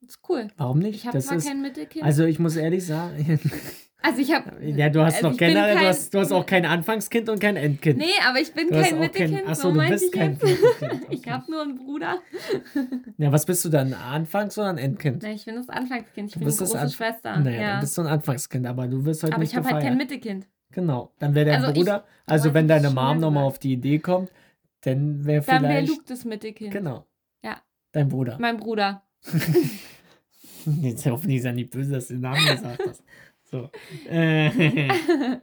Das 0.00 0.10
ist 0.16 0.20
cool. 0.28 0.48
Warum 0.56 0.78
nicht? 0.78 0.96
Ich 0.96 1.06
habe 1.06 1.18
zwar 1.20 1.38
kein 1.38 1.60
Mittelkind. 1.62 2.04
also 2.04 2.24
ich 2.24 2.38
muss 2.38 2.56
ehrlich 2.56 2.86
sagen, 2.86 3.38
Also 4.02 4.20
ich 4.20 4.32
habe. 4.32 4.50
ja, 4.64 4.88
du 4.90 5.00
hast 5.04 5.14
also 5.16 5.26
noch 5.28 5.32
ich 5.34 5.38
generell, 5.38 5.74
du, 5.74 5.78
kein- 5.80 5.88
hast, 5.88 6.12
du 6.12 6.18
hast 6.18 6.32
auch 6.32 6.44
kein 6.44 6.66
Anfangskind 6.66 7.28
und 7.28 7.38
kein 7.40 7.56
Endkind. 7.56 7.98
Nee, 7.98 8.06
aber 8.28 8.40
ich 8.40 8.52
bin 8.52 8.68
Du 8.68 8.74
kein 8.80 8.98
Mittelkind. 8.98 9.38
kein- 9.40 9.48
ach 9.48 9.54
so, 9.54 9.72
so 9.72 9.80
du 9.80 9.88
bist 9.88 10.04
ich 10.06 10.12
kein. 10.12 10.32
Mittelkind, 10.32 11.06
Ich 11.10 11.28
habe 11.28 11.50
nur 11.50 11.62
einen 11.62 11.76
Bruder. 11.76 12.18
Ja, 13.18 13.30
was 13.30 13.46
bist 13.46 13.64
du 13.64 13.68
dann? 13.68 13.94
Anfangs- 13.94 14.58
oder 14.58 14.68
ein 14.70 14.78
Endkind? 14.78 15.22
Na, 15.22 15.30
ich 15.30 15.44
bin 15.44 15.54
das 15.54 15.68
Anfangskind. 15.68 16.28
Ich 16.28 16.32
Du 16.34 16.38
bin 16.40 16.46
bist 16.46 16.60
das 16.60 16.70
große 16.70 16.82
Anf- 16.84 16.96
Schwester. 16.96 17.36
Naja, 17.38 17.60
ja. 17.60 17.70
dann 17.72 17.80
bist 17.80 17.96
du 17.96 18.02
ein 18.02 18.08
Anfangskind, 18.08 18.66
aber 18.66 18.88
du 18.88 19.04
wirst 19.04 19.22
heute 19.22 19.34
aber 19.34 19.40
nicht 19.42 19.52
ich 19.52 19.56
habe 19.56 19.68
halt 19.70 19.82
kein 19.84 19.96
Mittelkind. 19.96 20.46
Genau, 20.72 21.12
dann 21.18 21.34
wäre 21.34 21.44
der 21.46 21.54
Also 21.56 21.68
ich- 21.68 21.74
Bruder, 21.74 22.04
also 22.26 22.48
aber 22.48 22.54
wenn 22.54 22.64
ich 22.64 22.68
deine 22.70 22.90
Mom 22.90 23.20
nochmal 23.20 23.44
auf 23.44 23.58
die 23.58 23.72
Idee 23.74 23.98
kommt, 24.00 24.32
dann 24.80 25.24
wäre 25.24 25.44
Dann 25.44 25.62
wäre 25.62 25.72
vielleicht, 25.74 25.88
Luke 25.88 26.02
das 26.08 26.24
Mittelkind. 26.24 26.72
genau, 26.72 27.06
Ja. 27.44 27.58
dein 27.92 28.08
Bruder. 28.08 28.36
Mein 28.40 28.56
Bruder. 28.56 29.02
Jetzt 30.80 31.06
hoffentlich 31.06 31.38
ist 31.38 31.44
ja 31.44 31.52
nicht 31.52 31.70
böse, 31.70 31.92
dass 31.92 32.08
du 32.08 32.14
den 32.14 32.20
Namen 32.22 32.44
gesagt 32.46 32.80
hast. 32.88 33.02
So. 33.52 33.70
Äh, 34.08 34.50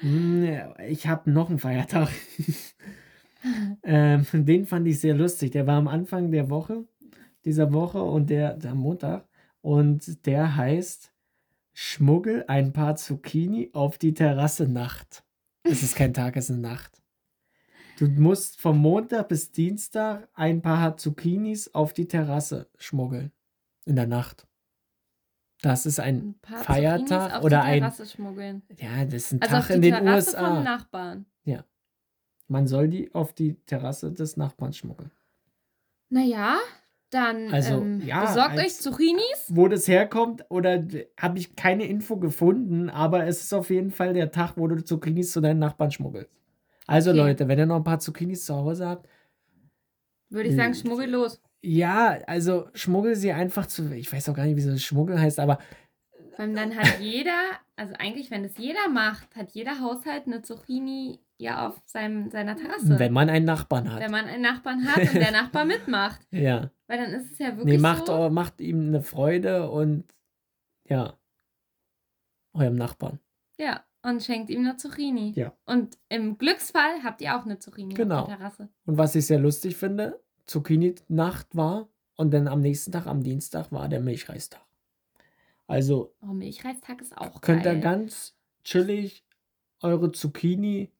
hm, 0.00 0.58
ich 0.86 1.06
habe 1.06 1.30
noch 1.30 1.48
einen 1.48 1.58
Feiertag. 1.58 2.10
ähm, 3.82 4.26
den 4.32 4.66
fand 4.66 4.86
ich 4.86 5.00
sehr 5.00 5.14
lustig. 5.14 5.52
Der 5.52 5.66
war 5.66 5.78
am 5.78 5.88
Anfang 5.88 6.30
der 6.30 6.50
Woche, 6.50 6.84
dieser 7.46 7.72
Woche 7.72 8.02
und 8.02 8.28
der, 8.28 8.54
der 8.54 8.74
Montag. 8.74 9.26
Und 9.62 10.26
der 10.26 10.56
heißt 10.56 11.14
Schmuggel 11.72 12.44
ein 12.48 12.74
paar 12.74 12.96
Zucchini 12.96 13.70
auf 13.72 13.96
die 13.96 14.12
Terrasse 14.12 14.68
Nacht. 14.68 15.24
Es 15.62 15.82
ist 15.82 15.96
kein 15.96 16.12
Tag, 16.12 16.36
es 16.36 16.50
ist 16.50 16.56
eine 16.56 16.60
Nacht. 16.60 17.02
Du 17.98 18.08
musst 18.08 18.60
vom 18.60 18.78
Montag 18.78 19.28
bis 19.28 19.52
Dienstag 19.52 20.28
ein 20.34 20.60
paar 20.60 20.98
Zucchinis 20.98 21.72
auf 21.72 21.94
die 21.94 22.08
Terrasse 22.08 22.68
schmuggeln. 22.76 23.32
In 23.86 23.96
der 23.96 24.06
Nacht. 24.06 24.46
Das 25.64 25.86
ist 25.86 25.98
ein, 26.00 26.34
Ein 26.46 26.62
Feiertag 26.62 27.42
oder 27.42 27.62
ein- 27.62 27.82
ja, 27.82 27.88
das 27.88 28.00
ist 28.00 29.32
ein 29.32 29.42
Also 29.42 29.54
Tag 29.54 29.70
in 29.70 29.82
den 29.82 29.94
Terrasse 29.94 30.36
vom 30.36 30.44
USA. 30.46 30.62
Nachbarn. 30.62 31.26
Man 32.46 32.66
soll 32.66 32.88
die 32.88 33.12
auf 33.14 33.32
die 33.32 33.54
Terrasse 33.64 34.12
des 34.12 34.36
Nachbarn 34.36 34.74
schmuggeln. 34.74 35.10
Naja, 36.10 36.58
dann 37.08 37.50
Also, 37.50 37.76
ähm, 37.80 38.02
ja, 38.04 38.20
besorgt 38.20 38.58
euch 38.58 38.74
Zucchinis. 38.74 39.46
Wo 39.48 39.66
das 39.66 39.88
herkommt, 39.88 40.44
oder 40.50 40.84
habe 41.18 41.38
ich 41.38 41.56
keine 41.56 41.86
Info 41.86 42.18
gefunden, 42.18 42.90
aber 42.90 43.26
es 43.26 43.42
ist 43.44 43.54
auf 43.54 43.70
jeden 43.70 43.90
Fall 43.90 44.12
der 44.12 44.30
Tag, 44.30 44.58
wo 44.58 44.68
du 44.68 44.84
Zucchinis 44.84 45.32
zu 45.32 45.40
deinen 45.40 45.58
Nachbarn 45.58 45.90
schmuggelst. 45.90 46.28
Also 46.86 47.10
Okay. 47.12 47.18
Leute, 47.20 47.48
wenn 47.48 47.58
ihr 47.58 47.64
noch 47.66 47.76
ein 47.76 47.84
paar 47.84 47.98
Zucchinis 47.98 48.44
zu 48.44 48.54
Hause 48.54 48.86
habt, 48.88 49.08
Würde 50.28 50.50
ich 50.50 50.56
sagen, 50.56 50.74
schmuggel 50.74 51.10
los. 51.10 51.40
Ja, 51.64 52.18
also 52.26 52.68
schmuggel 52.74 53.16
sie 53.16 53.32
einfach 53.32 53.66
zu. 53.66 53.92
Ich 53.94 54.12
weiß 54.12 54.28
auch 54.28 54.34
gar 54.34 54.44
nicht, 54.44 54.56
wie 54.56 54.60
so 54.60 54.76
Schmuggel 54.76 55.20
heißt, 55.20 55.40
aber 55.40 55.58
Weil 56.36 56.52
dann 56.54 56.76
hat 56.76 57.00
jeder, 57.00 57.32
also 57.76 57.94
eigentlich, 57.98 58.30
wenn 58.30 58.44
es 58.44 58.56
jeder 58.58 58.88
macht, 58.88 59.34
hat 59.36 59.52
jeder 59.52 59.80
Haushalt 59.80 60.26
eine 60.26 60.42
Zucchini 60.42 61.20
ja 61.38 61.66
auf 61.68 61.80
seinem, 61.86 62.30
seiner 62.30 62.56
Terrasse. 62.56 62.98
wenn 62.98 63.12
man 63.12 63.28
einen 63.30 63.44
Nachbarn 63.46 63.92
hat. 63.92 64.00
Wenn 64.00 64.10
man 64.10 64.26
einen 64.26 64.42
Nachbarn 64.42 64.86
hat 64.86 65.02
und 65.02 65.14
der 65.14 65.32
Nachbar 65.32 65.64
mitmacht. 65.64 66.20
ja. 66.30 66.70
Weil 66.86 66.98
dann 66.98 67.12
ist 67.12 67.32
es 67.32 67.38
ja 67.38 67.56
wirklich 67.56 67.74
Nee, 67.76 67.78
macht, 67.78 68.06
so. 68.06 68.30
macht 68.30 68.60
ihm 68.60 68.88
eine 68.88 69.02
Freude 69.02 69.70
und 69.70 70.04
ja. 70.88 71.18
Eurem 72.52 72.76
Nachbarn. 72.76 73.18
Ja, 73.58 73.84
und 74.02 74.22
schenkt 74.22 74.50
ihm 74.50 74.60
eine 74.60 74.76
Zucchini. 74.76 75.32
Ja. 75.34 75.56
Und 75.64 75.98
im 76.08 76.36
Glücksfall 76.38 77.02
habt 77.02 77.20
ihr 77.20 77.36
auch 77.36 77.44
eine 77.44 77.58
Zucchini 77.58 77.94
Genau. 77.94 78.20
auf 78.22 78.28
der 78.28 78.36
Terrasse. 78.36 78.68
Und 78.86 78.98
was 78.98 79.14
ich 79.14 79.26
sehr 79.26 79.38
lustig 79.38 79.76
finde, 79.76 80.22
Zucchini-Nacht 80.46 81.54
war 81.56 81.88
und 82.16 82.32
dann 82.32 82.48
am 82.48 82.60
nächsten 82.60 82.92
Tag, 82.92 83.06
am 83.06 83.22
Dienstag, 83.22 83.72
war 83.72 83.88
der 83.88 84.00
Milchreistag. 84.00 84.60
Also 85.66 86.14
Oh, 86.22 86.26
Milchreistag 86.26 87.00
ist 87.00 87.16
auch 87.16 87.40
könnt 87.40 87.64
geil. 87.64 87.76
ihr 87.76 87.80
ganz 87.80 88.36
chillig 88.64 89.24
eure 89.80 90.12
Zucchini 90.12 90.90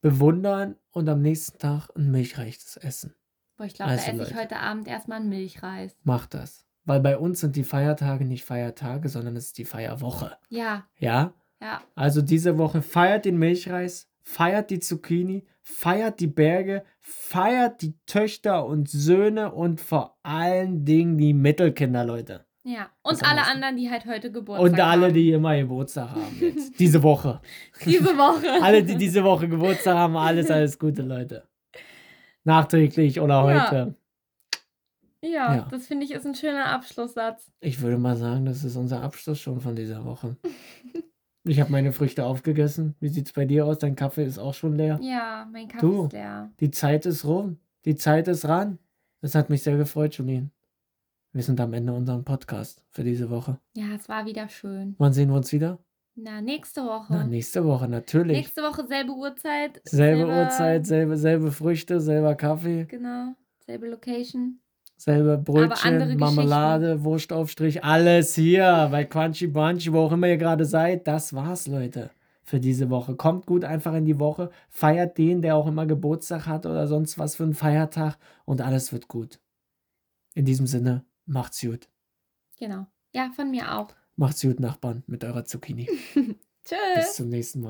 bewundern 0.00 0.76
und 0.92 1.08
am 1.08 1.22
nächsten 1.22 1.58
Tag 1.58 1.88
ein 1.96 2.10
Milchreis 2.10 2.76
essen. 2.76 3.14
Boah, 3.56 3.64
ich 3.64 3.74
glaube, 3.74 3.92
Also, 3.92 4.04
da 4.06 4.12
esse 4.12 4.22
ich 4.22 4.28
Leute. 4.30 4.40
heute 4.40 4.56
Abend 4.60 4.86
erstmal 4.88 5.18
einen 5.18 5.28
Milchreis. 5.28 5.96
Macht 6.04 6.34
das. 6.34 6.64
Weil 6.84 7.00
bei 7.00 7.18
uns 7.18 7.40
sind 7.40 7.56
die 7.56 7.64
Feiertage 7.64 8.24
nicht 8.24 8.44
Feiertage, 8.44 9.08
sondern 9.08 9.36
es 9.36 9.46
ist 9.46 9.58
die 9.58 9.64
Feierwoche. 9.64 10.36
Ja, 10.48 10.86
Ja? 10.98 11.34
ja. 11.60 11.82
Also 11.96 12.22
diese 12.22 12.56
Woche 12.58 12.80
feiert 12.82 13.24
den 13.24 13.36
Milchreis, 13.38 14.08
feiert 14.28 14.68
die 14.70 14.78
Zucchini, 14.78 15.46
feiert 15.62 16.20
die 16.20 16.26
Berge, 16.26 16.84
feiert 17.00 17.80
die 17.80 17.94
Töchter 18.04 18.66
und 18.66 18.88
Söhne 18.90 19.52
und 19.52 19.80
vor 19.80 20.18
allen 20.22 20.84
Dingen 20.84 21.16
die 21.16 21.32
Mittelkinder, 21.32 22.04
Leute. 22.04 22.44
Ja. 22.62 22.90
Und 23.02 23.24
alle 23.24 23.46
anderen, 23.46 23.76
die 23.78 23.88
halt 23.90 24.04
heute 24.04 24.30
Geburtstag 24.30 24.70
Und 24.70 24.78
alle, 24.80 25.06
haben. 25.06 25.14
die 25.14 25.32
immer 25.32 25.56
Geburtstag 25.56 26.10
haben 26.10 26.36
jetzt. 26.40 26.78
Diese 26.78 27.02
Woche. 27.02 27.40
Diese 27.86 28.18
Woche. 28.18 28.62
Alle, 28.62 28.82
die 28.84 28.96
diese 28.96 29.24
Woche 29.24 29.48
Geburtstag 29.48 29.96
haben, 29.96 30.16
alles, 30.18 30.50
alles 30.50 30.78
Gute, 30.78 31.00
Leute. 31.02 31.48
Nachträglich 32.44 33.20
oder 33.20 33.34
Ja. 33.50 33.70
heute. 33.70 33.94
Ja, 35.22 35.54
Ja. 35.56 35.68
das 35.70 35.86
finde 35.86 36.04
ich 36.04 36.10
ist 36.12 36.26
ein 36.26 36.34
schöner 36.34 36.66
Abschlusssatz. 36.66 37.50
Ich 37.60 37.80
würde 37.80 37.96
mal 37.96 38.16
sagen, 38.16 38.44
das 38.44 38.62
ist 38.62 38.76
unser 38.76 39.02
Abschluss 39.02 39.40
schon 39.40 39.60
von 39.60 39.74
dieser 39.74 40.04
Woche. 40.04 40.36
Ich 41.48 41.60
habe 41.60 41.72
meine 41.72 41.92
Früchte 41.92 42.24
aufgegessen. 42.26 42.94
Wie 43.00 43.08
sieht's 43.08 43.32
bei 43.32 43.44
dir 43.46 43.64
aus? 43.64 43.78
Dein 43.78 43.96
Kaffee 43.96 44.24
ist 44.24 44.38
auch 44.38 44.52
schon 44.54 44.76
leer. 44.76 44.98
Ja, 45.02 45.48
mein 45.50 45.66
Kaffee 45.68 45.86
Du. 45.86 46.04
ist 46.04 46.12
leer. 46.12 46.50
Die 46.60 46.70
Zeit 46.70 47.06
ist 47.06 47.24
rum. 47.24 47.56
Die 47.86 47.96
Zeit 47.96 48.28
ist 48.28 48.44
ran. 48.46 48.78
Das 49.22 49.34
hat 49.34 49.48
mich 49.48 49.62
sehr 49.62 49.76
gefreut, 49.78 50.14
Julien. 50.14 50.50
Wir 51.32 51.42
sind 51.42 51.58
am 51.60 51.72
Ende 51.72 51.92
unserem 51.92 52.24
Podcast 52.24 52.84
für 52.90 53.02
diese 53.02 53.30
Woche. 53.30 53.58
Ja, 53.74 53.94
es 53.96 54.08
war 54.08 54.26
wieder 54.26 54.48
schön. 54.48 54.94
Wann 54.98 55.12
sehen 55.12 55.30
wir 55.30 55.36
uns 55.36 55.50
wieder? 55.52 55.78
Na, 56.16 56.40
nächste 56.40 56.82
Woche. 56.84 57.06
Na, 57.14 57.24
nächste 57.24 57.64
Woche, 57.64 57.88
natürlich. 57.88 58.36
Nächste 58.36 58.62
Woche 58.62 58.86
selbe 58.86 59.12
Uhrzeit. 59.12 59.80
selbe 59.84 60.26
selber- 60.26 60.42
Uhrzeit, 60.42 60.86
selbe, 60.86 61.16
selbe 61.16 61.50
Früchte, 61.52 62.00
selber 62.00 62.34
Kaffee, 62.34 62.84
Genau, 62.84 63.34
selbe 63.64 63.88
Location. 63.88 64.60
Selbe 64.98 65.32
andere 65.32 65.66
Brötchen, 65.68 66.18
Marmelade, 66.18 67.04
Wurstaufstrich, 67.04 67.84
alles 67.84 68.34
hier 68.34 68.88
bei 68.90 69.04
Crunchy 69.04 69.46
Bunchy, 69.46 69.92
wo 69.92 70.00
auch 70.00 70.12
immer 70.12 70.28
ihr 70.28 70.36
gerade 70.36 70.64
seid. 70.64 71.06
Das 71.06 71.32
war's, 71.32 71.66
Leute, 71.66 72.10
für 72.42 72.60
diese 72.60 72.90
Woche. 72.90 73.14
Kommt 73.14 73.46
gut 73.46 73.64
einfach 73.64 73.94
in 73.94 74.04
die 74.04 74.18
Woche, 74.18 74.50
feiert 74.68 75.16
den, 75.16 75.40
der 75.40 75.56
auch 75.56 75.66
immer 75.66 75.86
Geburtstag 75.86 76.46
hat 76.46 76.66
oder 76.66 76.86
sonst 76.86 77.18
was 77.18 77.36
für 77.36 77.44
einen 77.44 77.54
Feiertag 77.54 78.18
und 78.44 78.60
alles 78.60 78.92
wird 78.92 79.08
gut. 79.08 79.38
In 80.34 80.44
diesem 80.44 80.66
Sinne, 80.66 81.04
macht's 81.26 81.60
gut. 81.60 81.88
Genau. 82.58 82.86
Ja, 83.14 83.30
von 83.34 83.50
mir 83.50 83.78
auch. 83.78 83.88
Macht's 84.16 84.42
gut, 84.42 84.58
Nachbarn, 84.60 85.04
mit 85.06 85.24
eurer 85.24 85.44
Zucchini. 85.44 85.88
Tschüss. 86.64 86.78
Bis 86.96 87.14
zum 87.14 87.28
nächsten 87.28 87.60
Mal. 87.60 87.66